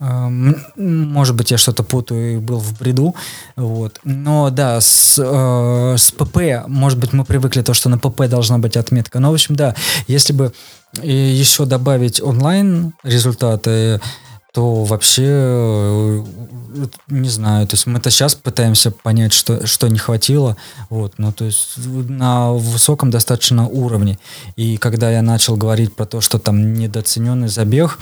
э, 0.01 0.05
м, 0.05 0.57
может 0.77 1.35
быть, 1.37 1.51
я 1.51 1.59
что-то 1.59 1.83
путаю 1.83 2.35
и 2.35 2.39
был 2.39 2.59
в 2.61 2.79
бреду, 2.79 3.15
вот. 3.57 4.01
Но 4.05 4.51
да, 4.51 4.81
с, 4.81 5.19
э, 5.19 5.97
с 5.99 6.13
ПП, 6.13 6.67
может 6.69 6.99
быть, 6.99 7.13
мы 7.13 7.25
привыкли 7.25 7.63
то, 7.63 7.75
что 7.75 7.89
на 7.89 7.99
ПП 7.99 8.29
должна 8.29 8.59
быть 8.59 8.77
отметка. 8.77 9.19
Но, 9.19 9.31
в 9.31 9.35
общем, 9.35 9.57
да, 9.57 9.75
если 10.07 10.33
бы 10.33 10.53
и 11.03 11.13
еще 11.13 11.65
добавить 11.67 12.23
онлайн 12.23 12.95
результаты, 13.03 14.01
то 14.53 14.85
вообще 14.85 15.27
э, 15.27 16.25
не 17.09 17.29
знаю, 17.29 17.67
то 17.67 17.75
есть 17.75 17.87
мы-то 17.87 18.11
сейчас 18.11 18.35
пытаемся 18.35 18.91
понять, 18.91 19.33
что, 19.33 19.67
что 19.67 19.89
не 19.89 19.99
хватило, 19.99 20.57
вот, 20.91 21.15
ну, 21.19 21.33
то 21.33 21.45
есть 21.45 21.77
на 21.77 22.53
высоком 22.53 23.11
достаточно 23.11 23.67
уровне. 23.67 24.19
И 24.57 24.77
когда 24.77 25.11
я 25.11 25.23
начал 25.23 25.57
говорить 25.57 25.95
про 25.95 26.07
то, 26.07 26.21
что 26.21 26.39
там 26.39 26.75
недооцененный 26.75 27.49
забег, 27.49 27.99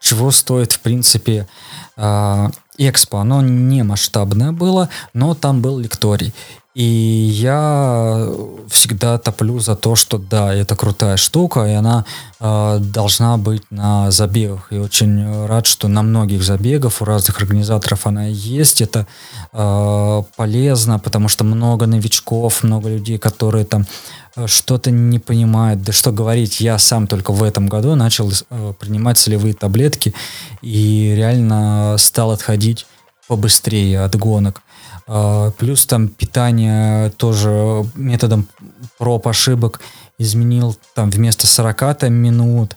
чего 0.00 0.30
стоит, 0.30 0.72
в 0.72 0.80
принципе, 0.80 1.48
а, 1.96 2.50
Экспо, 2.78 3.18
оно 3.18 3.40
не 3.42 3.82
масштабное 3.82 4.52
было, 4.52 4.88
но 5.14 5.34
там 5.34 5.62
был 5.62 5.78
лекторий. 5.78 6.34
И 6.76 6.84
я 6.84 8.28
всегда 8.68 9.16
топлю 9.16 9.60
за 9.60 9.76
то, 9.76 9.96
что 9.96 10.18
да, 10.18 10.52
это 10.52 10.76
крутая 10.76 11.16
штука, 11.16 11.64
и 11.64 11.72
она 11.72 12.04
э, 12.38 12.78
должна 12.80 13.38
быть 13.38 13.62
на 13.70 14.10
забегах. 14.10 14.70
И 14.70 14.76
очень 14.76 15.46
рад, 15.46 15.64
что 15.66 15.88
на 15.88 16.02
многих 16.02 16.42
забегах 16.42 17.00
у 17.00 17.06
разных 17.06 17.38
организаторов 17.40 18.06
она 18.06 18.26
есть. 18.26 18.82
Это 18.82 19.06
э, 19.54 20.22
полезно, 20.36 20.98
потому 20.98 21.28
что 21.28 21.44
много 21.44 21.86
новичков, 21.86 22.62
много 22.62 22.90
людей, 22.90 23.16
которые 23.16 23.64
там 23.64 23.86
э, 24.36 24.46
что-то 24.46 24.90
не 24.90 25.18
понимают. 25.18 25.80
Да 25.80 25.92
что 25.92 26.12
говорить, 26.12 26.60
я 26.60 26.76
сам 26.76 27.06
только 27.06 27.32
в 27.32 27.42
этом 27.42 27.68
году 27.68 27.94
начал 27.94 28.30
э, 28.30 28.74
принимать 28.78 29.16
солевые 29.16 29.54
таблетки 29.54 30.12
и 30.60 31.14
реально 31.16 31.96
стал 31.98 32.32
отходить 32.32 32.86
побыстрее 33.28 34.00
от 34.00 34.16
гонок. 34.16 34.62
А, 35.06 35.50
Плюс 35.52 35.86
там 35.86 36.08
питание 36.08 37.10
тоже 37.10 37.84
методом 37.94 38.48
проб 38.98 39.28
ошибок 39.28 39.80
изменил 40.18 40.76
там 40.94 41.10
вместо 41.10 41.46
40 41.46 41.98
там, 41.98 42.14
минут, 42.14 42.76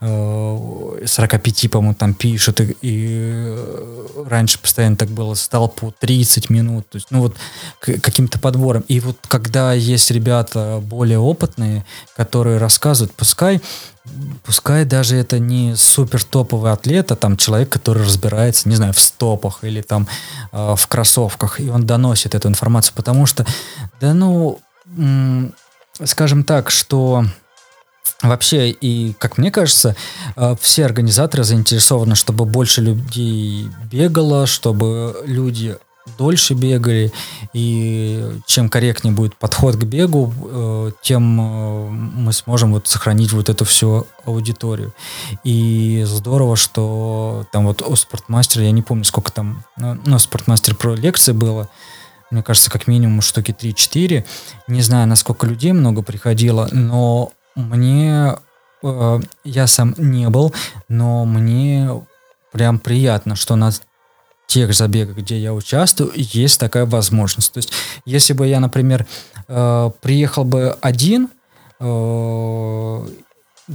45, 0.00 1.70
по-моему, 1.70 1.94
там 1.94 2.14
пишут, 2.14 2.60
и, 2.62 2.76
и 2.80 3.06
э, 3.20 4.24
раньше 4.26 4.58
постоянно 4.58 4.96
так 4.96 5.10
было, 5.10 5.34
стал 5.34 5.68
по 5.68 5.92
30 5.98 6.48
минут, 6.48 6.88
то 6.88 6.96
есть, 6.96 7.08
ну 7.10 7.20
вот 7.20 7.36
каким-то 7.80 8.38
подбором. 8.38 8.82
И 8.88 8.98
вот 9.00 9.18
когда 9.28 9.74
есть 9.74 10.10
ребята 10.10 10.80
более 10.82 11.18
опытные, 11.18 11.84
которые 12.16 12.56
рассказывают, 12.56 13.12
пускай 13.14 13.60
пускай 14.42 14.86
даже 14.86 15.16
это 15.16 15.38
не 15.38 15.76
супер 15.76 16.24
топовый 16.24 16.72
атлет, 16.72 17.12
а 17.12 17.16
там 17.16 17.36
человек, 17.36 17.68
который 17.68 18.02
разбирается, 18.02 18.68
не 18.68 18.76
знаю, 18.76 18.94
в 18.94 19.00
стопах 19.00 19.58
или 19.62 19.82
там 19.82 20.08
э, 20.52 20.74
в 20.76 20.86
кроссовках, 20.86 21.60
и 21.60 21.68
он 21.68 21.84
доносит 21.86 22.34
эту 22.34 22.48
информацию, 22.48 22.94
потому 22.96 23.26
что, 23.26 23.44
да 24.00 24.14
ну, 24.14 24.58
скажем 26.02 26.44
так, 26.44 26.70
что 26.70 27.26
вообще, 28.22 28.70
и 28.70 29.14
как 29.14 29.38
мне 29.38 29.50
кажется, 29.50 29.96
э, 30.36 30.56
все 30.60 30.84
организаторы 30.84 31.44
заинтересованы, 31.44 32.14
чтобы 32.14 32.44
больше 32.44 32.80
людей 32.80 33.68
бегало, 33.90 34.46
чтобы 34.46 35.22
люди 35.24 35.76
дольше 36.18 36.54
бегали, 36.54 37.12
и 37.52 38.32
чем 38.46 38.68
корректнее 38.68 39.14
будет 39.14 39.36
подход 39.36 39.76
к 39.76 39.84
бегу, 39.84 40.32
э, 40.42 40.90
тем 41.02 41.40
э, 41.40 41.88
мы 41.90 42.32
сможем 42.32 42.72
вот 42.72 42.88
сохранить 42.88 43.32
вот 43.32 43.48
эту 43.48 43.64
всю 43.64 44.06
аудиторию. 44.24 44.92
И 45.44 46.02
здорово, 46.06 46.56
что 46.56 47.46
там 47.52 47.66
вот 47.66 47.82
у 47.82 47.96
спортмастера, 47.96 48.64
я 48.64 48.70
не 48.70 48.82
помню, 48.82 49.04
сколько 49.04 49.30
там, 49.32 49.64
ну, 49.76 50.18
спортмастер 50.18 50.74
про 50.74 50.94
лекции 50.94 51.32
было, 51.32 51.68
мне 52.30 52.42
кажется, 52.42 52.70
как 52.70 52.86
минимум 52.86 53.22
штуки 53.22 53.54
3-4. 53.58 54.24
Не 54.68 54.82
знаю, 54.82 55.08
насколько 55.08 55.46
людей 55.46 55.72
много 55.72 56.02
приходило, 56.02 56.68
но 56.70 57.32
мне, 57.54 58.36
э, 58.82 59.20
я 59.44 59.66
сам 59.66 59.94
не 59.98 60.28
был, 60.28 60.54
но 60.88 61.24
мне 61.24 61.90
прям 62.52 62.78
приятно, 62.78 63.36
что 63.36 63.56
на 63.56 63.70
тех 64.46 64.74
забегах, 64.74 65.16
где 65.16 65.38
я 65.38 65.54
участвую, 65.54 66.12
есть 66.14 66.58
такая 66.58 66.84
возможность. 66.86 67.52
То 67.52 67.58
есть, 67.58 67.72
если 68.04 68.32
бы 68.32 68.46
я, 68.46 68.58
например, 68.60 69.06
э, 69.48 69.90
приехал 70.00 70.44
бы 70.44 70.76
один, 70.80 71.28
э, 71.78 73.06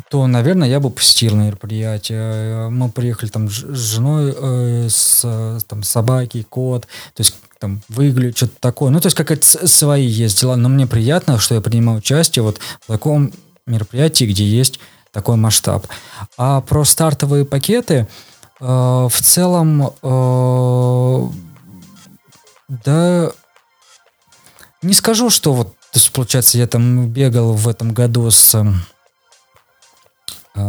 то, 0.09 0.27
наверное, 0.27 0.67
я 0.67 0.81
бы 0.81 0.89
посетил 0.89 1.35
мероприятие. 1.35 2.69
Мы 2.69 2.89
приехали 2.89 3.29
там 3.29 3.49
с 3.49 3.53
женой, 3.53 4.35
э, 4.37 4.87
с 4.89 5.63
там, 5.67 5.83
собаки, 5.83 6.45
кот, 6.49 6.81
то 7.13 7.21
есть 7.21 7.35
там 7.59 7.81
выглядит 7.87 8.35
что-то 8.35 8.55
такое. 8.59 8.91
Ну, 8.91 8.99
то 8.99 9.05
есть 9.05 9.15
как-то 9.15 9.37
с- 9.41 9.67
свои 9.67 10.05
есть 10.05 10.41
дела. 10.41 10.57
Но 10.57 10.67
мне 10.67 10.85
приятно, 10.85 11.39
что 11.39 11.55
я 11.55 11.61
принимаю 11.61 11.99
участие 11.99 12.43
вот 12.43 12.59
в 12.81 12.87
таком 12.87 13.31
мероприятии, 13.65 14.25
где 14.25 14.45
есть 14.45 14.79
такой 15.11 15.37
масштаб. 15.37 15.87
А 16.37 16.61
про 16.61 16.83
стартовые 16.83 17.45
пакеты 17.45 18.07
э, 18.59 18.65
в 18.65 19.21
целом, 19.21 19.93
э, 20.03 21.27
да, 22.67 23.31
не 24.81 24.93
скажу, 24.93 25.29
что 25.29 25.53
вот, 25.53 25.69
то 25.69 25.99
есть, 25.99 26.11
получается, 26.11 26.57
я 26.57 26.67
там 26.67 27.07
бегал 27.07 27.53
в 27.53 27.67
этом 27.67 27.93
году 27.93 28.29
с 28.29 28.53
э, 28.55 28.65
э, 30.55 30.59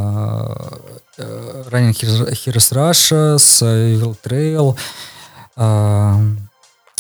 Running 1.19 1.93
Heroes 1.93 2.73
Russia, 2.73 3.39
с 3.39 3.63
Evil 3.63 4.17
Trail, 4.23 4.79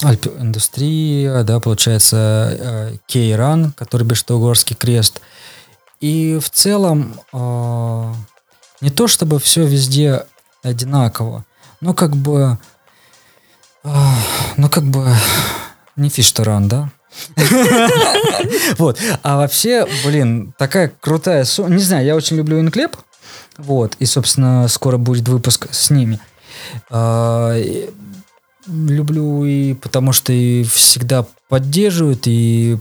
Альп 0.02 0.26
Индустрия, 0.40 1.42
да, 1.42 1.60
получается, 1.60 2.98
Кейран, 3.06 3.72
который 3.72 4.06
Бештогорский 4.06 4.76
крест. 4.76 5.20
И 6.06 6.38
в 6.38 6.50
целом 6.50 7.14
не 8.80 8.90
то 8.90 9.08
чтобы 9.08 9.40
все 9.40 9.66
везде 9.66 10.24
одинаково, 10.62 11.44
но 11.80 11.94
как 11.94 12.14
бы, 12.14 12.58
ну 13.82 14.68
как 14.70 14.84
бы 14.84 15.12
не 15.96 16.08
фиштеран, 16.08 16.68
да? 16.68 16.90
Вот. 18.78 19.00
А 19.24 19.36
вообще, 19.36 19.84
блин, 20.04 20.54
такая 20.56 20.92
крутая 21.00 21.44
сумма. 21.44 21.70
Не 21.70 21.82
знаю, 21.82 22.06
я 22.06 22.14
очень 22.14 22.36
люблю 22.36 22.60
Инклеп. 22.60 22.96
Вот. 23.56 23.96
И, 23.98 24.06
собственно, 24.06 24.68
скоро 24.68 24.98
будет 24.98 25.26
выпуск 25.26 25.66
с 25.72 25.90
ними. 25.90 26.20
А, 26.88 27.52
люблю 28.68 29.44
и 29.44 29.74
потому 29.74 30.12
что 30.12 30.32
и 30.32 30.62
всегда 30.62 31.26
поддерживают, 31.48 32.26
и 32.26 32.78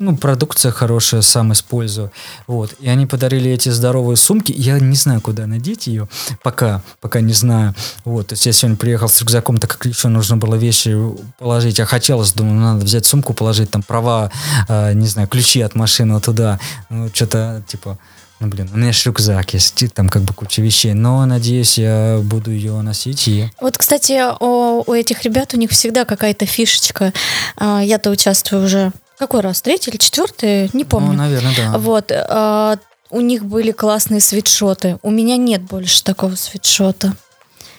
ну, 0.00 0.16
продукция 0.16 0.72
хорошая, 0.72 1.20
сам 1.20 1.52
использую. 1.52 2.10
Вот. 2.46 2.74
И 2.80 2.88
они 2.88 3.06
подарили 3.06 3.50
эти 3.50 3.68
здоровые 3.68 4.16
сумки. 4.16 4.52
Я 4.56 4.80
не 4.80 4.96
знаю, 4.96 5.20
куда 5.20 5.46
надеть 5.46 5.86
ее. 5.86 6.08
Пока, 6.42 6.82
пока 7.00 7.20
не 7.20 7.34
знаю. 7.34 7.74
Вот. 8.06 8.28
То 8.28 8.32
есть 8.32 8.46
я 8.46 8.52
сегодня 8.52 8.78
приехал 8.78 9.08
с 9.08 9.20
рюкзаком, 9.20 9.58
так 9.58 9.70
как 9.70 9.84
еще 9.84 10.08
нужно 10.08 10.38
было 10.38 10.54
вещи 10.54 10.98
положить. 11.38 11.78
Я 11.78 11.84
хотелось, 11.84 12.32
думаю, 12.32 12.58
надо 12.58 12.84
взять 12.86 13.04
сумку, 13.04 13.34
положить 13.34 13.70
там 13.70 13.82
права, 13.82 14.32
э, 14.68 14.94
не 14.94 15.06
знаю, 15.06 15.28
ключи 15.28 15.60
от 15.60 15.74
машины 15.74 16.18
туда. 16.20 16.58
Ну, 16.88 17.10
что-то 17.12 17.62
типа... 17.68 17.98
Ну, 18.40 18.48
блин, 18.48 18.70
у 18.72 18.78
меня 18.78 18.90
же 18.90 19.02
рюкзак 19.04 19.52
есть, 19.52 19.84
там 19.92 20.08
как 20.08 20.22
бы 20.22 20.32
куча 20.32 20.62
вещей, 20.62 20.94
но, 20.94 21.26
надеюсь, 21.26 21.76
я 21.76 22.20
буду 22.22 22.50
ее 22.50 22.80
носить 22.80 23.28
и... 23.28 23.50
Вот, 23.60 23.76
кстати, 23.76 24.18
у, 24.40 24.82
у 24.86 24.94
этих 24.94 25.24
ребят 25.24 25.52
у 25.52 25.58
них 25.58 25.70
всегда 25.72 26.06
какая-то 26.06 26.46
фишечка. 26.46 27.12
А, 27.58 27.82
я-то 27.82 28.08
участвую 28.08 28.64
уже 28.64 28.92
какой 29.20 29.40
раз? 29.40 29.60
Третий 29.60 29.90
или 29.90 29.98
четвертый? 29.98 30.70
Не 30.72 30.84
помню. 30.84 31.12
Ну, 31.12 31.18
наверное, 31.18 31.54
да. 31.54 31.78
Вот. 31.78 32.10
А, 32.10 32.78
у 33.10 33.20
них 33.20 33.44
были 33.44 33.70
классные 33.70 34.20
свитшоты. 34.20 34.98
У 35.02 35.10
меня 35.10 35.36
нет 35.36 35.60
больше 35.62 36.02
такого 36.02 36.34
свитшота. 36.36 37.14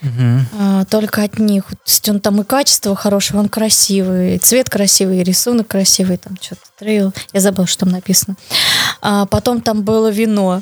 Угу. 0.03 0.39
А, 0.59 0.85
только 0.85 1.23
от 1.23 1.39
них. 1.39 1.65
То 1.65 1.75
есть 1.87 2.07
он 2.09 2.19
там 2.19 2.41
и 2.41 2.43
качество 2.43 2.95
хорошее, 2.95 3.39
он 3.39 3.49
красивый, 3.49 4.37
цвет 4.37 4.69
красивый, 4.69 5.21
и 5.21 5.23
рисунок 5.23 5.67
красивый, 5.67 6.17
там 6.17 6.37
что-то 6.39 6.61
трейл. 6.77 7.11
Я 7.33 7.41
забыла, 7.41 7.65
что 7.65 7.85
там 7.85 7.89
написано. 7.89 8.35
А 9.01 9.25
потом 9.25 9.61
там 9.61 9.81
было 9.81 10.09
вино 10.09 10.61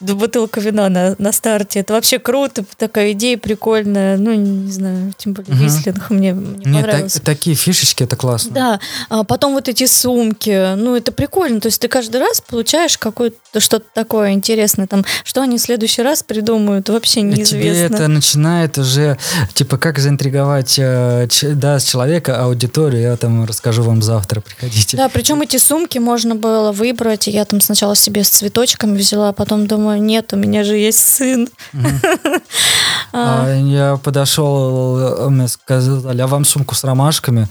бутылка 0.00 0.60
вина 0.60 0.88
на, 0.88 1.14
на 1.18 1.32
старте. 1.32 1.80
Это 1.80 1.92
вообще 1.92 2.18
круто, 2.18 2.64
такая 2.76 3.12
идея 3.12 3.38
прикольная. 3.38 4.16
Ну, 4.16 4.34
не 4.34 4.70
знаю, 4.70 5.12
тем 5.16 5.32
более 5.32 5.54
угу. 5.54 5.62
Вислинг 5.62 6.10
мне, 6.10 6.34
мне 6.34 6.64
Нет, 6.64 6.84
понравился. 6.84 7.18
Так, 7.18 7.24
такие 7.24 7.56
фишечки, 7.56 8.04
это 8.04 8.16
классно. 8.16 8.50
Да, 8.52 8.80
а 9.08 9.24
потом 9.24 9.54
вот 9.54 9.68
эти 9.68 9.86
сумки, 9.86 10.74
ну, 10.76 10.96
это 10.96 11.12
прикольно. 11.12 11.60
То 11.60 11.66
есть 11.66 11.80
ты 11.80 11.88
каждый 11.88 12.20
раз 12.20 12.40
получаешь 12.40 12.98
какое-то 12.98 13.60
что-то 13.60 13.86
такое 13.94 14.32
интересное. 14.32 14.86
Там, 14.86 15.04
что 15.24 15.42
они 15.42 15.58
в 15.58 15.60
следующий 15.60 16.02
раз 16.02 16.22
придумают, 16.22 16.88
вообще 16.88 17.22
неизвестно. 17.22 17.58
Тебе 17.58 17.80
это 17.80 18.08
начинает 18.08 18.78
уже, 18.78 19.18
типа, 19.54 19.78
как 19.78 19.98
заинтриговать 19.98 20.78
э, 20.78 21.26
да, 21.54 21.80
человека, 21.80 22.42
аудиторию. 22.42 23.02
Я 23.02 23.16
там 23.16 23.44
расскажу 23.44 23.82
вам 23.82 24.02
завтра, 24.02 24.40
приходите. 24.40 24.96
Да, 24.96 25.08
причем 25.08 25.42
эти 25.42 25.56
сумки 25.56 25.98
можно 25.98 26.34
было 26.34 26.72
выбрать. 26.72 27.26
Я 27.26 27.44
там 27.44 27.60
сначала 27.60 27.96
себе 27.96 28.22
с 28.22 28.28
цветочками 28.28 28.96
взяла, 28.96 29.30
а 29.30 29.32
потом 29.32 29.66
думаю, 29.66 29.87
думаю, 29.88 30.02
нет, 30.02 30.32
у 30.32 30.36
меня 30.36 30.64
же 30.64 30.76
есть 30.76 31.06
сын. 31.06 31.48
А. 33.10 33.46
А, 33.46 33.54
я 33.54 33.96
подошел, 33.96 35.30
мне 35.30 35.48
сказали, 35.48 36.20
а 36.20 36.26
вам 36.26 36.44
сумку 36.44 36.74
с 36.74 36.84
ромашками? 36.84 37.48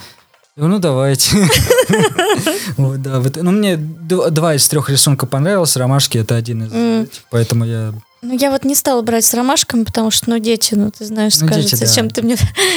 Ну, 0.56 0.78
давайте. 0.78 1.36
вот, 2.78 3.02
да, 3.02 3.20
вот, 3.20 3.38
ну, 3.38 3.52
мне 3.52 3.76
два 3.76 4.54
из 4.54 4.68
трех 4.68 4.92
рисунков 4.92 5.30
понравилось, 5.30 5.76
ромашки 5.76 6.20
это 6.20 6.36
один 6.36 6.66
из 6.66 6.72
mm. 6.72 7.10
поэтому 7.32 7.66
я... 7.66 7.92
Ну, 8.22 8.38
я 8.38 8.52
вот 8.52 8.66
не 8.66 8.76
стала 8.76 9.02
брать 9.02 9.26
с 9.26 9.34
ромашками, 9.34 9.84
потому 9.84 10.12
что, 10.12 10.30
ну, 10.30 10.38
дети, 10.38 10.76
ну, 10.76 10.92
ты 10.92 11.06
знаешь, 11.06 11.40
ну, 11.40 11.48
скажут, 11.48 11.72
дети, 11.72 11.76
зачем 11.76 12.08
да. 12.08 12.16
ты 12.16 12.22
мне 12.22 12.36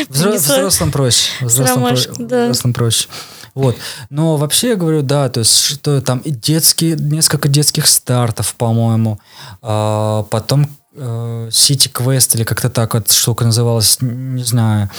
Взро- 0.08 0.36
Взрослым 0.36 0.90
проще. 0.90 1.28
Взрослым, 1.42 1.84
ромашкой, 1.84 2.14
про- 2.14 2.24
да. 2.24 2.44
взрослым 2.44 2.72
проще. 2.72 3.08
Вот. 3.54 3.76
Но 4.10 4.36
вообще 4.36 4.70
я 4.70 4.76
говорю, 4.76 5.02
да, 5.02 5.28
то 5.28 5.40
есть 5.40 5.64
что 5.64 6.00
там 6.00 6.22
детские, 6.24 6.96
несколько 6.96 7.48
детских 7.48 7.86
стартов, 7.86 8.54
по-моему. 8.54 9.20
А, 9.62 10.24
потом 10.24 10.68
э, 10.94 11.48
City 11.50 11.90
Quest 11.90 12.36
или 12.36 12.44
как-то 12.44 12.70
так 12.70 12.94
вот 12.94 13.10
штука 13.10 13.44
называлась, 13.44 13.98
не 14.00 14.44
знаю. 14.44 14.90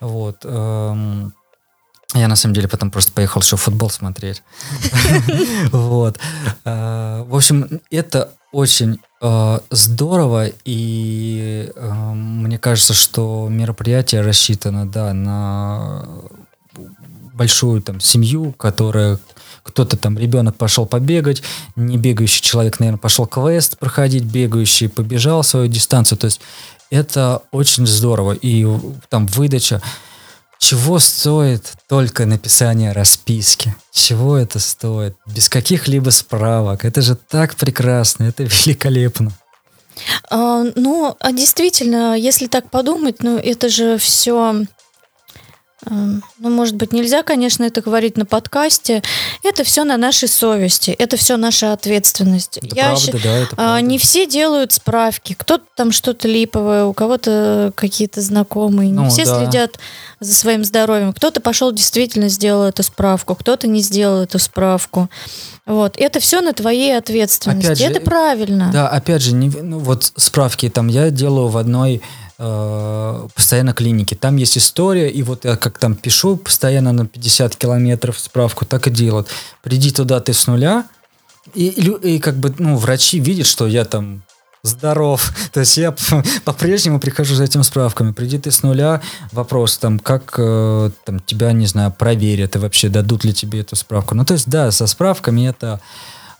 Вот. 0.00 0.38
Эм, 0.44 1.32
я 2.14 2.28
на 2.28 2.36
самом 2.36 2.54
деле 2.54 2.68
потом 2.68 2.90
просто 2.90 3.12
поехал 3.12 3.40
еще 3.40 3.56
футбол 3.56 3.90
смотреть. 3.90 4.42
Вот. 5.72 6.18
Э, 6.64 7.24
в 7.26 7.34
общем, 7.34 7.80
это 7.90 8.32
очень 8.52 8.98
э, 9.20 9.58
здорово, 9.70 10.46
и 10.64 11.70
мне 11.76 12.58
кажется, 12.58 12.94
что 12.94 13.48
мероприятие 13.50 14.22
рассчитано, 14.22 14.86
да, 14.86 15.12
на 15.12 16.06
большую 17.36 17.82
там 17.82 18.00
семью, 18.00 18.52
которая 18.52 19.18
кто-то 19.62 19.96
там, 19.96 20.16
ребенок 20.18 20.56
пошел 20.56 20.86
побегать, 20.86 21.42
не 21.74 21.98
бегающий 21.98 22.40
человек, 22.40 22.78
наверное, 22.80 22.98
пошел 22.98 23.26
квест 23.26 23.78
проходить, 23.78 24.24
бегающий 24.24 24.88
побежал 24.88 25.42
свою 25.42 25.66
дистанцию. 25.66 26.18
То 26.18 26.26
есть 26.26 26.40
это 26.90 27.42
очень 27.50 27.86
здорово. 27.86 28.32
И 28.32 28.66
там 29.08 29.26
выдача, 29.26 29.82
чего 30.58 30.98
стоит 30.98 31.72
только 31.88 32.26
написание 32.26 32.92
расписки? 32.92 33.74
Чего 33.92 34.36
это 34.36 34.58
стоит? 34.58 35.16
Без 35.26 35.48
каких-либо 35.48 36.10
справок. 36.10 36.84
Это 36.84 37.02
же 37.02 37.16
так 37.16 37.56
прекрасно, 37.56 38.24
это 38.24 38.42
великолепно. 38.66 39.32
А, 40.30 40.62
ну, 40.74 41.16
а 41.18 41.32
действительно, 41.32 42.16
если 42.16 42.46
так 42.46 42.70
подумать, 42.70 43.22
ну, 43.22 43.36
это 43.38 43.68
же 43.68 43.98
все 43.98 44.64
ну, 45.88 46.50
может 46.50 46.74
быть, 46.74 46.92
нельзя, 46.92 47.22
конечно, 47.22 47.64
это 47.64 47.80
говорить 47.80 48.16
на 48.16 48.26
подкасте. 48.26 49.02
Это 49.42 49.62
все 49.62 49.84
на 49.84 49.96
нашей 49.96 50.28
совести, 50.28 50.90
это 50.90 51.16
все 51.16 51.36
наша 51.36 51.72
ответственность. 51.72 52.58
Это 52.58 52.74
Я 52.74 52.84
правда, 52.86 53.18
щ... 53.18 53.22
да, 53.22 53.36
это 53.38 53.52
а, 53.52 53.54
правда. 53.54 53.80
Не 53.82 53.98
все 53.98 54.26
делают 54.26 54.72
справки. 54.72 55.36
Кто-то 55.38 55.64
там 55.76 55.92
что-то 55.92 56.26
липовое, 56.26 56.84
у 56.84 56.92
кого-то 56.92 57.72
какие-то 57.74 58.20
знакомые. 58.20 58.90
Не 58.90 58.96
ну, 58.96 59.10
все 59.10 59.24
да. 59.24 59.38
следят 59.38 59.78
за 60.18 60.34
своим 60.34 60.64
здоровьем. 60.64 61.12
Кто-то 61.12 61.40
пошел 61.40 61.72
действительно 61.72 62.28
сделал 62.28 62.64
эту 62.64 62.82
справку, 62.82 63.34
кто-то 63.34 63.68
не 63.68 63.80
сделал 63.80 64.22
эту 64.22 64.38
справку. 64.38 65.08
Вот. 65.66 65.96
Это 65.98 66.20
все 66.20 66.40
на 66.40 66.52
твоей 66.52 66.96
ответственности. 66.96 67.66
Опять 67.66 67.78
же, 67.78 67.84
это 67.84 68.00
правильно. 68.00 68.70
Да, 68.72 68.88
опять 68.88 69.22
же, 69.22 69.34
не, 69.34 69.50
ну, 69.50 69.78
вот 69.78 70.12
справки 70.16 70.68
там 70.68 70.88
я 70.88 71.10
делаю 71.10 71.48
в 71.48 71.56
одной 71.56 72.02
э, 72.38 73.28
постоянно 73.34 73.72
клинике. 73.72 74.16
Там 74.16 74.36
есть 74.36 74.58
история, 74.58 75.10
и 75.10 75.22
вот 75.22 75.44
я 75.44 75.56
как 75.56 75.78
там 75.78 75.94
пишу 75.94 76.36
постоянно 76.36 76.92
на 76.92 77.06
50 77.06 77.56
километров 77.56 78.18
справку, 78.18 78.64
так 78.64 78.86
и 78.86 78.90
делают. 78.90 79.28
Приди 79.62 79.90
туда 79.90 80.20
ты 80.20 80.32
с 80.32 80.46
нуля, 80.46 80.86
и, 81.54 81.68
и, 81.68 82.16
и 82.16 82.18
как 82.18 82.36
бы, 82.36 82.54
ну, 82.58 82.76
врачи 82.76 83.20
видят, 83.20 83.46
что 83.46 83.66
я 83.66 83.84
там 83.84 84.22
здоров. 84.62 85.32
То 85.52 85.60
есть 85.60 85.76
я 85.76 85.94
по-прежнему 86.44 87.00
прихожу 87.00 87.34
за 87.34 87.44
этими 87.44 87.62
справками. 87.62 88.12
Приди 88.12 88.38
ты 88.38 88.50
с 88.50 88.62
нуля, 88.62 89.00
вопрос 89.32 89.78
там, 89.78 89.98
как 89.98 90.34
э, 90.38 90.90
там, 91.04 91.20
тебя, 91.20 91.52
не 91.52 91.66
знаю, 91.66 91.92
проверят 91.92 92.56
и 92.56 92.58
вообще 92.58 92.88
дадут 92.88 93.24
ли 93.24 93.32
тебе 93.32 93.60
эту 93.60 93.76
справку. 93.76 94.14
Ну, 94.14 94.24
то 94.24 94.34
есть, 94.34 94.48
да, 94.48 94.70
со 94.70 94.86
справками 94.86 95.48
это, 95.48 95.80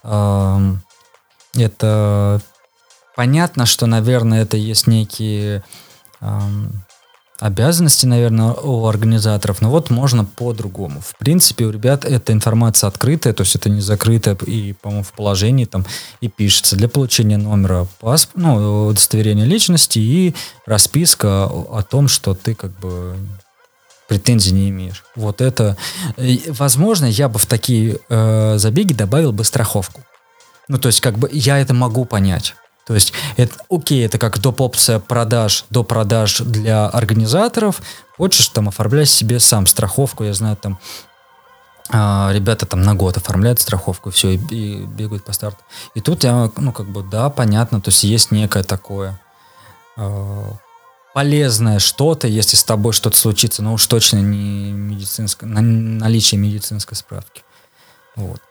э, 0.03 0.73
это 1.55 2.41
понятно, 3.15 3.65
что, 3.65 3.87
наверное, 3.87 4.43
это 4.43 4.57
есть 4.57 4.87
некие 4.87 5.63
обязанности, 7.39 8.05
наверное, 8.05 8.53
у 8.53 8.85
организаторов, 8.87 9.61
но 9.61 9.69
вот 9.69 9.89
можно 9.89 10.25
по-другому. 10.25 11.01
В 11.01 11.15
принципе, 11.17 11.65
у 11.65 11.71
ребят 11.71 12.03
эта 12.03 12.33
информация 12.33 12.87
открытая, 12.87 13.33
то 13.33 13.41
есть 13.41 13.55
это 13.55 13.69
не 13.69 13.81
закрытая 13.81 14.35
и, 14.35 14.73
по-моему, 14.73 15.03
в 15.03 15.13
положении 15.13 15.65
там 15.65 15.85
и 16.19 16.29
пишется 16.29 16.75
для 16.75 16.89
получения 16.89 17.37
номера 17.37 17.87
пасп... 17.99 18.31
ну, 18.35 18.87
удостоверения 18.87 19.45
личности 19.45 19.99
и 19.99 20.35
расписка 20.65 21.45
о 21.45 21.83
том, 21.87 22.07
что 22.07 22.33
ты 22.33 22.55
как 22.55 22.71
бы 22.79 23.15
претензий 24.07 24.53
не 24.53 24.69
имеешь. 24.69 25.03
Вот 25.15 25.41
это, 25.41 25.77
возможно, 26.47 27.05
я 27.05 27.29
бы 27.29 27.39
в 27.39 27.45
такие 27.45 27.99
э, 28.09 28.57
забеги 28.57 28.93
добавил 28.93 29.31
бы 29.31 29.43
страховку. 29.43 30.01
Ну, 30.69 30.77
то 30.77 30.87
есть, 30.87 31.01
как 31.01 31.17
бы 31.17 31.29
я 31.31 31.59
это 31.59 31.73
могу 31.73 32.05
понять. 32.05 32.55
То 32.87 32.93
есть, 32.93 33.13
это, 33.35 33.53
окей, 33.69 34.05
это 34.05 34.17
как 34.17 34.39
доп. 34.39 34.61
опция 34.61 34.99
продаж, 34.99 35.65
до 35.69 35.83
продаж 35.83 36.39
для 36.39 36.87
организаторов. 36.87 37.81
Хочешь, 38.15 38.47
там, 38.47 38.69
оформляй 38.69 39.05
себе 39.05 39.39
сам 39.39 39.67
страховку. 39.67 40.23
Я 40.23 40.33
знаю, 40.33 40.55
там, 40.55 40.79
а, 41.89 42.31
ребята 42.33 42.65
там 42.65 42.81
на 42.81 42.95
год 42.95 43.17
оформляют 43.17 43.59
страховку, 43.59 44.09
все, 44.09 44.31
и, 44.31 44.37
и 44.37 44.85
бегают 44.85 45.25
по 45.25 45.33
старту. 45.33 45.59
И 45.95 46.01
тут 46.01 46.23
я, 46.23 46.49
ну, 46.57 46.71
как 46.71 46.87
бы, 46.87 47.03
да, 47.03 47.29
понятно, 47.29 47.81
то 47.81 47.89
есть 47.89 48.03
есть 48.03 48.31
некое 48.31 48.63
такое. 48.63 49.19
э, 49.97 50.51
полезное 51.13 51.79
что-то, 51.79 52.27
если 52.27 52.55
с 52.55 52.63
тобой 52.63 52.93
что-то 52.93 53.17
случится, 53.17 53.63
но 53.63 53.73
уж 53.73 53.87
точно 53.87 54.17
не 54.17 54.71
медицинское, 54.71 55.47
наличие 55.47 56.39
медицинской 56.39 56.95
справки. 56.95 57.43
Вот. 58.15 58.41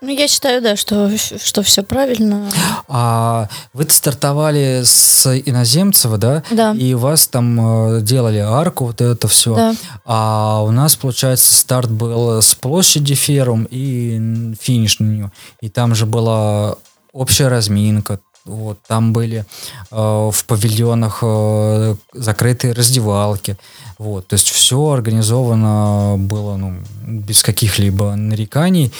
Ну, 0.00 0.08
я 0.08 0.28
считаю, 0.28 0.60
да, 0.62 0.76
что, 0.76 1.10
что 1.16 1.62
все 1.62 1.82
правильно. 1.82 2.48
А 2.88 3.48
вы 3.72 3.86
стартовали 3.88 4.82
с 4.84 5.26
Иноземцева, 5.26 6.18
да? 6.18 6.42
Да. 6.50 6.72
И 6.72 6.94
у 6.94 6.98
вас 6.98 7.26
там 7.28 7.96
э, 7.96 8.00
делали 8.02 8.38
арку, 8.38 8.86
вот 8.86 9.00
это 9.00 9.28
все. 9.28 9.54
Да. 9.54 9.74
А 10.04 10.62
у 10.62 10.70
нас, 10.70 10.96
получается, 10.96 11.52
старт 11.52 11.90
был 11.90 12.42
с 12.42 12.54
площади 12.54 13.14
Ферум 13.14 13.66
и 13.70 14.54
финиш 14.60 14.98
на 14.98 15.04
нее. 15.04 15.32
И 15.60 15.68
там 15.68 15.94
же 15.94 16.06
была 16.06 16.76
общая 17.12 17.48
разминка, 17.48 18.20
вот, 18.44 18.78
там 18.86 19.12
были 19.12 19.44
э, 19.90 19.96
в 19.96 20.44
павильонах 20.46 21.20
э, 21.22 21.94
закрытые 22.12 22.72
раздевалки. 22.72 23.56
Вот, 23.98 24.26
то 24.26 24.34
есть 24.34 24.48
все 24.48 24.90
организовано 24.90 26.16
было 26.18 26.56
ну, 26.56 26.76
без 27.06 27.42
каких-либо 27.42 28.14
нареканий. 28.16 28.92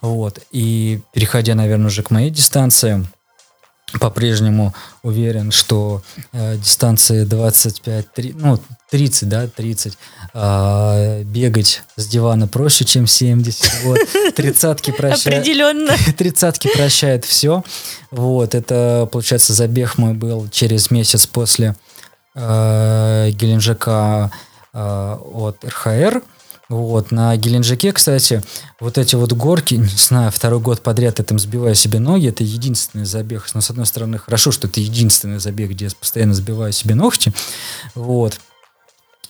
Вот, 0.00 0.40
и 0.50 1.00
переходя, 1.12 1.54
наверное, 1.54 1.88
уже 1.88 2.02
к 2.02 2.10
моей 2.10 2.30
дистанции, 2.30 3.06
по-прежнему 4.00 4.74
уверен, 5.02 5.52
что 5.52 6.02
э, 6.32 6.56
дистанции 6.56 7.24
25, 7.24 8.12
3, 8.12 8.34
ну, 8.36 8.58
30, 8.90 9.28
да, 9.28 9.46
30, 9.46 9.96
э, 10.34 11.22
бегать 11.22 11.82
с 11.96 12.06
дивана 12.06 12.48
проще, 12.48 12.84
чем 12.84 13.06
70. 13.06 13.84
Вот. 13.84 13.98
Тридцатки 14.34 14.90
прощают. 14.96 15.38
Определенно. 15.38 15.92
Тридцатки 16.18 16.68
прощает 16.74 17.24
все. 17.24 17.62
Вот, 18.10 18.54
это, 18.54 19.08
получается, 19.10 19.52
забег 19.52 19.98
мой 19.98 20.14
был 20.14 20.48
через 20.48 20.90
месяц 20.90 21.26
после 21.26 21.76
э, 22.34 23.30
Геленджика 23.30 24.32
э, 24.72 25.16
от 25.32 25.64
РХР. 25.64 26.22
Вот, 26.68 27.12
на 27.12 27.36
Геленджике, 27.36 27.92
кстати, 27.92 28.42
вот 28.80 28.98
эти 28.98 29.14
вот 29.14 29.32
горки, 29.32 29.74
не 29.76 29.86
знаю, 29.86 30.32
второй 30.32 30.60
год 30.60 30.82
подряд 30.82 31.18
я 31.18 31.24
там 31.24 31.38
сбиваю 31.38 31.74
себе 31.74 32.00
ноги, 32.00 32.28
это 32.28 32.42
единственный 32.42 33.04
забег. 33.04 33.48
Но, 33.54 33.60
с 33.60 33.70
одной 33.70 33.86
стороны, 33.86 34.18
хорошо, 34.18 34.50
что 34.50 34.66
это 34.66 34.80
единственный 34.80 35.38
забег, 35.38 35.70
где 35.70 35.86
я 35.86 35.90
постоянно 35.98 36.34
сбиваю 36.34 36.72
себе 36.72 36.94
ногти. 36.94 37.32
Вот. 37.94 38.40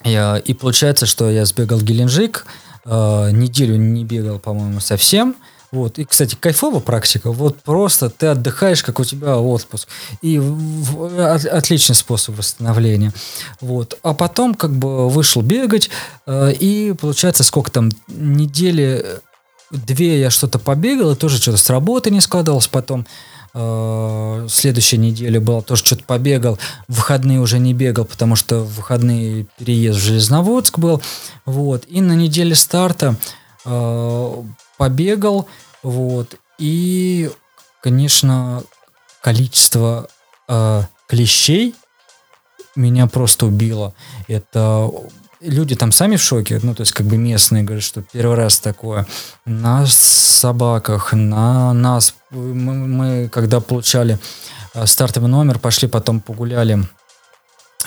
Я, 0.05 0.39
и 0.39 0.55
получается, 0.55 1.05
что 1.05 1.31
я 1.31 1.45
сбегал 1.45 1.81
Геленджик, 1.81 2.47
э, 2.85 3.31
неделю 3.33 3.77
не 3.77 4.05
бегал, 4.05 4.39
по-моему, 4.39 4.81
совсем. 4.81 5.37
Вот. 5.73 5.99
И, 5.99 6.05
кстати, 6.05 6.37
кайфовая 6.39 6.81
практика. 6.81 7.33
Вот 7.33 7.63
просто 7.63 8.09
ты 8.11 8.27
отдыхаешь, 8.29 8.83
как 8.83 9.01
у 9.01 9.05
тебя 9.05 9.39
отпуск. 9.39 9.89
И 10.23 10.39
от, 10.39 11.45
отличный 11.45 11.95
способ 11.95 12.39
восстановления. 12.39 13.13
Вот. 13.61 13.99
А 14.03 14.15
потом 14.15 14.55
как 14.55 14.73
бы 14.73 15.09
вышел 15.09 15.43
бегать. 15.43 15.91
Э, 16.27 16.53
и 16.53 16.93
получается, 16.93 17.43
сколько 17.43 17.71
там, 17.71 17.91
недели 18.09 19.05
две 19.71 20.21
я 20.21 20.31
что-то 20.31 20.59
побегал, 20.59 21.13
и 21.13 21.17
тоже 21.17 21.39
что-то 21.39 21.59
с 21.59 21.69
работы 21.71 22.11
не 22.11 22.21
складывалось. 22.21 22.69
Потом 22.69 23.07
э, 23.55 24.47
следующей 24.49 24.99
неделе 24.99 25.41
было 25.41 25.63
тоже 25.63 25.85
что-то 25.85 26.05
побегал. 26.05 26.59
В 26.89 26.97
выходные 26.97 27.41
уже 27.41 27.59
не 27.59 27.75
бегал, 27.75 28.05
потому 28.05 28.37
что 28.37 28.61
в 28.61 28.77
выходные 28.77 29.47
переезд 29.59 29.99
в 29.99 30.03
Железноводск 30.03 30.79
был. 30.79 31.03
Вот. 31.45 31.85
И 31.89 32.01
на 32.01 32.13
неделе 32.13 32.55
старта 32.55 33.17
побегал, 34.77 35.49
вот, 35.83 36.37
и, 36.59 37.31
конечно, 37.83 38.63
количество 39.23 40.09
э, 40.49 40.83
клещей 41.09 41.75
меня 42.75 43.07
просто 43.07 43.47
убило. 43.47 43.95
Это 44.29 44.91
люди 45.41 45.75
там 45.75 45.93
сами 45.93 46.17
в 46.17 46.23
шоке, 46.23 46.61
ну, 46.63 46.75
то 46.75 46.83
есть 46.83 46.93
как 46.93 47.07
бы 47.07 47.17
местные 47.17 47.63
говорят, 47.63 47.85
что 47.85 48.03
первый 48.03 48.37
раз 48.37 48.59
такое. 48.59 49.07
На 49.45 49.87
собаках, 49.87 51.13
на 51.13 51.73
нас. 51.73 52.15
Мы, 52.31 52.75
мы 52.75 53.29
когда 53.29 53.61
получали 53.61 54.19
э, 54.75 54.87
стартовый 54.87 55.31
номер, 55.31 55.59
пошли 55.59 55.89
потом 55.89 56.21
погуляли 56.21 56.79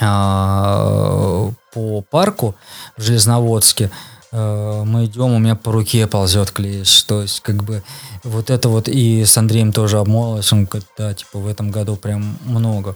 э, 0.02 1.52
по 1.74 2.02
парку 2.10 2.56
в 2.98 3.02
Железноводске. 3.02 3.92
Э, 4.32 4.84
мы 4.86 5.06
идем, 5.06 5.34
у 5.34 5.40
меня 5.40 5.56
по 5.56 5.72
руке 5.72 6.06
ползет 6.08 6.52
клещ. 6.52 7.04
То 7.04 7.22
есть, 7.22 7.42
как 7.42 7.64
бы, 7.64 7.84
вот 8.24 8.50
это 8.50 8.70
вот, 8.70 8.88
и 8.88 9.26
с 9.26 9.38
Андреем 9.38 9.74
тоже 9.74 9.98
обмолвилась, 9.98 10.52
он 10.54 10.66
говорит, 10.66 10.88
да, 10.98 11.14
типа, 11.14 11.40
в 11.40 11.48
этом 11.48 11.72
году 11.72 11.96
прям 11.96 12.38
много. 12.46 12.96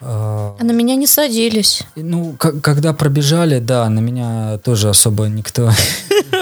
Э, 0.00 0.54
а 0.58 0.64
на 0.64 0.72
меня 0.72 0.94
не 0.96 1.06
садились. 1.06 1.82
Ну, 1.96 2.34
когда 2.38 2.92
пробежали, 2.92 3.58
да, 3.58 3.88
на 3.88 4.00
меня 4.00 4.58
тоже 4.58 4.88
особо 4.88 5.26
никто 5.26 5.70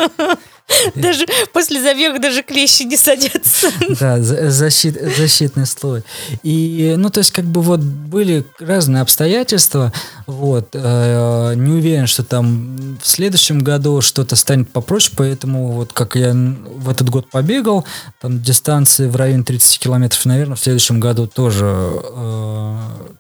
Даже 0.95 1.27
после 1.53 1.83
забега 1.83 2.19
даже 2.19 2.43
клещи 2.43 2.83
не 2.83 2.97
садятся. 2.97 3.69
Да, 4.01 4.21
защит, 4.21 4.97
защитный 5.17 5.67
слой. 5.67 6.03
И, 6.43 6.95
ну, 6.97 7.11
то 7.11 7.19
есть, 7.19 7.33
как 7.33 7.45
бы 7.45 7.63
вот 7.63 7.81
были 7.81 8.45
разные 8.61 9.03
обстоятельства. 9.03 9.93
Вот. 10.27 10.69
Э, 10.75 11.55
не 11.57 11.73
уверен, 11.73 12.07
что 12.07 12.23
там 12.23 12.99
в 13.03 13.07
следующем 13.07 13.61
году 13.61 14.01
что-то 14.01 14.37
станет 14.37 14.71
попроще, 14.71 15.15
поэтому 15.17 15.73
вот 15.73 15.93
как 15.93 16.17
я 16.17 16.33
в 16.33 16.89
этот 16.89 17.11
год 17.11 17.31
побегал, 17.31 17.85
там 18.21 18.41
дистанции 18.41 19.09
в 19.09 19.17
районе 19.17 19.43
30 19.43 19.79
километров, 19.79 20.25
наверное, 20.27 20.57
в 20.57 20.61
следующем 20.61 21.01
году 21.01 21.27
тоже 21.27 21.67
э, 21.67 22.79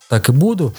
так 0.09 0.29
и 0.29 0.33
буду. 0.33 0.75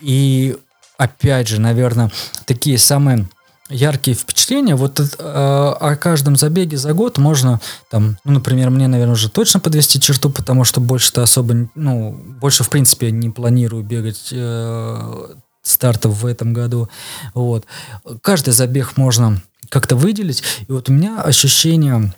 И 0.00 0.56
опять 0.96 1.48
же, 1.48 1.60
наверное, 1.60 2.10
такие 2.44 2.78
самые 2.78 3.26
яркие 3.70 4.16
впечатления. 4.16 4.74
Вот 4.74 5.00
э, 5.00 5.04
о 5.18 5.96
каждом 5.96 6.36
забеге 6.36 6.76
за 6.76 6.92
год 6.92 7.18
можно, 7.18 7.60
там, 7.88 8.18
ну, 8.24 8.32
например, 8.32 8.70
мне, 8.70 8.88
наверное, 8.88 9.14
уже 9.14 9.30
точно 9.30 9.60
подвести 9.60 10.00
черту, 10.00 10.30
потому 10.30 10.64
что 10.64 10.80
больше-то 10.80 11.22
особо, 11.22 11.68
ну, 11.74 12.12
больше, 12.12 12.64
в 12.64 12.68
принципе, 12.68 13.10
не 13.10 13.30
планирую 13.30 13.82
бегать 13.82 14.28
э, 14.32 15.34
стартов 15.62 16.22
в 16.22 16.26
этом 16.26 16.52
году. 16.52 16.88
Вот. 17.34 17.64
Каждый 18.22 18.52
забег 18.52 18.96
можно 18.96 19.40
как-то 19.68 19.96
выделить. 19.96 20.42
И 20.68 20.72
вот 20.72 20.88
у 20.88 20.92
меня 20.92 21.20
ощущение 21.22 22.12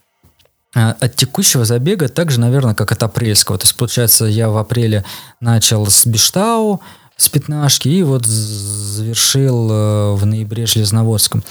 э, 0.74 0.94
от 0.98 1.16
текущего 1.16 1.64
забега 1.64 2.08
так 2.08 2.30
же, 2.30 2.40
наверное, 2.40 2.74
как 2.74 2.92
от 2.92 3.02
апрельского. 3.02 3.58
То 3.58 3.64
есть, 3.64 3.76
получается, 3.76 4.24
я 4.24 4.48
в 4.48 4.56
апреле 4.56 5.04
начал 5.40 5.86
с 5.86 6.06
Биштау, 6.06 6.80
с 7.22 7.28
пятнашки 7.28 7.88
и 7.88 8.02
вот 8.02 8.26
завершил 8.26 9.70
э, 9.70 10.12
в 10.14 10.26
ноябре 10.26 10.66
Железноводском. 10.66 11.42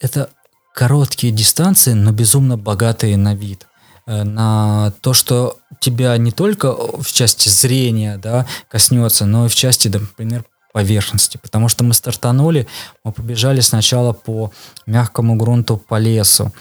Это 0.00 0.30
короткие 0.74 1.32
дистанции, 1.32 1.92
но 1.92 2.12
безумно 2.12 2.58
богатые 2.58 3.16
на 3.16 3.34
вид 3.34 3.66
э, 4.06 4.24
на 4.24 4.92
то, 5.00 5.12
что 5.12 5.58
тебя 5.80 6.16
не 6.16 6.32
только 6.32 6.74
в 6.74 7.06
части 7.06 7.48
зрения 7.48 8.18
да, 8.18 8.46
коснется, 8.68 9.24
но 9.24 9.46
и 9.46 9.48
в 9.48 9.54
части, 9.54 9.88
например, 9.88 10.44
поверхности. 10.72 11.38
Потому 11.40 11.68
что 11.68 11.84
мы 11.84 11.94
стартанули, 11.94 12.66
мы 13.04 13.12
побежали 13.12 13.60
сначала 13.60 14.12
по 14.12 14.52
мягкому 14.86 15.36
грунту 15.36 15.76
по 15.76 15.98
лесу. 15.98 16.52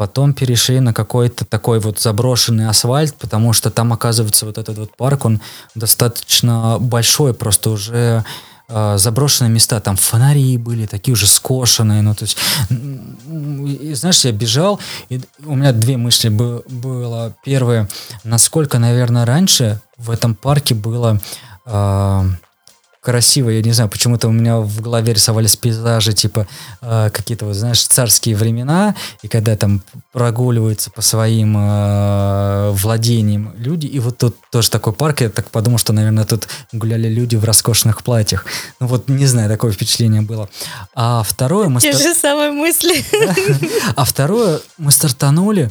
Потом 0.00 0.32
перешли 0.32 0.80
на 0.80 0.94
какой-то 0.94 1.44
такой 1.44 1.78
вот 1.78 2.00
заброшенный 2.00 2.70
асфальт, 2.70 3.14
потому 3.16 3.52
что 3.52 3.70
там, 3.70 3.92
оказывается, 3.92 4.46
вот 4.46 4.56
этот 4.56 4.78
вот 4.78 4.96
парк, 4.96 5.26
он 5.26 5.42
достаточно 5.74 6.78
большой, 6.80 7.34
просто 7.34 7.68
уже 7.68 8.24
э, 8.68 8.96
заброшенные 8.96 9.50
места, 9.50 9.78
там 9.78 9.96
фонари 9.96 10.56
были, 10.56 10.86
такие 10.86 11.12
уже 11.12 11.26
скошенные, 11.26 12.00
ну, 12.00 12.14
то 12.14 12.24
есть, 12.24 12.38
и, 12.70 13.92
знаешь, 13.92 14.24
я 14.24 14.32
бежал, 14.32 14.80
и 15.10 15.20
у 15.44 15.54
меня 15.54 15.72
две 15.72 15.98
мысли 15.98 16.30
бы, 16.30 16.64
было. 16.66 17.34
Первое, 17.44 17.86
насколько, 18.24 18.78
наверное, 18.78 19.26
раньше 19.26 19.82
в 19.98 20.10
этом 20.10 20.34
парке 20.34 20.74
было... 20.74 21.20
Э, 21.66 22.24
красиво, 23.00 23.48
я 23.48 23.62
не 23.62 23.72
знаю, 23.72 23.88
почему-то 23.88 24.28
у 24.28 24.32
меня 24.32 24.58
в 24.58 24.80
голове 24.80 25.14
рисовались 25.14 25.56
пейзажи, 25.56 26.12
типа 26.12 26.46
э, 26.82 27.10
какие-то, 27.12 27.46
вот, 27.46 27.54
знаешь, 27.54 27.82
царские 27.86 28.36
времена, 28.36 28.94
и 29.22 29.28
когда 29.28 29.56
там 29.56 29.82
прогуливаются 30.12 30.90
по 30.90 31.00
своим 31.00 31.56
э, 31.56 32.70
владениям 32.72 33.54
люди, 33.56 33.86
и 33.86 33.98
вот 34.00 34.18
тут 34.18 34.36
тоже 34.52 34.70
такой 34.70 34.92
парк, 34.92 35.22
я 35.22 35.30
так 35.30 35.50
подумал, 35.50 35.78
что, 35.78 35.92
наверное, 35.94 36.24
тут 36.24 36.48
гуляли 36.72 37.08
люди 37.08 37.36
в 37.36 37.44
роскошных 37.44 38.02
платьях. 38.02 38.44
Ну 38.80 38.86
вот, 38.86 39.08
не 39.08 39.26
знаю, 39.26 39.48
такое 39.48 39.72
впечатление 39.72 40.20
было. 40.20 40.50
А 40.94 41.22
второе... 41.22 41.68
Мы 41.68 41.80
Те 41.80 41.94
стар... 41.94 42.02
же 42.02 42.14
самые 42.14 42.52
мысли. 42.52 43.04
А 43.96 44.04
второе, 44.04 44.60
мы 44.78 44.90
стартанули, 44.90 45.70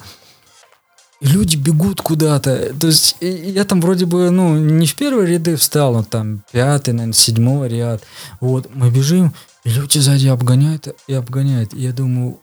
люди 1.22 1.56
бегут 1.56 2.02
куда-то. 2.02 2.74
То 2.80 2.88
есть 2.88 3.18
я 3.20 3.66
там 3.66 3.82
вроде 3.82 4.06
бы, 4.06 4.30
ну, 4.30 4.58
не 4.58 4.88
в 4.88 4.96
первые 4.96 5.28
ряды 5.34 5.56
встал, 5.56 5.94
но 5.94 6.04
там 6.04 6.44
пятый, 6.52 6.92
наверное, 6.92 7.14
седьмой 7.14 7.70
ряд. 7.70 8.02
Вот, 8.40 8.70
мы 8.74 8.90
бежим, 8.90 9.34
и 9.64 9.70
люди 9.70 9.98
сзади 9.98 10.28
обгоняют 10.28 10.88
и 11.08 11.14
обгоняют. 11.14 11.74
И 11.74 11.82
я 11.82 11.92
думаю, 11.92 12.40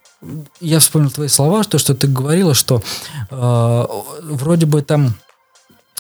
я 0.61 0.79
вспомнил 0.79 1.11
твои 1.11 1.29
слова, 1.29 1.65
то, 1.65 1.79
что 1.79 1.95
ты 1.95 2.07
говорила, 2.07 2.55
что 2.55 2.83
э, 3.31 3.85
вроде 4.23 4.67
бы 4.67 4.83
там, 4.83 5.15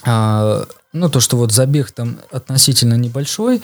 э, 0.04 0.64
ну, 0.92 1.08
то, 1.08 1.20
что 1.20 1.36
вот 1.36 1.52
забег 1.52 1.92
там 1.92 2.18
относительно 2.30 2.94
небольшой, 2.94 3.62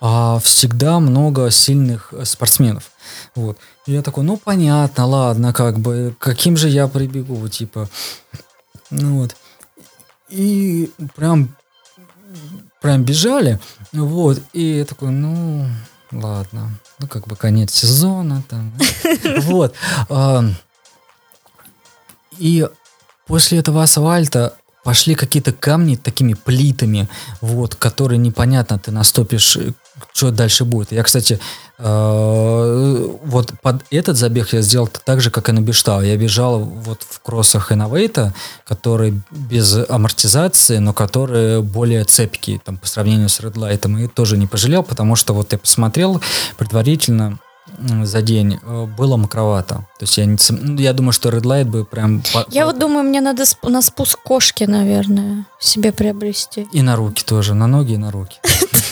а 0.00 0.38
всегда 0.40 1.00
много 1.00 1.50
сильных 1.50 2.12
э, 2.12 2.24
спортсменов. 2.24 2.90
Вот. 3.34 3.58
И 3.86 3.92
я 3.92 4.02
такой, 4.02 4.24
ну 4.24 4.36
понятно, 4.36 5.06
ладно, 5.06 5.52
как 5.52 5.78
бы, 5.78 6.14
каким 6.18 6.56
же 6.56 6.68
я 6.68 6.88
прибегу, 6.88 7.48
типа, 7.48 7.88
ну 8.90 9.20
вот. 9.20 9.36
И 10.28 10.90
прям, 11.14 11.54
прям 12.80 13.04
бежали, 13.04 13.60
вот, 13.92 14.40
и 14.52 14.78
я 14.78 14.84
такой, 14.84 15.10
ну, 15.10 15.68
ладно, 16.10 16.72
ну 16.98 17.06
как 17.06 17.26
бы 17.28 17.36
конец 17.36 17.72
сезона, 17.72 18.42
там, 18.48 18.72
вот. 19.42 19.74
А, 20.08 20.44
и 22.38 22.68
после 23.26 23.58
этого 23.58 23.82
асфальта 23.82 24.56
пошли 24.82 25.14
какие-то 25.14 25.52
камни 25.52 25.96
такими 25.96 26.34
плитами, 26.34 27.08
вот, 27.40 27.74
которые 27.74 28.18
непонятно, 28.18 28.78
ты 28.78 28.90
наступишь, 28.92 29.58
что 30.12 30.30
дальше 30.30 30.64
будет. 30.64 30.92
Я, 30.92 31.02
кстати, 31.02 31.40
вот 31.78 33.52
под 33.60 33.84
этот 33.90 34.16
забег 34.16 34.54
я 34.54 34.62
сделал 34.62 34.88
так 34.88 35.20
же, 35.20 35.30
как 35.30 35.48
и 35.48 35.52
на 35.52 35.60
Бештау. 35.60 36.00
Я 36.00 36.16
бежал 36.16 36.60
вот 36.60 37.02
в 37.02 37.20
кроссах 37.20 37.70
Innovate, 37.70 38.32
которые 38.66 39.20
без 39.30 39.76
амортизации, 39.88 40.78
но 40.78 40.92
которые 40.94 41.60
более 41.60 42.04
цепкие 42.04 42.58
там, 42.58 42.78
по 42.78 42.86
сравнению 42.86 43.28
с 43.28 43.40
Light. 43.40 44.04
И 44.04 44.08
тоже 44.08 44.38
не 44.38 44.46
пожалел, 44.46 44.82
потому 44.82 45.16
что 45.16 45.34
вот 45.34 45.52
я 45.52 45.58
посмотрел 45.58 46.22
предварительно, 46.56 47.38
за 48.04 48.22
день 48.22 48.58
э, 48.62 48.86
было 48.86 49.16
мокровато. 49.16 49.86
То 49.98 50.02
есть 50.02 50.16
я, 50.18 50.24
не, 50.24 50.36
ну, 50.50 50.80
я 50.80 50.92
думаю, 50.92 51.12
что 51.12 51.28
Red 51.28 51.42
Light 51.42 51.64
бы 51.64 51.84
прям... 51.84 52.22
Я 52.48 52.66
вот 52.66 52.78
думаю, 52.78 53.04
мне 53.04 53.20
надо 53.20 53.44
на 53.62 53.82
спуск 53.82 54.18
кошки, 54.22 54.64
наверное, 54.64 55.46
себе 55.60 55.92
приобрести. 55.92 56.66
И 56.72 56.82
на 56.82 56.96
руки 56.96 57.24
тоже, 57.24 57.54
на 57.54 57.66
ноги 57.66 57.92
и 57.92 57.96
на 57.96 58.10
руки. 58.10 58.38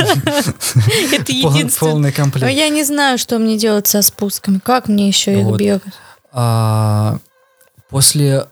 Это 1.12 1.32
единственное. 1.32 1.92
Полный 1.92 2.12
комплект. 2.12 2.44
Но 2.44 2.50
я 2.50 2.68
не 2.68 2.84
знаю, 2.84 3.18
что 3.18 3.38
мне 3.38 3.58
делать 3.58 3.86
со 3.86 4.02
спусками. 4.02 4.58
Как 4.58 4.88
мне 4.88 5.08
еще 5.08 5.40
их 5.40 5.56
бегать? 5.56 5.92
А, 6.32 7.18
после 7.88 8.46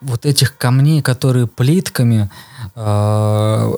вот 0.00 0.26
этих 0.26 0.56
камней, 0.56 1.02
которые 1.02 1.46
плитками, 1.46 2.30
а, 2.74 3.72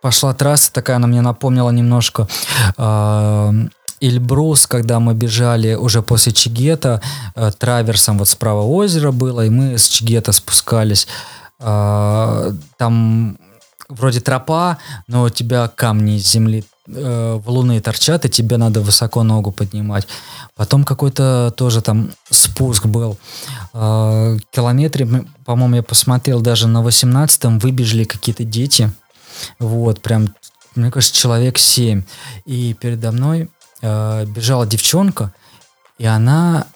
пошла 0.00 0.34
трасса 0.34 0.72
такая, 0.72 0.96
она 0.96 1.06
мне 1.06 1.20
напомнила 1.20 1.70
немножко 1.70 2.28
а, 2.76 3.52
Эльбрус, 4.02 4.66
когда 4.66 4.98
мы 5.00 5.14
бежали 5.14 5.74
уже 5.74 6.02
после 6.02 6.32
Чигета, 6.32 7.00
э, 7.34 7.50
траверсом 7.56 8.18
вот 8.18 8.28
справа 8.28 8.62
озера 8.62 9.12
было, 9.12 9.46
и 9.46 9.50
мы 9.50 9.78
с 9.78 9.88
Чигета 9.88 10.32
спускались. 10.32 11.06
Э, 11.60 12.52
там 12.76 13.38
вроде 13.88 14.20
тропа, 14.20 14.78
но 15.06 15.22
у 15.24 15.28
тебя 15.28 15.68
камни 15.68 16.16
из 16.16 16.28
земли 16.28 16.64
э, 16.88 17.40
в 17.42 17.48
луны 17.48 17.80
торчат, 17.80 18.24
и 18.24 18.28
тебе 18.28 18.56
надо 18.56 18.80
высоко 18.80 19.22
ногу 19.22 19.52
поднимать. 19.52 20.08
Потом 20.56 20.84
какой-то 20.84 21.52
тоже 21.56 21.80
там 21.80 22.10
спуск 22.30 22.86
был. 22.86 23.18
Э, 23.72 24.36
километре, 24.50 25.26
по-моему, 25.44 25.76
я 25.76 25.82
посмотрел, 25.82 26.40
даже 26.40 26.66
на 26.66 26.82
18-м 26.82 27.58
выбежали 27.58 28.04
какие-то 28.04 28.44
дети. 28.44 28.90
Вот, 29.58 30.00
прям, 30.00 30.34
мне 30.74 30.90
кажется, 30.90 31.16
человек 31.16 31.58
7. 31.58 32.02
И 32.46 32.74
передо 32.74 33.12
мной 33.12 33.48
э, 33.82 34.24
бежала 34.26 34.66
девчонка, 34.66 35.32
и 35.98 36.06
она, 36.06 36.66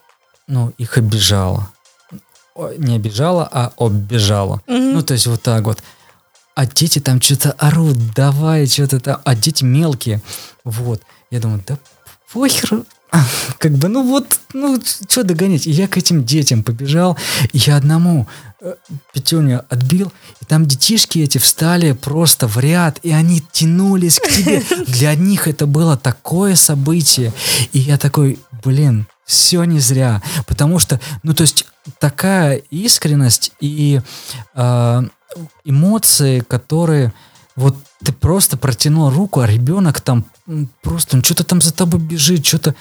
ну, 0.47 0.73
их 0.77 0.99
обижала. 0.99 1.71
Не 2.79 2.97
обижала, 2.97 3.49
а 3.51 3.73
оббежала. 3.79 4.63
Mm-hmm. 4.67 4.93
Ну, 4.93 5.03
то 5.03 5.15
есть 5.15 5.27
вот 5.27 5.43
так 5.43 5.65
вот. 5.65 5.83
А 6.55 6.67
дети 6.67 7.01
там 7.01 7.21
что-то 7.21 7.53
орут, 7.53 8.15
давай, 8.15 8.67
что-то 8.67 9.01
там. 9.01 9.21
А 9.25 9.35
дети 9.35 9.63
мелкие. 9.63 10.23
Вот. 10.65 11.03
Я 11.31 11.41
думаю, 11.41 11.63
да 11.67 11.79
похер, 12.37 12.85
как 13.59 13.73
бы, 13.73 13.89
ну 13.89 14.03
вот, 14.03 14.41
ну, 14.53 14.81
что 14.83 15.23
догонять. 15.23 15.67
И 15.67 15.71
я 15.71 15.89
к 15.89 15.97
этим 15.97 16.25
детям 16.25 16.63
побежал, 16.63 17.17
и 17.53 17.59
я 17.59 17.77
одному 17.77 18.27
э, 18.61 18.75
пятюню 19.13 19.65
отбил, 19.69 20.13
и 20.41 20.45
там 20.45 20.67
детишки 20.67 21.19
эти 21.19 21.39
встали 21.39 21.93
просто 21.93 22.47
в 22.47 22.59
ряд, 22.59 22.99
и 23.03 23.13
они 23.13 23.43
тянулись 23.53 24.19
к 24.19 24.29
тебе. 24.29 24.63
Для 24.87 25.15
них 25.15 25.49
это 25.49 25.67
было 25.67 25.97
такое 25.97 26.55
событие. 26.55 27.33
И 27.73 27.79
я 27.79 27.99
такой, 27.99 28.39
блин, 28.65 29.07
все 29.25 29.65
не 29.65 29.81
зря. 29.81 30.23
Потому 30.47 30.79
что, 30.79 31.01
ну, 31.23 31.35
то 31.35 31.43
есть, 31.43 31.67
такая 31.99 32.57
искренность 32.71 33.53
и 33.61 34.01
э, 34.55 35.03
эмоции, 35.65 36.41
которые 36.41 37.13
вот 37.57 37.77
ты 38.05 38.13
просто 38.13 38.57
протянул 38.57 39.11
руку, 39.11 39.41
а 39.41 39.47
ребенок 39.47 40.01
там 40.01 40.27
просто, 40.83 41.17
он 41.17 41.25
что-то 41.25 41.45
там 41.45 41.61
за 41.63 41.73
тобой 41.73 42.01
бежит, 42.01 42.45
что-то 42.45 42.75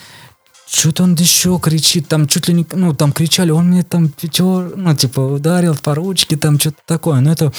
что-то 0.67 1.03
он 1.03 1.15
еще 1.15 1.59
кричит, 1.59 2.07
там 2.07 2.27
чуть 2.27 2.47
ли 2.47 2.53
не, 2.53 2.67
ну, 2.71 2.93
там 2.93 3.11
кричали, 3.11 3.51
он 3.51 3.69
мне 3.69 3.83
там 3.83 4.09
пятер, 4.09 4.75
ну, 4.75 4.95
типа, 4.95 5.19
ударил 5.19 5.75
по 5.75 5.95
ручке, 5.95 6.37
там 6.37 6.59
что-то 6.59 6.77
такое. 6.85 7.19
Но 7.19 7.31
это, 7.31 7.53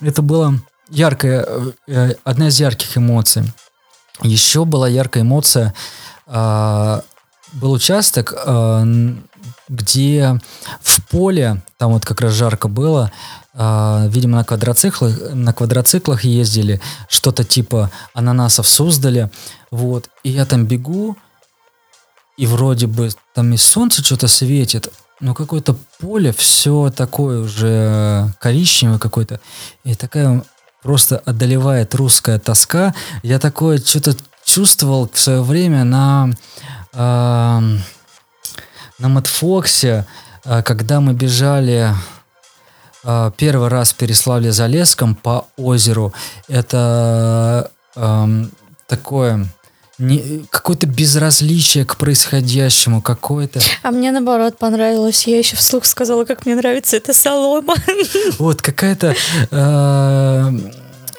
это 0.00 0.22
было 0.22 0.54
яркая, 0.88 1.46
э, 1.88 2.14
одна 2.24 2.48
из 2.48 2.60
ярких 2.60 2.96
эмоций. 2.96 3.44
Еще 4.22 4.64
была 4.64 4.88
яркая 4.88 5.24
эмоция, 5.24 5.74
э, 6.26 7.00
был 7.54 7.72
участок, 7.72 8.34
э, 8.34 9.14
где 9.68 10.40
в 10.80 11.02
поле, 11.08 11.62
там 11.78 11.92
вот 11.92 12.04
как 12.04 12.20
раз 12.20 12.32
жарко 12.32 12.68
было, 12.68 13.10
Uh, 13.56 14.10
видимо, 14.10 14.38
на 14.38 14.44
квадроциклах, 14.44 15.32
на 15.32 15.52
квадроциклах 15.52 16.24
ездили, 16.24 16.80
что-то 17.08 17.44
типа 17.44 17.88
ананасов 18.12 18.66
Суздали, 18.66 19.30
вот, 19.70 20.10
и 20.24 20.30
я 20.30 20.44
там 20.44 20.66
бегу, 20.66 21.16
и 22.36 22.46
вроде 22.46 22.86
бы 22.86 23.10
там 23.34 23.52
и 23.52 23.56
солнце 23.56 24.02
что-то 24.02 24.28
светит, 24.28 24.92
но 25.20 25.34
какое-то 25.34 25.76
поле 26.00 26.32
все 26.32 26.90
такое 26.94 27.40
уже 27.40 28.32
коричневое 28.40 28.98
какое-то, 28.98 29.40
и 29.84 29.94
такая 29.94 30.44
просто 30.82 31.16
одолевает 31.24 31.94
русская 31.94 32.38
тоска. 32.38 32.94
Я 33.22 33.38
такое 33.38 33.78
что-то 33.78 34.14
чувствовал 34.44 35.08
в 35.10 35.18
свое 35.18 35.42
время 35.42 35.84
на, 35.84 36.30
э, 36.92 36.98
на 38.98 39.08
Мэтфоксе, 39.08 40.06
э, 40.44 40.62
когда 40.62 41.00
мы 41.00 41.14
бежали 41.14 41.94
э, 43.02 43.30
первый 43.36 43.68
раз 43.68 43.92
в 43.92 43.96
Переславле-Залесском 43.96 45.14
по 45.14 45.46
озеру. 45.56 46.12
Это 46.48 47.70
э, 47.96 48.44
такое 48.86 49.36
не, 49.36 49.48
какое-то 50.50 50.86
безразличие 50.86 51.84
к 51.84 51.96
происходящему, 51.96 53.00
какое-то... 53.00 53.60
А 53.82 53.90
мне 53.90 54.10
наоборот 54.10 54.58
понравилось. 54.58 55.26
Я 55.26 55.38
еще 55.38 55.56
вслух 55.56 55.84
сказала, 55.84 56.24
как 56.24 56.46
мне 56.46 56.56
нравится 56.56 56.96
эта 56.96 57.14
солома. 57.14 57.74
Вот 58.38 58.62
какая-то 58.62 59.14
э, 59.50 60.50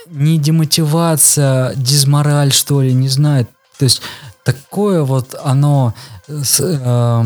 не 0.07 0.37
демотивация, 0.37 1.73
дизмораль, 1.75 2.51
что 2.51 2.81
ли, 2.81 2.93
не 2.93 3.07
знаю. 3.07 3.47
То 3.77 3.85
есть 3.85 4.01
такое 4.43 5.03
вот 5.03 5.35
оно 5.41 5.93
э, 6.27 7.23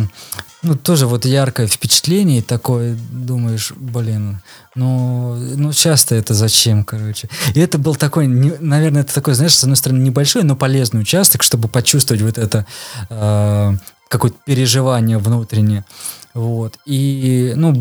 ну, 0.61 0.75
тоже 0.75 1.07
вот 1.07 1.25
яркое 1.25 1.67
впечатление, 1.67 2.41
такое, 2.41 2.97
думаешь, 3.11 3.71
блин, 3.77 4.41
ну, 4.75 5.35
ну 5.35 5.71
часто 5.71 6.15
это 6.15 6.33
зачем, 6.33 6.83
короче. 6.83 7.29
И 7.55 7.59
это 7.59 7.77
был 7.77 7.95
такой, 7.95 8.27
не, 8.27 8.53
наверное, 8.59 9.03
это 9.03 9.13
такой, 9.13 9.35
знаешь, 9.35 9.55
с 9.55 9.63
одной 9.63 9.77
стороны, 9.77 10.01
небольшой, 10.01 10.43
но 10.43 10.55
полезный 10.55 11.01
участок, 11.01 11.43
чтобы 11.43 11.69
почувствовать 11.69 12.21
вот 12.21 12.37
это 12.37 12.65
э, 13.09 13.73
какое-то 14.09 14.37
переживание 14.45 15.17
внутреннее. 15.17 15.85
Вот. 16.33 16.77
И, 16.85 17.53
ну, 17.55 17.73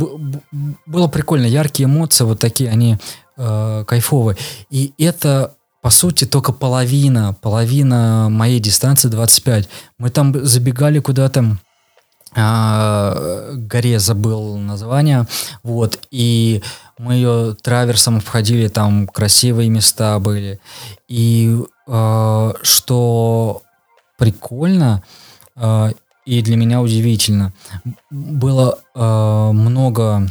было 0.86 1.08
прикольно, 1.08 1.46
яркие 1.46 1.86
эмоции, 1.86 2.24
вот 2.24 2.38
такие, 2.38 2.70
они 2.70 2.98
э, 3.36 3.84
кайфовые. 3.86 4.36
И 4.70 4.92
это 4.98 5.54
по 5.80 5.90
сути, 5.90 6.24
только 6.24 6.52
половина, 6.52 7.36
половина 7.40 8.28
моей 8.28 8.58
дистанции 8.58 9.08
25. 9.08 9.68
Мы 9.98 10.10
там 10.10 10.44
забегали 10.44 10.98
куда-то 10.98 11.56
горе 12.34 13.98
забыл 13.98 14.56
название, 14.58 15.26
вот, 15.62 15.98
и 16.10 16.62
мы 16.98 17.14
ее 17.14 17.56
траверсом 17.62 18.18
обходили, 18.18 18.68
там 18.68 19.06
красивые 19.06 19.70
места 19.70 20.18
были, 20.18 20.60
и 21.06 21.56
э, 21.86 22.52
что 22.62 23.62
прикольно 24.18 25.02
э, 25.56 25.92
и 26.28 26.42
для 26.42 26.56
меня 26.56 26.82
удивительно, 26.82 27.54
было 28.10 28.78
э, 28.94 29.50
много 29.52 30.28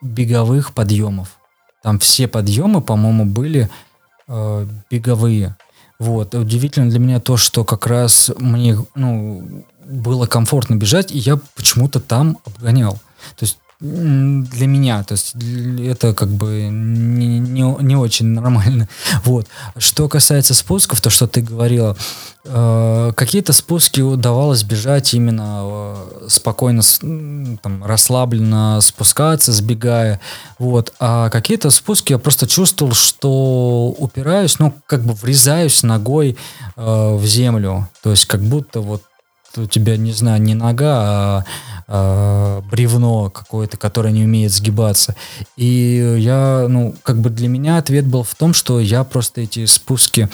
беговых 0.00 0.74
подъемов, 0.74 1.38
там 1.82 2.00
все 2.00 2.26
подъемы, 2.26 2.80
по-моему, 2.80 3.26
были 3.26 3.70
э, 4.26 4.66
беговые, 4.90 5.56
вот, 6.00 6.34
удивительно 6.34 6.90
для 6.90 6.98
меня 6.98 7.20
то, 7.20 7.36
что 7.36 7.62
как 7.64 7.86
раз 7.86 8.32
мне, 8.38 8.76
ну, 8.94 9.64
было 9.90 10.26
комфортно 10.26 10.76
бежать, 10.76 11.12
и 11.12 11.18
я 11.18 11.38
почему-то 11.54 12.00
там 12.00 12.38
обгонял. 12.44 12.94
То 13.36 13.44
есть 13.44 13.58
для 13.80 14.66
меня, 14.66 15.02
то 15.04 15.12
есть 15.12 15.34
это 15.34 16.12
как 16.12 16.28
бы 16.28 16.68
не, 16.70 17.38
не, 17.38 17.62
не 17.82 17.96
очень 17.96 18.26
нормально. 18.26 18.88
Вот. 19.24 19.46
Что 19.78 20.08
касается 20.08 20.54
спусков, 20.54 21.00
то, 21.00 21.08
что 21.08 21.26
ты 21.26 21.40
говорила, 21.40 21.96
э, 22.44 23.12
какие-то 23.16 23.52
спуски 23.52 24.00
удавалось 24.00 24.64
бежать 24.64 25.14
именно 25.14 25.60
э, 25.62 26.26
спокойно, 26.28 26.82
там, 27.62 27.84
расслабленно 27.84 28.80
спускаться, 28.82 29.52
сбегая, 29.52 30.20
вот. 30.58 30.92
А 31.00 31.30
какие-то 31.30 31.70
спуски 31.70 32.12
я 32.12 32.18
просто 32.18 32.46
чувствовал, 32.46 32.92
что 32.92 33.94
упираюсь, 33.96 34.58
ну, 34.58 34.74
как 34.86 35.04
бы 35.04 35.14
врезаюсь 35.14 35.82
ногой 35.82 36.36
э, 36.76 37.14
в 37.16 37.24
землю, 37.24 37.88
то 38.02 38.10
есть 38.10 38.26
как 38.26 38.42
будто 38.42 38.80
вот 38.80 39.02
у 39.56 39.66
тебя, 39.66 39.96
не 39.96 40.12
знаю, 40.12 40.40
не 40.40 40.54
нога, 40.54 40.94
а 40.96 41.44
э, 41.88 42.62
бревно 42.70 43.30
какое-то, 43.30 43.76
которое 43.76 44.12
не 44.12 44.24
умеет 44.24 44.52
сгибаться. 44.52 45.14
И 45.56 46.16
я, 46.18 46.66
ну, 46.68 46.94
как 47.02 47.18
бы 47.20 47.30
для 47.30 47.48
меня 47.48 47.78
ответ 47.78 48.06
был 48.06 48.22
в 48.22 48.34
том, 48.34 48.54
что 48.54 48.80
я 48.80 49.04
просто 49.04 49.42
эти 49.42 49.66
спуски 49.66 50.28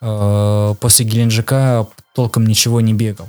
э, 0.00 0.74
после 0.80 1.06
Геленджика 1.06 1.86
толком 2.14 2.46
ничего 2.46 2.80
не 2.80 2.94
бегал. 2.94 3.28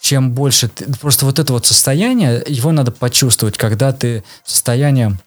Чем 0.00 0.32
больше 0.32 0.68
ты, 0.68 0.92
просто 0.98 1.26
вот 1.26 1.38
это 1.38 1.52
вот 1.52 1.66
состояние, 1.66 2.42
его 2.46 2.72
надо 2.72 2.90
почувствовать, 2.90 3.56
когда 3.56 3.92
ты 3.92 4.24
состояние 4.44 5.18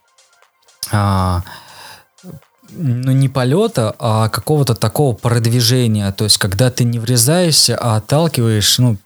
а, 0.91 1.43
ну, 2.69 3.11
не 3.11 3.29
полета, 3.29 3.95
а 3.99 4.29
какого-то 4.29 4.75
такого 4.75 5.15
продвижения. 5.15 6.11
То 6.11 6.25
есть, 6.25 6.37
когда 6.37 6.71
ты 6.71 6.83
не 6.83 6.99
врезаешься, 6.99 7.77
а 7.77 7.97
отталкиваешь, 7.97 8.77
ну, 8.79 8.97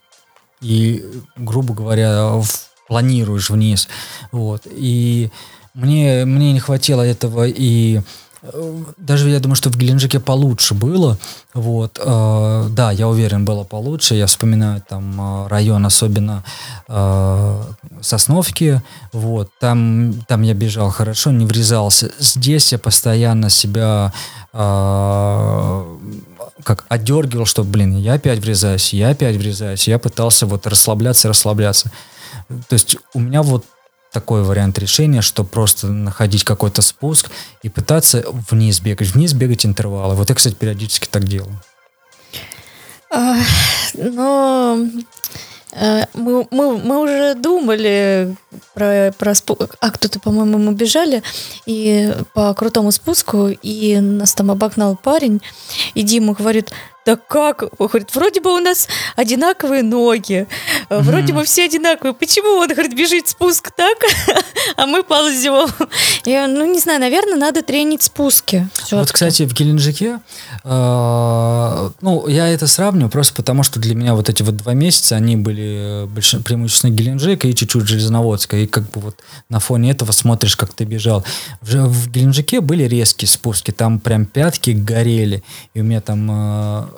и, 0.62 1.06
грубо 1.36 1.74
говоря, 1.74 2.42
планируешь 2.88 3.50
вниз. 3.50 3.88
Вот. 4.32 4.64
И 4.66 5.30
мне, 5.74 6.26
мне 6.26 6.54
не 6.54 6.60
хватило 6.60 7.02
этого 7.04 7.48
и 7.48 8.02
э, 8.42 8.84
даже 8.98 9.30
я 9.30 9.40
думаю, 9.40 9.56
что 9.56 9.70
в 9.70 9.78
Геленджике 9.78 10.20
получше 10.20 10.74
было. 10.74 11.18
Вот, 11.54 12.00
э, 12.04 12.68
да, 12.72 12.92
я 12.92 13.08
уверен, 13.08 13.46
было 13.46 13.64
получше. 13.64 14.16
Я 14.16 14.26
вспоминаю 14.26 14.82
там 14.88 15.20
э, 15.20 15.48
район, 15.50 15.86
особенно 15.86 16.44
э, 16.88 17.62
Сосновки. 18.02 18.82
Вот, 19.14 19.50
там, 19.60 20.14
там 20.28 20.42
я 20.42 20.54
бежал 20.54 20.90
хорошо, 20.90 21.32
не 21.32 21.46
врезался. 21.46 22.12
Здесь 22.18 22.72
я 22.72 22.80
постоянно 22.80 23.50
себя 23.50 24.14
э, 24.54 25.98
как 26.64 26.86
отдергивал, 26.90 27.46
что, 27.46 27.64
блин, 27.64 27.98
я 27.98 28.14
опять 28.14 28.40
врезаюсь, 28.40 28.94
я 28.94 29.10
опять 29.10 29.36
врезаюсь. 29.36 29.88
Я 29.88 30.00
пытался 30.00 30.46
вот 30.46 30.68
расслабляться, 30.68 31.28
расслабляться. 31.28 31.92
То 32.48 32.74
есть 32.74 32.98
у 33.14 33.20
меня 33.20 33.44
вот 33.44 33.66
такой 34.12 34.44
вариант 34.44 34.80
решения, 34.80 35.22
что 35.22 35.44
просто 35.44 35.88
находить 35.88 36.44
какой-то 36.44 36.82
спуск 36.82 37.30
и 37.62 37.70
пытаться 37.70 38.26
вниз 38.50 38.80
бегать. 38.80 39.10
Вниз 39.10 39.34
бегать 39.34 39.66
интервалы. 39.66 40.16
Вот 40.16 40.30
я, 40.30 40.36
кстати, 40.36 40.56
периодически 40.56 41.08
так 41.08 41.26
делаю. 41.26 41.62
А, 43.10 43.38
но 43.94 44.78
э, 44.78 45.02
мы, 46.14 46.48
мы, 46.50 46.78
мы 46.78 47.00
уже 47.00 47.36
думали 47.36 48.36
про, 48.74 49.14
про 49.18 49.36
спуск. 49.36 49.76
А 49.82 49.92
кто-то, 49.92 50.20
по-моему, 50.20 50.58
мы 50.58 50.74
бежали 50.74 51.24
и 51.66 52.14
по 52.34 52.54
крутому 52.54 52.92
спуску, 52.92 53.48
и 53.48 54.00
нас 54.00 54.34
там 54.34 54.52
обогнал 54.52 54.96
парень, 54.96 55.42
и 55.94 56.04
Дима 56.04 56.34
говорит, 56.34 56.72
да 57.08 57.16
как? 57.16 57.64
Он 57.78 57.88
говорит, 57.88 58.14
вроде 58.14 58.42
бы 58.42 58.54
у 58.54 58.60
нас 58.60 58.90
одинаковые 59.16 59.82
ноги, 59.82 60.46
вроде 60.90 61.32
mm-hmm. 61.32 61.36
бы 61.38 61.46
все 61.46 61.64
одинаковые. 61.64 62.14
Почему 62.14 62.60
он, 62.60 62.68
говорит, 62.68 62.98
бежит 62.98 63.30
спуск 63.30 63.72
так, 63.72 63.98
а 64.76 64.86
мы 64.86 65.04
ползем? 65.04 65.70
Я, 66.26 66.48
ну, 66.48 66.66
не 66.66 66.82
знаю, 66.82 67.00
наверное, 67.00 67.38
надо 67.38 67.62
тренить 67.62 68.04
спуски. 68.04 68.68
Вот, 68.92 69.10
кстати, 69.10 69.44
в 69.44 69.54
Геленджике, 69.54 70.20
э, 70.66 71.90
ну, 72.02 72.28
я 72.28 72.50
это 72.50 72.68
сравню 72.68 73.08
просто 73.08 73.34
потому, 73.36 73.64
что 73.64 73.80
для 73.80 73.96
меня 73.96 74.14
вот 74.14 74.28
эти 74.28 74.44
вот 74.44 74.58
два 74.58 74.74
месяца, 74.74 75.16
они 75.16 75.38
были 75.38 76.08
больш... 76.08 76.36
преимущественно 76.44 76.92
Геленджика 76.92 77.48
и 77.48 77.56
чуть-чуть 77.56 77.88
Железноводска. 77.88 78.58
И 78.58 78.68
как 78.68 78.84
бы 78.92 79.00
вот 79.00 79.16
на 79.48 79.62
фоне 79.62 79.92
этого 79.92 80.12
смотришь, 80.12 80.58
как 80.58 80.74
ты 80.74 80.84
бежал. 80.84 81.24
В, 81.62 81.74
в 81.88 82.10
Геленджике 82.10 82.60
были 82.60 82.84
резкие 82.84 83.30
спуски, 83.30 83.72
там 83.72 84.02
прям 84.02 84.26
пятки 84.26 84.72
горели, 84.72 85.42
и 85.74 85.80
у 85.80 85.86
меня 85.86 86.02
там 86.02 86.28
э, 86.30 86.97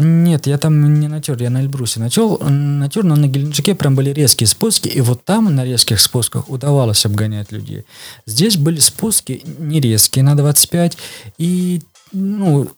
нет, 0.00 0.46
я 0.46 0.58
там 0.58 1.00
не 1.00 1.08
натер, 1.08 1.40
я 1.42 1.50
на 1.50 1.60
Эльбрусе 1.60 2.00
натер, 2.00 2.38
натер, 2.48 3.04
но 3.04 3.16
на 3.16 3.26
Геленджике 3.26 3.74
прям 3.74 3.94
были 3.94 4.10
резкие 4.10 4.46
спуски, 4.46 4.88
и 4.88 5.00
вот 5.00 5.24
там 5.24 5.54
на 5.54 5.64
резких 5.64 6.00
спусках 6.00 6.48
удавалось 6.48 7.06
обгонять 7.06 7.52
людей. 7.52 7.84
Здесь 8.26 8.56
были 8.56 8.80
спуски 8.80 9.42
не 9.58 9.80
резкие 9.80 10.24
на 10.24 10.36
25, 10.36 10.96
и 11.38 11.80
ну, 12.12 12.68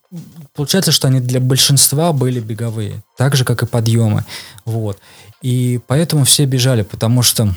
получается, 0.55 0.93
что 0.93 1.09
они 1.09 1.21
для 1.21 1.41
большинства 1.41 2.13
были 2.13 2.41
беговые, 2.41 3.03
так 3.17 3.35
же, 3.35 3.45
как 3.45 3.63
и 3.63 3.67
подъемы. 3.67 4.25
Вот. 4.65 4.99
И 5.41 5.81
поэтому 5.87 6.25
все 6.25 6.45
бежали, 6.45 6.83
потому 6.83 7.23
что 7.23 7.55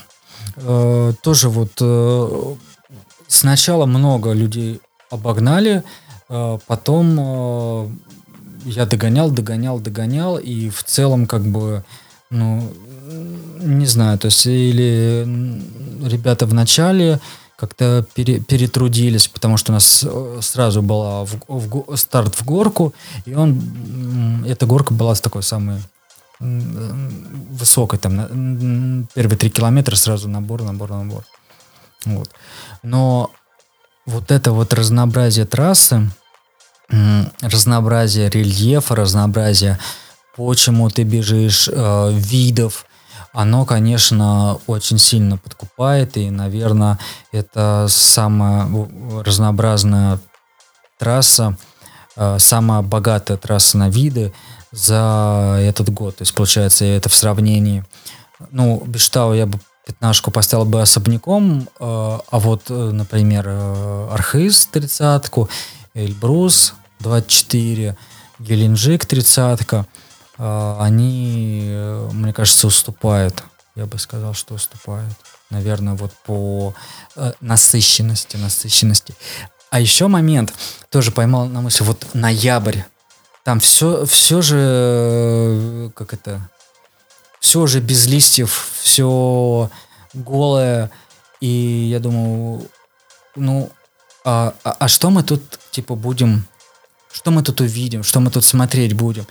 э, 0.55 1.13
тоже 1.21 1.49
вот 1.49 1.71
э, 1.81 2.55
сначала 3.27 3.85
много 3.85 4.31
людей 4.31 4.79
обогнали, 5.09 5.83
э, 6.29 6.59
потом 6.65 7.17
э, 7.19 7.89
я 8.65 8.85
догонял, 8.85 9.31
догонял, 9.31 9.79
догонял, 9.79 10.37
и 10.37 10.69
в 10.69 10.83
целом 10.83 11.27
как 11.27 11.43
бы, 11.43 11.83
ну, 12.29 12.73
не 13.59 13.85
знаю, 13.85 14.17
то 14.17 14.25
есть 14.25 14.45
или 14.45 15.25
ребята 16.03 16.45
в 16.45 16.53
начале 16.53 17.19
как-то 17.57 18.05
пере, 18.13 18.39
перетрудились, 18.39 19.27
потому 19.27 19.57
что 19.57 19.71
у 19.71 19.75
нас 19.75 20.05
э, 20.05 20.39
сразу 20.41 20.81
была 20.81 21.23
в, 21.25 21.39
в, 21.47 21.95
старт 21.95 22.35
в 22.35 22.43
горку, 22.43 22.93
и 23.25 23.33
он, 23.33 24.43
эта 24.45 24.65
горка 24.65 24.93
была 24.93 25.15
с 25.15 25.21
такой 25.21 25.43
самой 25.43 25.79
высокой, 26.39 27.97
там, 27.97 29.07
первые 29.13 29.37
три 29.37 29.49
километра 29.49 29.95
сразу 29.95 30.27
набор, 30.27 30.63
набор, 30.63 30.89
набор. 30.89 31.23
Вот. 32.05 32.29
Но 32.83 33.31
вот 34.05 34.31
это 34.31 34.51
вот 34.51 34.73
разнообразие 34.73 35.45
трассы, 35.45 36.09
разнообразие 37.41 38.29
рельефа, 38.29 38.95
разнообразие 38.95 39.79
почему 40.35 40.89
ты 40.89 41.03
бежишь, 41.03 41.69
э, 41.71 42.11
видов, 42.13 42.85
оно, 43.33 43.65
конечно, 43.65 44.59
очень 44.67 44.97
сильно 44.97 45.37
подкупает, 45.37 46.17
и, 46.17 46.29
наверное, 46.29 46.99
это 47.31 47.87
самая 47.89 48.67
разнообразная 49.23 50.19
трасса, 50.97 51.57
э, 52.15 52.37
самая 52.39 52.81
богатая 52.81 53.37
трасса 53.37 53.77
на 53.77 53.89
виды 53.89 54.33
за 54.71 55.57
этот 55.59 55.89
год. 55.89 56.17
То 56.17 56.21
есть, 56.21 56.33
получается, 56.33 56.85
это 56.85 57.09
в 57.09 57.15
сравнении... 57.15 57.83
Ну, 58.51 58.83
Бештау 58.85 59.33
я 59.33 59.45
бы 59.45 59.59
пятнашку 59.85 60.31
поставил 60.31 60.65
бы 60.65 60.81
особняком, 60.81 61.61
э, 61.61 61.67
а 61.79 62.39
вот, 62.39 62.63
э, 62.69 62.73
например, 62.73 63.45
э, 63.47 64.07
Архиз 64.11 64.65
тридцатку 64.67 65.49
Эльбрус 65.95 66.73
24, 66.99 67.97
Геленджик 68.39 69.05
30, 69.05 69.85
а, 70.37 70.77
они, 70.81 71.61
э, 71.69 72.09
мне 72.11 72.33
кажется, 72.33 72.67
уступают. 72.67 73.43
Я 73.75 73.85
бы 73.85 73.97
сказал, 73.97 74.33
что 74.33 74.53
уступают. 74.53 75.13
Наверное, 75.49 75.95
вот 75.95 76.11
по 76.25 76.75
э, 77.15 77.31
насыщенности, 77.39 78.35
насыщенности. 78.35 79.15
А 79.69 79.79
еще 79.79 80.07
момент, 80.07 80.53
тоже 80.89 81.11
поймал 81.11 81.45
на 81.47 81.61
мысли, 81.61 81.83
вот 81.83 82.05
ноябрь. 82.13 82.79
Там 83.43 83.59
все, 83.59 84.05
все 84.05 84.41
же, 84.41 84.57
э, 84.59 85.89
как 85.95 86.13
это, 86.13 86.49
все 87.39 87.67
же 87.67 87.79
без 87.79 88.05
листьев, 88.07 88.71
все 88.81 89.69
голое. 90.13 90.91
И 91.39 91.89
я 91.91 91.99
думаю, 91.99 92.67
ну, 93.35 93.71
а, 94.25 94.53
а, 94.63 94.75
а 94.79 94.87
что 94.87 95.09
мы 95.09 95.23
тут, 95.23 95.41
типа, 95.71 95.95
будем 95.95 96.45
что 97.15 97.31
мы 97.31 97.43
тут 97.43 97.61
увидим, 97.61 98.03
что 98.03 98.19
мы 98.19 98.29
тут 98.29 98.43
смотреть 98.43 98.91
будем. 98.91 99.25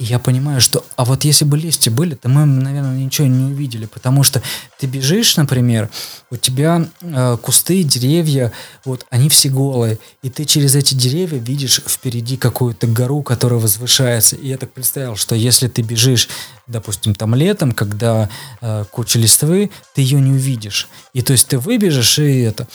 И 0.00 0.04
я 0.04 0.18
понимаю, 0.18 0.60
что, 0.60 0.84
а 0.96 1.04
вот 1.04 1.22
если 1.22 1.44
бы 1.44 1.56
листья 1.56 1.88
были, 1.88 2.16
то 2.16 2.28
мы, 2.28 2.44
наверное, 2.44 2.98
ничего 2.98 3.28
не 3.28 3.44
увидели, 3.44 3.86
потому 3.86 4.24
что 4.24 4.42
ты 4.80 4.88
бежишь, 4.88 5.36
например, 5.36 5.88
у 6.30 6.36
тебя 6.36 6.88
э, 7.00 7.36
кусты, 7.40 7.84
деревья, 7.84 8.52
вот, 8.84 9.06
они 9.10 9.28
все 9.28 9.50
голые, 9.50 10.00
и 10.20 10.30
ты 10.30 10.44
через 10.44 10.74
эти 10.74 10.96
деревья 10.96 11.38
видишь 11.38 11.80
впереди 11.86 12.36
какую-то 12.36 12.88
гору, 12.88 13.22
которая 13.22 13.60
возвышается. 13.60 14.34
И 14.34 14.48
я 14.48 14.58
так 14.58 14.72
представил, 14.72 15.14
что 15.14 15.36
если 15.36 15.68
ты 15.68 15.82
бежишь, 15.82 16.28
допустим, 16.66 17.14
там 17.14 17.36
летом, 17.36 17.70
когда 17.70 18.28
э, 18.60 18.84
куча 18.90 19.20
листвы, 19.20 19.70
ты 19.94 20.02
ее 20.02 20.20
не 20.20 20.32
увидишь. 20.32 20.88
И 21.12 21.22
то 21.22 21.32
есть 21.32 21.46
ты 21.46 21.58
выбежишь 21.58 22.18
и 22.18 22.40
это. 22.40 22.66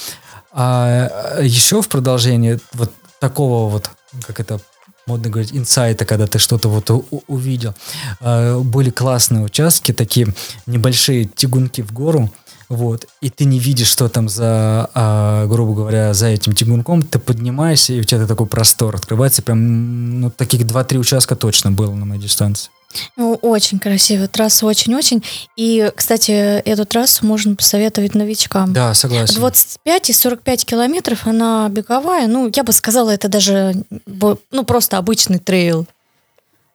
А, 0.54 1.38
а 1.38 1.42
еще 1.42 1.82
в 1.82 1.90
продолжение 1.90 2.60
вот 2.74 2.92
такого 3.20 3.70
вот 3.70 3.90
как 4.26 4.40
это 4.40 4.60
модно 5.08 5.30
говорить, 5.30 5.54
инсайта, 5.54 6.06
когда 6.06 6.28
ты 6.28 6.40
что-то 6.40 6.70
вот 6.70 6.90
увидел. 7.28 7.74
А, 8.22 8.60
были 8.60 8.90
классные 8.90 9.44
участки, 9.44 9.92
такие 9.92 10.28
небольшие 10.66 11.26
тягунки 11.26 11.82
в 11.82 11.92
гору, 11.92 12.32
вот, 12.70 13.06
и 13.22 13.30
ты 13.30 13.46
не 13.46 13.60
видишь, 13.60 13.88
что 13.88 14.08
там 14.10 14.30
за, 14.30 14.90
а, 14.94 15.46
грубо 15.48 15.76
говоря, 15.76 16.14
за 16.14 16.28
этим 16.28 16.54
тягунком, 16.54 17.02
ты 17.04 17.20
поднимаешься, 17.20 17.94
и 17.94 18.00
у 18.00 18.04
тебя 18.04 18.26
такой 18.26 18.48
простор 18.48 18.96
открывается, 18.96 19.42
прям, 19.42 20.22
ну, 20.22 20.32
таких 20.32 20.62
2-3 20.62 20.98
участка 20.98 21.36
точно 21.36 21.72
было 21.72 21.94
на 21.94 22.06
моей 22.06 22.22
дистанции. 22.22 22.72
Ну, 23.16 23.36
очень 23.36 23.80
красивая 23.80 24.28
трасса, 24.28 24.66
очень-очень. 24.66 25.24
И, 25.56 25.92
кстати, 25.96 26.32
эту 26.32 26.86
трассу 26.86 27.26
можно 27.26 27.56
посоветовать 27.56 28.16
новичкам. 28.16 28.74
Да, 28.74 28.94
согласен. 28.94 29.36
25 29.36 30.10
и 30.10 30.14
45 30.14 30.66
километров, 30.66 31.28
она 31.28 31.68
беговая. 31.70 32.28
Ну, 32.28 32.52
я 32.54 32.64
бы 32.64 32.74
сказала, 32.74 33.12
это 33.12 33.28
даже, 33.28 33.74
ну, 34.06 34.64
просто 34.66 34.98
обычный 34.98 35.40
трейл. 35.40 35.88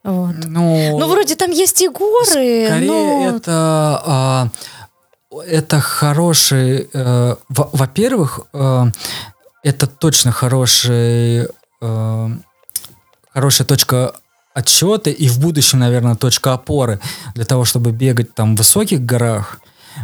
Вот. 0.04 0.34
Ну, 0.46 0.98
ну, 0.98 1.08
вроде 1.08 1.34
там 1.34 1.50
есть 1.50 1.82
и 1.82 1.88
горы, 1.88 2.66
Скорее 2.66 2.86
но... 2.86 3.36
это... 3.36 4.02
А, 4.06 4.48
это 5.46 5.80
хороший... 5.80 6.88
Э, 6.92 7.36
во-первых, 7.48 8.40
э, 8.52 8.84
это 9.62 9.86
точно 9.86 10.32
хороший... 10.32 11.48
Э, 11.82 12.28
хорошая 13.34 13.66
точка 13.66 14.14
отсчета 14.59 15.11
и 15.11 15.28
в 15.28 15.38
будущем, 15.38 15.78
наверное, 15.78 16.16
точка 16.16 16.52
опоры 16.52 17.00
для 17.34 17.44
того, 17.44 17.64
чтобы 17.64 17.92
бегать 17.92 18.34
там 18.34 18.54
в 18.54 18.59
высоких 18.59 19.04
горах. 19.04 19.61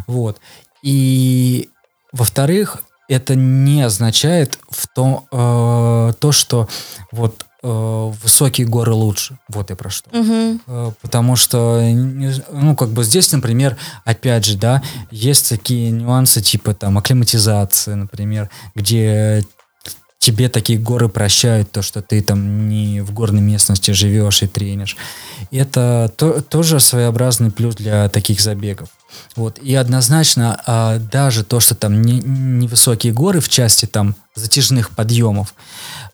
Вот. 0.07 0.39
И, 0.83 1.69
во-вторых, 2.13 2.83
это 3.09 3.35
не 3.35 3.83
означает 3.83 4.59
в 4.71 4.87
то, 4.87 5.25
э, 5.31 6.13
то 6.19 6.33
что 6.33 6.69
вот 7.13 7.45
э, 7.63 8.13
высокие 8.23 8.67
горы 8.67 8.93
лучше. 8.93 9.39
Вот 9.49 9.71
я 9.71 9.77
про 9.77 9.91
что. 9.91 10.11
Угу. 10.11 10.61
Э, 10.67 10.93
потому 11.03 11.37
что, 11.37 11.81
ну, 11.83 12.77
как 12.77 12.91
бы 12.91 13.05
здесь, 13.05 13.33
например, 13.33 13.77
опять 14.05 14.45
же, 14.45 14.57
да, 14.57 14.83
есть 15.11 15.49
такие 15.51 15.91
нюансы 15.91 16.41
типа 16.41 16.75
там 16.75 16.97
акклиматизации, 16.99 17.95
например, 17.95 18.49
где 18.75 19.45
тебе 20.25 20.49
такие 20.49 20.79
горы 20.79 21.11
прощают, 21.11 21.71
то, 21.71 21.83
что 21.83 22.01
ты 22.01 22.23
там 22.23 22.69
не 22.69 23.03
в 23.03 23.13
горной 23.13 23.43
местности 23.43 23.91
живешь 23.91 24.43
и 24.43 24.47
тренишь. 24.47 24.97
Это 25.51 26.11
то, 26.17 26.41
тоже 26.41 26.81
своеобразный 26.81 27.51
плюс 27.51 27.77
для 27.77 28.09
таких 28.09 28.41
забегов. 28.41 28.89
Вот. 29.37 29.59
И 29.59 29.75
однозначно 29.75 30.61
а, 30.67 30.99
даже 30.99 31.45
то, 31.45 31.61
что 31.61 31.75
там 31.75 32.01
не, 32.01 32.21
невысокие 32.21 33.13
горы 33.13 33.41
в 33.41 33.49
части 33.49 33.87
там 33.87 34.17
затяжных 34.35 34.91
подъемов, 34.91 35.55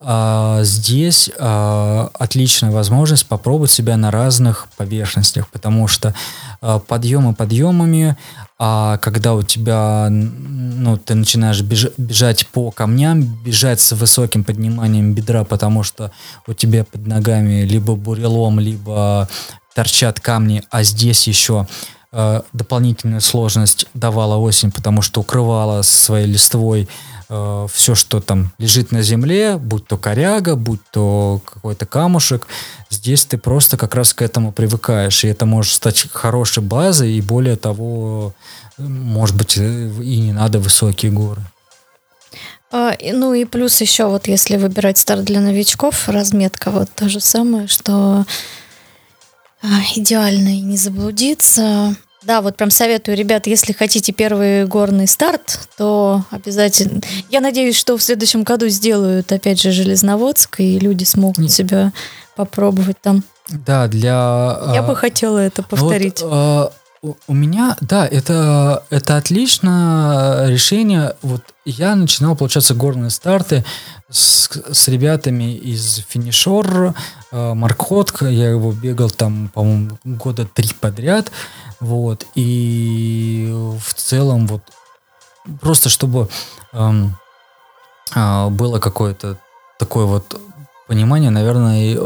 а, 0.01 0.61
здесь 0.65 1.31
а, 1.39 2.11
отличная 2.15 2.73
возможность 2.73 3.27
попробовать 3.27 3.71
себя 3.71 3.97
на 3.97 4.11
разных 4.11 4.67
поверхностях, 4.77 5.49
потому 5.49 5.87
что 5.87 6.15
а, 6.61 6.81
подъемы 6.81 7.35
подъемами, 7.35 8.17
а 8.63 8.99
когда 8.99 9.33
у 9.33 9.43
тебя, 9.43 10.09
ну, 10.11 10.99
ты 10.99 11.15
начинаешь 11.15 11.63
беж- 11.63 11.95
бежать 11.97 12.47
по 12.49 12.71
камням, 12.71 13.23
бежать 13.43 13.81
с 13.81 13.93
высоким 13.93 14.45
подниманием 14.45 15.15
бедра, 15.15 15.45
потому 15.45 15.83
что 15.83 16.13
у 16.47 16.53
тебя 16.53 16.85
под 16.85 17.07
ногами 17.07 17.63
либо 17.65 17.97
бурелом, 17.97 18.61
либо 18.61 19.31
торчат 19.75 20.21
камни, 20.21 20.63
а 20.71 20.83
здесь 20.83 21.27
еще 21.27 21.69
э, 22.13 22.41
дополнительную 22.53 23.21
сложность 23.21 23.87
давала 23.95 24.37
осень, 24.37 24.71
потому 24.71 25.03
что 25.03 25.21
укрывала 25.21 25.83
своей 25.83 26.27
листвой 26.27 26.89
э, 27.29 27.67
все, 27.73 27.95
что 27.95 28.21
там 28.21 28.53
лежит 28.59 28.93
на 28.93 29.03
земле, 29.03 29.57
будь 29.57 29.87
то 29.87 29.97
коряга, 29.97 30.57
будь 30.57 30.81
то 30.91 31.41
какой-то 31.45 31.87
камушек, 31.87 32.47
здесь 32.91 33.25
ты 33.25 33.39
просто 33.39 33.77
как 33.77 33.95
раз 33.95 34.13
к 34.13 34.23
этому 34.23 34.53
привыкаешь, 34.53 35.25
и 35.25 35.29
это 35.29 35.47
может 35.47 35.73
стать 35.73 36.09
хорошей 36.13 36.63
базой, 36.63 37.13
и 37.13 37.21
более 37.21 37.57
того, 37.57 38.35
может 38.79 39.37
быть, 39.37 39.57
и 39.57 40.21
не 40.21 40.33
надо 40.33 40.59
высокие 40.59 41.13
горы. 41.13 41.43
А, 42.73 42.97
ну 43.13 43.35
и 43.35 43.45
плюс 43.45 43.81
еще 43.81 44.07
вот 44.07 44.29
если 44.29 44.57
выбирать 44.57 44.99
старт 44.99 45.25
для 45.25 45.41
новичков, 45.41 46.09
разметка 46.09 46.71
вот 46.71 46.89
то 46.95 47.09
же 47.09 47.21
самое, 47.21 47.67
что 47.67 48.25
идеально 49.63 50.57
и 50.57 50.61
не 50.61 50.77
заблудиться. 50.77 51.97
Да, 52.23 52.43
вот 52.43 52.57
прям 52.57 52.71
советую, 52.71 53.17
ребят, 53.17 53.47
если 53.47 53.73
хотите 53.73 54.13
первый 54.13 54.67
горный 54.67 55.07
старт, 55.07 55.69
то 55.79 56.23
обязательно. 56.31 57.01
Я 57.31 57.41
надеюсь, 57.41 57.77
что 57.77 57.97
в 57.97 58.03
следующем 58.03 58.43
году 58.43 58.69
сделают, 58.69 59.33
опять 59.33 59.61
же, 59.61 59.73
Железноводск, 59.73 60.61
и 60.61 60.79
люди 60.79 61.05
смогут 61.05 61.39
Нет. 61.39 61.51
себя 61.51 61.93
попробовать 62.37 63.01
там. 63.01 63.25
Да, 63.49 63.89
для... 63.89 64.11
Я 64.11 64.81
а, 64.81 64.83
бы 64.87 64.95
хотела 64.95 65.39
это 65.39 65.63
повторить. 65.63 66.21
Вот, 66.21 66.31
а, 66.31 66.73
у 67.03 67.33
меня, 67.33 67.77
да, 67.81 68.07
это, 68.07 68.85
это 68.91 69.17
отличное 69.17 70.49
решение. 70.49 71.17
Вот 71.23 71.43
я 71.65 71.95
начинал, 71.95 72.37
получаться, 72.37 72.75
горные 72.75 73.11
старты 73.11 73.65
с, 74.11 74.51
с 74.51 74.89
ребятами 74.89 75.55
из 75.55 76.05
Финишор, 76.09 76.95
э, 77.33 77.55
Маркотка. 77.55 78.27
Я 78.27 78.51
его 78.51 78.73
бегал 78.73 79.09
там, 79.09 79.49
по-моему, 79.49 79.99
года 80.05 80.45
три 80.47 80.69
подряд. 80.79 81.33
Вот. 81.81 82.27
И 82.35 83.51
в 83.51 83.95
целом 83.95 84.47
вот 84.47 84.63
просто 85.63 85.89
чтобы 85.89 86.29
эм, 86.75 87.17
э, 88.15 88.49
было 88.51 88.79
какое-то 88.79 89.39
такое 89.79 90.05
вот 90.05 90.39
понимание, 90.87 91.31
наверное, 91.31 91.97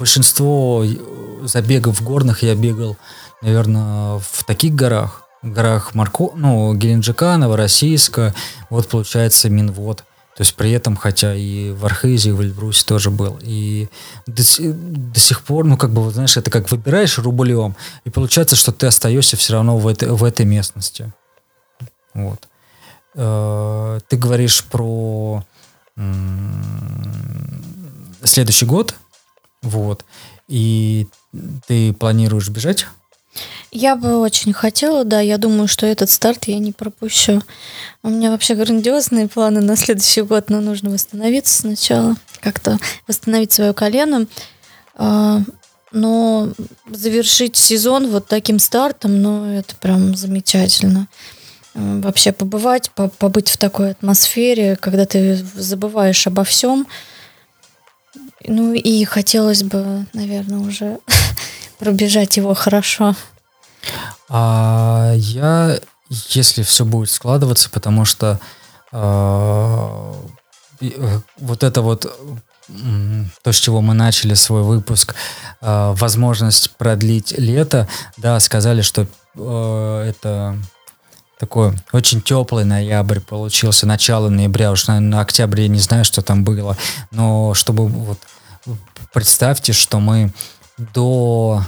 большинство 0.00 0.84
забегов 1.44 2.02
горных 2.02 2.42
я 2.42 2.56
бегал 2.56 2.96
наверное, 3.42 4.18
в 4.18 4.44
таких 4.44 4.74
горах, 4.74 5.28
горах 5.42 5.94
Марко, 5.94 6.30
ну, 6.34 6.74
Геленджика, 6.74 7.36
Новороссийска, 7.36 8.34
вот 8.70 8.88
получается 8.88 9.50
Минвод. 9.50 10.04
То 10.34 10.40
есть 10.40 10.54
при 10.54 10.70
этом, 10.70 10.96
хотя 10.96 11.34
и 11.34 11.72
в 11.72 11.84
Архизе, 11.84 12.30
и 12.30 12.32
в 12.32 12.40
Эльбрусе 12.40 12.86
тоже 12.86 13.10
был. 13.10 13.38
И 13.42 13.88
до, 14.26 14.42
до 14.58 15.20
сих 15.20 15.42
пор, 15.42 15.66
ну, 15.66 15.76
как 15.76 15.90
бы, 15.90 16.10
знаешь, 16.10 16.36
это 16.38 16.50
как 16.50 16.70
выбираешь 16.70 17.18
рублем, 17.18 17.76
и 18.04 18.10
получается, 18.10 18.56
что 18.56 18.72
ты 18.72 18.86
остаешься 18.86 19.36
все 19.36 19.52
равно 19.54 19.76
в 19.76 19.86
этой, 19.86 20.08
в 20.08 20.24
этой 20.24 20.46
местности. 20.46 21.12
Вот. 22.14 22.48
Э, 23.14 24.00
ты 24.08 24.16
говоришь 24.16 24.64
про 24.64 25.44
следующий 28.24 28.64
год, 28.64 28.94
вот, 29.60 30.06
и 30.48 31.06
ты 31.66 31.92
планируешь 31.92 32.48
бежать 32.48 32.86
я 33.72 33.96
бы 33.96 34.18
очень 34.18 34.52
хотела, 34.52 35.02
да, 35.04 35.20
я 35.20 35.38
думаю, 35.38 35.66
что 35.66 35.86
этот 35.86 36.10
старт 36.10 36.44
я 36.44 36.58
не 36.58 36.72
пропущу. 36.72 37.42
У 38.02 38.10
меня 38.10 38.30
вообще 38.30 38.54
грандиозные 38.54 39.28
планы 39.28 39.62
на 39.62 39.76
следующий 39.76 40.20
год, 40.20 40.50
но 40.50 40.60
нужно 40.60 40.90
восстановиться 40.90 41.62
сначала, 41.62 42.14
как-то 42.40 42.78
восстановить 43.08 43.52
свое 43.52 43.72
колено. 43.72 44.26
А, 44.94 45.40
но 45.90 46.52
завершить 46.90 47.56
сезон 47.56 48.10
вот 48.10 48.26
таким 48.26 48.58
стартом, 48.58 49.22
ну, 49.22 49.46
это 49.46 49.74
прям 49.76 50.14
замечательно. 50.14 51.08
Вообще 51.74 52.32
побывать, 52.32 52.90
побыть 52.90 53.48
в 53.48 53.56
такой 53.56 53.92
атмосфере, 53.92 54.76
когда 54.76 55.06
ты 55.06 55.36
забываешь 55.54 56.26
обо 56.26 56.44
всем. 56.44 56.86
Ну 58.46 58.74
и 58.74 59.04
хотелось 59.04 59.62
бы, 59.62 60.04
наверное, 60.12 60.58
уже 60.58 60.98
пробежать 61.78 62.36
его 62.36 62.52
хорошо. 62.52 63.16
А 64.28 65.12
я, 65.16 65.78
если 66.08 66.62
все 66.62 66.84
будет 66.84 67.10
складываться, 67.10 67.70
потому 67.70 68.04
что 68.04 68.40
а, 68.92 70.14
э, 70.80 71.20
вот 71.38 71.62
это 71.62 71.82
вот 71.82 72.06
то, 73.42 73.52
с 73.52 73.56
чего 73.56 73.80
мы 73.80 73.94
начали 73.94 74.34
свой 74.34 74.62
выпуск, 74.62 75.14
э, 75.60 75.94
возможность 75.96 76.70
продлить 76.76 77.32
лето, 77.36 77.88
да, 78.16 78.38
сказали, 78.40 78.82
что 78.82 79.06
э, 79.34 80.04
это 80.08 80.56
такой 81.38 81.74
очень 81.92 82.22
теплый 82.22 82.64
ноябрь 82.64 83.20
получился, 83.20 83.86
начало 83.86 84.28
ноября, 84.28 84.70
уж, 84.70 84.86
наверное, 84.86 85.16
на 85.16 85.20
октябре 85.20 85.64
я 85.64 85.68
не 85.68 85.80
знаю, 85.80 86.04
что 86.04 86.22
там 86.22 86.44
было, 86.44 86.76
но 87.10 87.52
чтобы 87.54 87.88
вот 87.88 88.18
представьте, 89.12 89.72
что 89.72 89.98
мы 89.98 90.32
до 90.78 91.64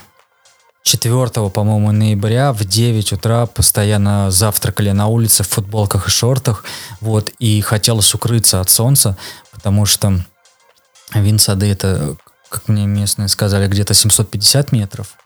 4, 0.85 1.51
по-моему, 1.51 1.93
ноября 1.93 2.53
в 2.53 2.65
9 2.65 3.15
утра 3.15 3.47
постоянно 3.47 4.31
завтракали 4.31 4.91
на 4.91 5.07
улице 5.07 5.43
в 5.43 5.49
футболках 5.49 6.07
и 6.07 6.11
шортах, 6.11 6.63
вот, 7.01 7.31
и 7.39 7.61
хотелось 7.63 8.15
укрыться 8.15 8.61
от 8.61 8.69
солнца, 8.69 9.17
потому 9.51 9.87
что 9.87 10.23
Винсады 11.15 11.67
это, 11.67 12.17
как 12.51 12.69
мне 12.69 12.87
местные 12.87 13.29
сказали, 13.29 13.67
где-то 13.67 13.95
750 13.95 14.73
метров, 14.73 15.17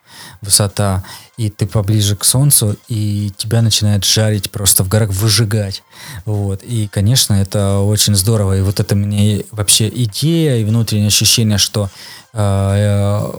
высота, 0.43 1.05
и 1.37 1.51
ты 1.51 1.67
поближе 1.67 2.15
к 2.15 2.25
солнцу, 2.25 2.77
и 2.89 3.33
тебя 3.37 3.61
начинает 3.61 4.05
жарить 4.05 4.53
просто 4.53 4.85
в 4.85 4.89
горах, 4.89 5.11
выжигать. 5.11 5.83
Вот. 6.25 6.63
И, 6.63 6.87
конечно, 6.89 7.35
это 7.35 7.79
очень 7.79 8.15
здорово. 8.15 8.59
И 8.59 8.63
вот 8.63 8.81
это 8.81 8.95
мне 8.95 9.45
вообще 9.51 9.89
идея 9.89 10.57
и 10.57 10.65
внутреннее 10.65 11.09
ощущение, 11.09 11.59
что 11.59 11.91
э, 12.33 13.33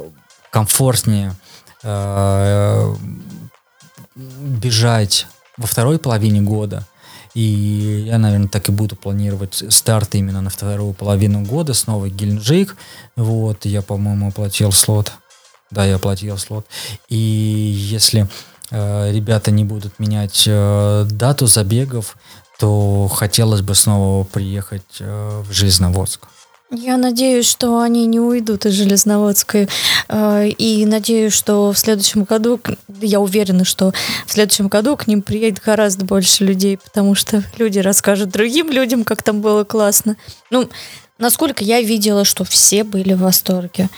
комфортнее 0.52 1.30
э, 1.30 1.34
бежать 4.16 5.28
во 5.58 5.68
второй 5.68 6.00
половине 6.00 6.42
года, 6.42 6.86
и 7.34 8.04
я, 8.08 8.18
наверное, 8.18 8.48
так 8.48 8.70
и 8.70 8.72
буду 8.72 8.96
планировать 8.96 9.64
старт 9.70 10.16
именно 10.16 10.42
на 10.42 10.50
вторую 10.50 10.94
половину 10.94 11.46
года. 11.46 11.74
Снова 11.74 12.10
Геленджик. 12.10 12.76
Вот, 13.16 13.66
я, 13.66 13.82
по-моему, 13.82 14.30
оплатил 14.30 14.72
слот. 14.72 15.12
Да, 15.72 15.86
я 15.86 15.96
оплатил 15.96 16.38
слот. 16.38 16.66
И 17.08 17.16
если 17.16 18.28
э, 18.72 19.12
ребята 19.14 19.52
не 19.52 19.64
будут 19.64 20.00
менять 20.00 20.46
э, 20.48 21.06
дату 21.10 21.46
забегов, 21.46 22.18
то 22.60 23.08
хотелось 23.08 23.62
бы 23.62 23.76
снова 23.76 24.24
приехать 24.24 24.98
э, 25.00 25.44
в 25.48 25.52
Железноводск. 25.54 26.28
Я 26.72 26.98
надеюсь, 26.98 27.50
что 27.50 27.80
они 27.80 28.06
не 28.06 28.20
уйдут 28.20 28.68
из 28.68 28.74
Железноводской. 28.74 29.68
Э, 30.08 30.48
и 30.48 30.86
надеюсь, 30.86 31.34
что 31.34 31.74
в 31.74 31.80
следующем 31.80 32.26
году, 32.26 32.62
я 33.02 33.20
уверена, 33.20 33.66
что 33.66 33.92
в 34.28 34.32
следующем 34.32 34.68
году 34.68 34.96
к 34.96 35.08
ним 35.08 35.24
приедет 35.24 35.64
гораздо 35.66 36.06
больше 36.06 36.46
людей, 36.46 36.78
потому 36.78 37.16
что 37.16 37.44
люди 37.58 37.80
расскажут 37.80 38.30
другим 38.30 38.70
людям, 38.70 39.04
как 39.04 39.24
там 39.24 39.42
было 39.42 39.64
классно. 39.64 40.16
Ну, 40.52 40.70
насколько 41.18 41.64
я 41.64 41.82
видела, 41.82 42.24
что 42.24 42.44
все 42.44 42.84
были 42.84 43.14
в 43.14 43.22
восторге. 43.22 43.90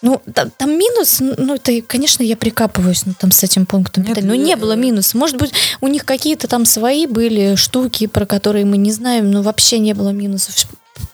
Ну, 0.00 0.22
там, 0.34 0.50
там 0.50 0.70
минус, 0.78 1.20
ну, 1.20 1.54
это, 1.54 1.82
конечно, 1.82 2.22
я 2.22 2.36
прикапываюсь 2.36 3.04
ну, 3.04 3.12
там 3.18 3.30
с 3.30 3.42
этим 3.42 3.66
пунктом. 3.66 4.04
Нет, 4.04 4.22
но 4.22 4.34
не 4.34 4.56
было 4.56 4.72
минуса. 4.72 5.18
Может 5.18 5.36
быть, 5.36 5.52
у 5.82 5.88
них 5.88 6.06
какие-то 6.06 6.48
там 6.48 6.64
свои 6.64 7.06
были 7.06 7.56
штуки, 7.56 8.06
про 8.06 8.24
которые 8.24 8.64
мы 8.64 8.78
не 8.78 8.90
знаем, 8.90 9.30
но 9.30 9.42
вообще 9.42 9.78
не 9.78 9.92
было 9.92 10.10
минусов 10.10 10.54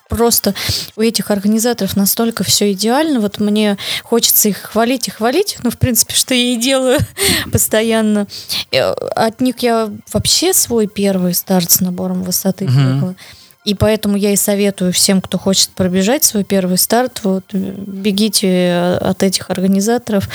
просто 0.09 0.53
у 0.95 1.01
этих 1.01 1.31
организаторов 1.31 1.95
настолько 1.95 2.43
все 2.43 2.71
идеально. 2.73 3.19
Вот 3.19 3.39
мне 3.39 3.77
хочется 4.03 4.49
их 4.49 4.57
хвалить 4.57 5.07
и 5.07 5.11
хвалить, 5.11 5.57
ну, 5.63 5.69
в 5.69 5.77
принципе, 5.77 6.13
что 6.13 6.33
я 6.33 6.53
и 6.53 6.57
делаю 6.57 6.99
постоянно. 7.51 8.27
Э, 8.71 8.91
от 8.91 9.41
них 9.41 9.59
я 9.59 9.89
вообще 10.11 10.53
свой 10.53 10.87
первый 10.87 11.33
старт 11.33 11.71
с 11.71 11.79
набором 11.79 12.23
высоты 12.23 12.65
uh-huh. 12.65 13.15
И 13.63 13.75
поэтому 13.75 14.17
я 14.17 14.33
и 14.33 14.35
советую 14.35 14.91
всем, 14.91 15.21
кто 15.21 15.37
хочет 15.37 15.69
пробежать 15.69 16.23
свой 16.23 16.43
первый 16.43 16.79
старт, 16.79 17.21
вот 17.23 17.53
бегите 17.53 18.97
от 18.99 19.21
этих 19.21 19.51
организаторов, 19.51 20.27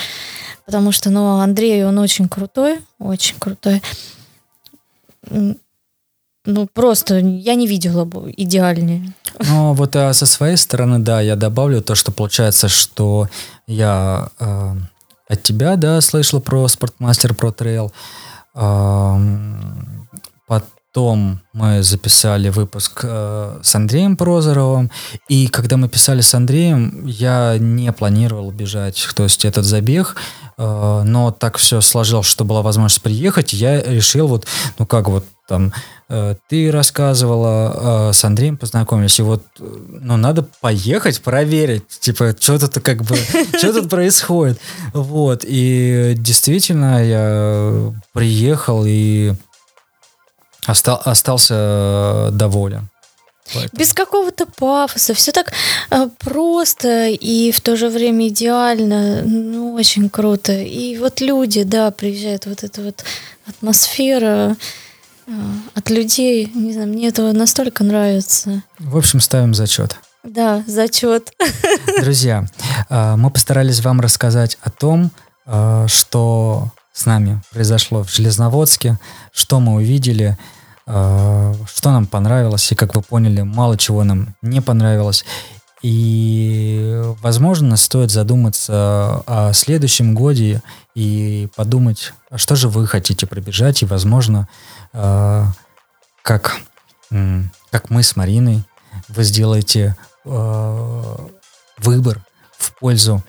потому 0.64 0.92
что, 0.92 1.10
ну, 1.10 1.40
Андрей, 1.40 1.84
он 1.84 1.98
очень 1.98 2.28
крутой, 2.28 2.78
очень 3.00 3.34
крутой 3.40 3.82
ну, 6.46 6.68
просто 6.72 7.18
я 7.18 7.54
не 7.54 7.66
видела 7.66 8.04
бы 8.04 8.32
идеальнее. 8.36 9.12
Ну, 9.40 9.74
вот 9.74 9.96
а 9.96 10.12
со 10.12 10.26
своей 10.26 10.56
стороны, 10.56 10.98
да, 10.98 11.20
я 11.20 11.36
добавлю 11.36 11.82
то, 11.82 11.94
что 11.94 12.12
получается, 12.12 12.68
что 12.68 13.28
я 13.66 14.28
э, 14.38 14.76
от 15.28 15.42
тебя, 15.42 15.76
да, 15.76 16.00
слышал 16.00 16.40
про 16.40 16.68
Спортмастер, 16.68 17.34
про 17.34 17.50
трейл. 17.52 17.92
Потом 20.96 21.40
мы 21.52 21.82
записали 21.82 22.48
выпуск 22.48 23.00
э, 23.02 23.60
с 23.62 23.74
Андреем 23.74 24.16
Прозоровым, 24.16 24.90
и 25.28 25.46
когда 25.46 25.76
мы 25.76 25.90
писали 25.90 26.22
с 26.22 26.34
Андреем, 26.34 27.04
я 27.04 27.58
не 27.58 27.92
планировал 27.92 28.50
бежать, 28.50 29.06
то 29.14 29.24
есть 29.24 29.44
этот 29.44 29.66
забег, 29.66 30.16
э, 30.56 31.02
но 31.04 31.32
так 31.32 31.58
все 31.58 31.82
сложилось, 31.82 32.26
что 32.26 32.46
была 32.46 32.62
возможность 32.62 33.02
приехать, 33.02 33.52
я 33.52 33.82
решил 33.82 34.26
вот, 34.26 34.46
ну 34.78 34.86
как 34.86 35.08
вот 35.08 35.26
там 35.46 35.70
Э, 36.08 36.36
ты 36.48 36.70
рассказывала, 36.70 38.10
э, 38.10 38.12
с 38.12 38.24
Андреем 38.24 38.56
познакомились, 38.56 39.18
и 39.18 39.22
вот, 39.22 39.42
ну, 39.58 40.16
надо 40.16 40.46
поехать, 40.60 41.20
проверить, 41.20 41.88
типа, 41.88 42.36
что 42.38 42.60
тут 42.60 42.78
как 42.80 43.02
бы, 43.02 43.16
что 43.58 43.72
тут 43.72 43.90
происходит. 43.90 44.60
Вот, 44.92 45.44
и 45.44 46.14
действительно 46.16 47.04
я 47.04 47.92
приехал 48.12 48.84
и 48.86 49.34
остал, 50.66 51.00
остался 51.04 52.30
доволен. 52.32 52.88
Поэтому. 53.54 53.78
Без 53.78 53.92
какого-то 53.92 54.46
пафоса, 54.46 55.14
все 55.14 55.30
так 55.30 55.52
э, 55.90 56.08
просто 56.18 57.08
и 57.08 57.52
в 57.52 57.60
то 57.60 57.76
же 57.76 57.88
время 57.88 58.28
идеально, 58.28 59.22
ну, 59.22 59.74
очень 59.74 60.10
круто. 60.10 60.52
И 60.52 60.98
вот 60.98 61.20
люди, 61.20 61.62
да, 61.62 61.92
приезжают, 61.92 62.46
вот 62.46 62.64
эта 62.64 62.82
вот 62.82 63.04
атмосфера, 63.46 64.56
а, 65.28 65.32
от 65.74 65.90
людей. 65.90 66.50
Не 66.54 66.72
знаю, 66.72 66.88
мне 66.88 67.08
это 67.08 67.32
настолько 67.32 67.84
нравится. 67.84 68.62
В 68.78 68.96
общем, 68.96 69.20
ставим 69.20 69.54
зачет. 69.54 69.96
Да, 70.22 70.62
зачет. 70.66 71.32
Друзья, 72.00 72.46
а, 72.88 73.16
мы 73.16 73.30
постарались 73.30 73.80
вам 73.80 74.00
рассказать 74.00 74.58
о 74.62 74.70
том, 74.70 75.10
а, 75.46 75.86
что 75.88 76.70
с 76.92 77.06
нами 77.06 77.42
произошло 77.50 78.02
в 78.02 78.10
Железноводске, 78.10 78.98
что 79.32 79.60
мы 79.60 79.74
увидели, 79.74 80.36
что 80.86 81.90
нам 81.90 82.06
понравилось, 82.06 82.70
и, 82.70 82.76
как 82.76 82.94
вы 82.94 83.02
поняли, 83.02 83.42
мало 83.42 83.76
чего 83.76 84.04
нам 84.04 84.34
не 84.40 84.60
понравилось. 84.60 85.24
И, 85.82 87.02
возможно, 87.20 87.76
стоит 87.76 88.10
задуматься 88.10 89.22
о 89.26 89.52
следующем 89.52 90.14
годе 90.14 90.62
и 90.94 91.48
подумать, 91.54 92.12
а 92.30 92.38
что 92.38 92.56
же 92.56 92.68
вы 92.68 92.86
хотите 92.86 93.26
пробежать, 93.26 93.82
и, 93.82 93.86
возможно, 93.86 94.48
э, 94.92 95.44
как, 96.22 96.56
как 97.70 97.90
мы 97.90 98.02
с 98.02 98.16
Мариной, 98.16 98.64
вы 99.08 99.24
сделаете 99.24 99.96
э, 100.24 101.16
выбор 101.78 102.24
в 102.56 102.72
пользу 102.78 103.22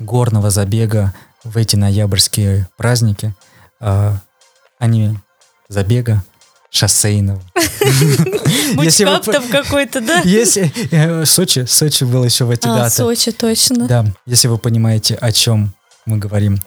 горного 0.00 0.50
забега 0.50 1.14
в 1.44 1.56
эти 1.56 1.76
ноябрьские 1.76 2.66
праздники, 2.76 3.34
а 3.80 4.18
не 4.80 5.18
забега 5.68 6.22
шоссейного. 6.70 7.40
Мультикап 8.74 9.24
там 9.24 9.44
какой-то, 9.48 10.00
да? 10.00 10.20
Если 10.24 10.72
э, 10.90 11.24
Сочи, 11.24 11.66
Сочи 11.66 12.04
был 12.04 12.24
еще 12.24 12.44
в 12.44 12.50
эти 12.50 12.66
а, 12.66 12.76
даты. 12.76 12.96
Сочи, 12.96 13.30
точно. 13.30 13.86
Да, 13.86 14.06
если 14.26 14.48
вы 14.48 14.58
понимаете, 14.58 15.14
о 15.14 15.30
чем 15.30 15.72
мы 16.06 16.18
говорим. 16.18 16.60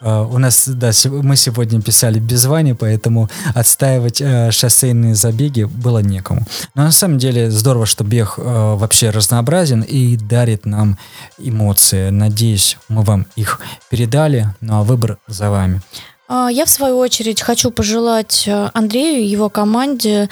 Uh, 0.00 0.32
у 0.32 0.38
нас, 0.38 0.68
да, 0.68 0.92
мы 1.10 1.36
сегодня 1.36 1.82
писали 1.82 2.18
без 2.18 2.44
Вани, 2.44 2.74
поэтому 2.74 3.28
отстаивать 3.54 4.20
uh, 4.20 4.52
шоссейные 4.52 5.14
забеги 5.14 5.64
было 5.64 5.98
некому. 5.98 6.46
Но 6.74 6.84
на 6.84 6.92
самом 6.92 7.18
деле 7.18 7.50
здорово, 7.50 7.86
что 7.86 8.04
бег 8.04 8.34
uh, 8.38 8.76
вообще 8.76 9.10
разнообразен 9.10 9.82
и 9.82 10.16
дарит 10.16 10.64
нам 10.64 10.98
эмоции. 11.38 12.10
Надеюсь, 12.10 12.76
мы 12.88 13.02
вам 13.02 13.26
их 13.34 13.60
передали, 13.90 14.54
ну 14.60 14.80
а 14.80 14.82
выбор 14.84 15.18
за 15.26 15.50
вами. 15.50 15.82
А, 16.28 16.48
я, 16.50 16.64
в 16.64 16.70
свою 16.70 16.98
очередь, 16.98 17.42
хочу 17.42 17.70
пожелать 17.70 18.48
Андрею 18.72 19.22
и 19.22 19.26
его 19.26 19.48
команде, 19.48 20.28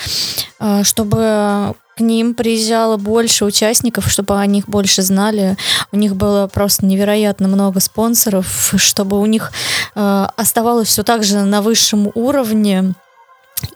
чтобы 0.82 1.74
к 1.97 2.01
ним 2.01 2.34
приезжало 2.34 2.97
больше 2.97 3.45
участников, 3.45 4.09
чтобы 4.11 4.38
о 4.38 4.47
них 4.47 4.68
больше 4.68 5.03
знали. 5.03 5.57
У 5.93 5.97
них 5.97 6.16
было 6.16 6.47
просто 6.47 6.86
невероятно 6.86 7.49
много 7.49 7.80
спонсоров, 7.80 8.74
чтобы 8.76 9.20
у 9.20 9.26
них 9.26 9.53
э, 9.95 10.26
оставалось 10.36 10.88
все 10.88 11.03
так 11.03 11.22
же 11.22 11.40
на 11.40 11.61
высшем 11.61 12.11
уровне. 12.14 12.95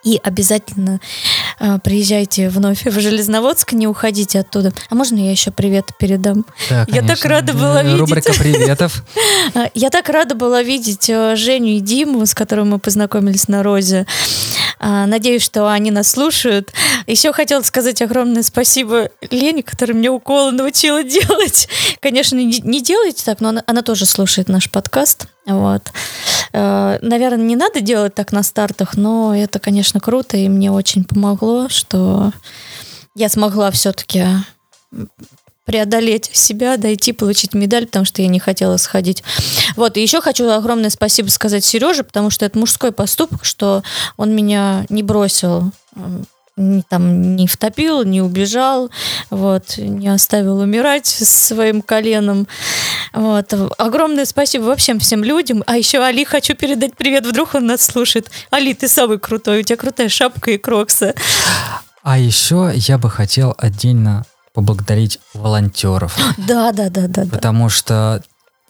И 0.02 0.20
обязательно 0.22 1.00
э, 1.58 1.78
приезжайте 1.82 2.48
вновь 2.48 2.84
в 2.84 3.00
Железноводск, 3.00 3.72
не 3.72 3.86
уходите 3.86 4.40
оттуда. 4.40 4.72
А 4.88 4.94
можно 4.94 5.18
я 5.18 5.30
еще 5.30 5.50
привет 5.50 5.90
передам? 5.98 6.44
Да, 6.70 6.86
я 6.88 7.02
так 7.02 7.24
рада 7.24 7.52
была 7.52 7.82
видеть. 7.82 8.00
Рубрика 8.00 8.32
приветов. 8.32 9.02
Я 9.74 9.90
так 9.90 10.08
рада 10.08 10.34
была 10.34 10.62
видеть 10.62 11.08
э, 11.08 11.36
Женю 11.36 11.76
и 11.76 11.80
Диму, 11.80 12.24
с 12.24 12.34
которыми 12.34 12.68
мы 12.68 12.78
познакомились 12.78 13.48
на 13.48 13.62
Розе. 13.62 14.06
Надеюсь, 14.78 15.42
что 15.42 15.70
они 15.70 15.90
нас 15.90 16.10
слушают. 16.10 16.72
Еще 17.06 17.32
хотела 17.32 17.62
сказать 17.62 18.02
огромное 18.02 18.42
спасибо 18.42 19.10
Лене, 19.30 19.62
которая 19.62 19.96
мне 19.96 20.10
уколы 20.10 20.52
научила 20.52 21.02
делать. 21.04 21.68
Конечно, 22.00 22.36
не 22.36 22.82
делайте 22.82 23.24
так, 23.24 23.40
но 23.40 23.50
она, 23.50 23.62
она 23.66 23.82
тоже 23.82 24.06
слушает 24.06 24.48
наш 24.48 24.70
подкаст. 24.70 25.28
Вот. 25.46 25.92
Э, 26.52 26.98
наверное, 27.02 27.44
не 27.44 27.56
надо 27.56 27.80
делать 27.80 28.14
так 28.14 28.32
на 28.32 28.42
стартах, 28.42 28.96
но 28.96 29.36
это, 29.36 29.58
конечно, 29.60 30.00
круто, 30.00 30.36
и 30.36 30.48
мне 30.48 30.72
очень 30.72 31.04
помогло, 31.04 31.68
что 31.68 32.32
я 33.14 33.28
смогла 33.28 33.70
все-таки 33.70 34.24
преодолеть 35.64 36.30
себя, 36.32 36.76
дойти, 36.76 37.12
получить 37.12 37.52
медаль, 37.52 37.86
потому 37.86 38.04
что 38.04 38.22
я 38.22 38.28
не 38.28 38.38
хотела 38.38 38.76
сходить. 38.76 39.22
Вот, 39.74 39.96
и 39.96 40.02
еще 40.02 40.20
хочу 40.20 40.48
огромное 40.48 40.90
спасибо 40.90 41.28
сказать 41.28 41.64
Сереже, 41.64 42.04
потому 42.04 42.30
что 42.30 42.44
это 42.44 42.58
мужской 42.58 42.92
поступок, 42.92 43.44
что 43.44 43.82
он 44.16 44.34
меня 44.34 44.86
не 44.88 45.02
бросил 45.02 45.72
не, 46.56 46.82
там 46.82 47.36
не 47.36 47.46
втопил, 47.46 48.02
не 48.04 48.22
убежал, 48.22 48.90
вот, 49.30 49.76
не 49.76 50.08
оставил 50.08 50.58
умирать 50.58 51.06
своим 51.06 51.82
коленом. 51.82 52.48
Вот. 53.12 53.52
Огромное 53.78 54.24
спасибо 54.24 54.64
вообще 54.64 54.98
всем 54.98 55.22
людям. 55.22 55.62
А 55.66 55.76
еще 55.76 55.98
Али 55.98 56.24
хочу 56.24 56.54
передать 56.54 56.96
привет, 56.96 57.26
вдруг 57.26 57.54
он 57.54 57.66
нас 57.66 57.82
слушает. 57.82 58.30
Али, 58.50 58.74
ты 58.74 58.88
самый 58.88 59.18
крутой, 59.18 59.60
у 59.60 59.62
тебя 59.62 59.76
крутая 59.76 60.08
шапка 60.08 60.52
и 60.52 60.58
кроксы. 60.58 61.14
А 62.02 62.18
еще 62.18 62.72
я 62.74 62.98
бы 62.98 63.10
хотел 63.10 63.54
отдельно 63.58 64.24
поблагодарить 64.54 65.20
волонтеров. 65.34 66.16
Да, 66.38 66.72
да, 66.72 66.88
да, 66.88 67.08
да. 67.08 67.26
Потому 67.26 67.68
что 67.68 68.22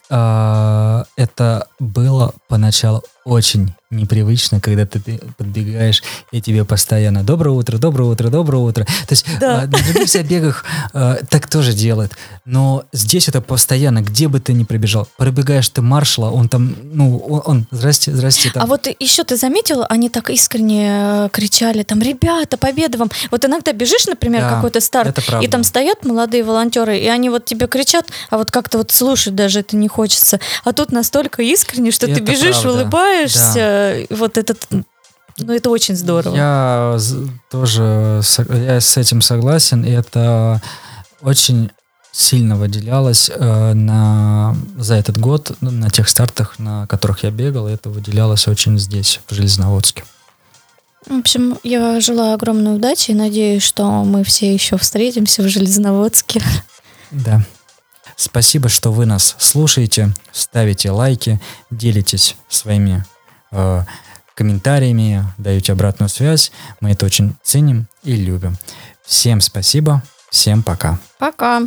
э, 0.09 1.03
это 1.15 1.67
было 1.79 2.33
поначалу 2.47 3.03
очень 3.23 3.73
непривычно, 3.89 4.59
когда 4.59 4.85
ты 4.85 4.99
подбегаешь, 5.37 6.03
и 6.31 6.41
тебе 6.41 6.65
постоянно 6.65 7.23
«доброе 7.23 7.51
утро, 7.51 7.77
доброе 7.77 8.09
утро, 8.09 8.29
доброе 8.29 8.57
утро». 8.57 8.83
То 8.83 9.11
есть 9.11 9.25
да. 9.39 9.63
э, 9.63 9.67
на 9.67 9.67
других 9.67 10.09
забегах 10.09 10.65
э, 10.93 11.19
так 11.29 11.47
тоже 11.47 11.71
делают, 11.71 12.11
но 12.43 12.83
здесь 12.91 13.29
это 13.29 13.39
постоянно, 13.39 14.01
где 14.01 14.27
бы 14.27 14.41
ты 14.41 14.51
ни 14.51 14.65
пробежал. 14.65 15.07
Пробегаешь 15.15 15.69
ты 15.69 15.81
маршала, 15.81 16.29
он 16.31 16.49
там, 16.49 16.75
ну, 16.83 17.17
он, 17.17 17.41
он 17.45 17.67
«здрасте, 17.71 18.13
здрасте». 18.13 18.51
Там. 18.51 18.63
А 18.63 18.65
вот 18.65 18.87
еще 18.99 19.23
ты 19.23 19.37
заметила, 19.37 19.85
они 19.85 20.09
так 20.09 20.29
искренне 20.31 20.89
э, 20.89 21.29
кричали 21.31 21.83
там 21.83 22.01
«ребята, 22.01 22.57
победа 22.57 22.97
вам!» 22.97 23.09
Вот 23.31 23.45
иногда 23.45 23.71
бежишь, 23.71 24.05
например, 24.05 24.41
да, 24.41 24.55
какой-то 24.55 24.81
старт, 24.81 25.17
и 25.41 25.47
там 25.47 25.63
стоят 25.63 26.03
молодые 26.03 26.43
волонтеры, 26.43 26.99
и 26.99 27.07
они 27.07 27.29
вот 27.29 27.45
тебе 27.45 27.67
кричат, 27.67 28.07
а 28.29 28.37
вот 28.37 28.51
как-то 28.51 28.79
вот 28.79 28.91
слушать 28.91 29.33
даже 29.33 29.61
это 29.61 29.77
не 29.77 29.87
хочется. 29.87 30.41
А 30.65 30.73
тут 30.73 30.91
настолько 30.91 31.41
искренне, 31.41 31.91
что 31.91 32.05
и 32.05 32.13
ты 32.13 32.19
бежишь, 32.19 32.61
правда. 32.61 32.81
улыбаешься, 32.81 33.53
да 33.55 33.76
вот 34.09 34.37
этот 34.37 34.67
ну, 35.39 35.53
это 35.53 35.69
очень 35.69 35.95
здорово. 35.95 36.35
Я 36.35 36.97
тоже 37.51 38.21
я 38.49 38.81
с 38.81 38.97
этим 38.97 39.21
согласен, 39.21 39.83
и 39.83 39.91
это 39.91 40.61
очень 41.21 41.71
сильно 42.11 42.55
выделялось 42.55 43.29
э, 43.29 43.73
на, 43.73 44.55
за 44.75 44.95
этот 44.95 45.19
год 45.19 45.55
на 45.61 45.89
тех 45.91 46.09
стартах, 46.09 46.57
на 46.57 46.87
которых 46.87 47.23
я 47.23 47.29
бегал, 47.29 47.67
это 47.67 47.91
выделялось 47.91 48.47
очень 48.47 48.79
здесь, 48.79 49.19
в 49.27 49.35
Железноводске. 49.35 50.03
В 51.05 51.19
общем, 51.19 51.59
я 51.63 51.99
желаю 51.99 52.33
огромной 52.33 52.75
удачи 52.75 53.11
и 53.11 53.13
надеюсь, 53.13 53.61
что 53.61 54.03
мы 54.03 54.23
все 54.23 54.51
еще 54.51 54.77
встретимся 54.77 55.43
в 55.43 55.47
Железноводске. 55.47 56.41
Да. 57.11 57.45
Спасибо, 58.15 58.67
что 58.67 58.91
вы 58.91 59.05
нас 59.05 59.35
слушаете, 59.37 60.11
ставите 60.31 60.89
лайки, 60.89 61.39
делитесь 61.69 62.35
своими 62.49 63.05
э, 63.51 63.83
комментариями, 64.35 65.23
даете 65.37 65.73
обратную 65.73 66.09
связь. 66.09 66.51
Мы 66.79 66.91
это 66.91 67.05
очень 67.05 67.35
ценим 67.43 67.87
и 68.03 68.15
любим. 68.15 68.57
Всем 69.05 69.41
спасибо, 69.41 70.03
всем 70.29 70.63
пока. 70.63 70.99
Пока. 71.17 71.61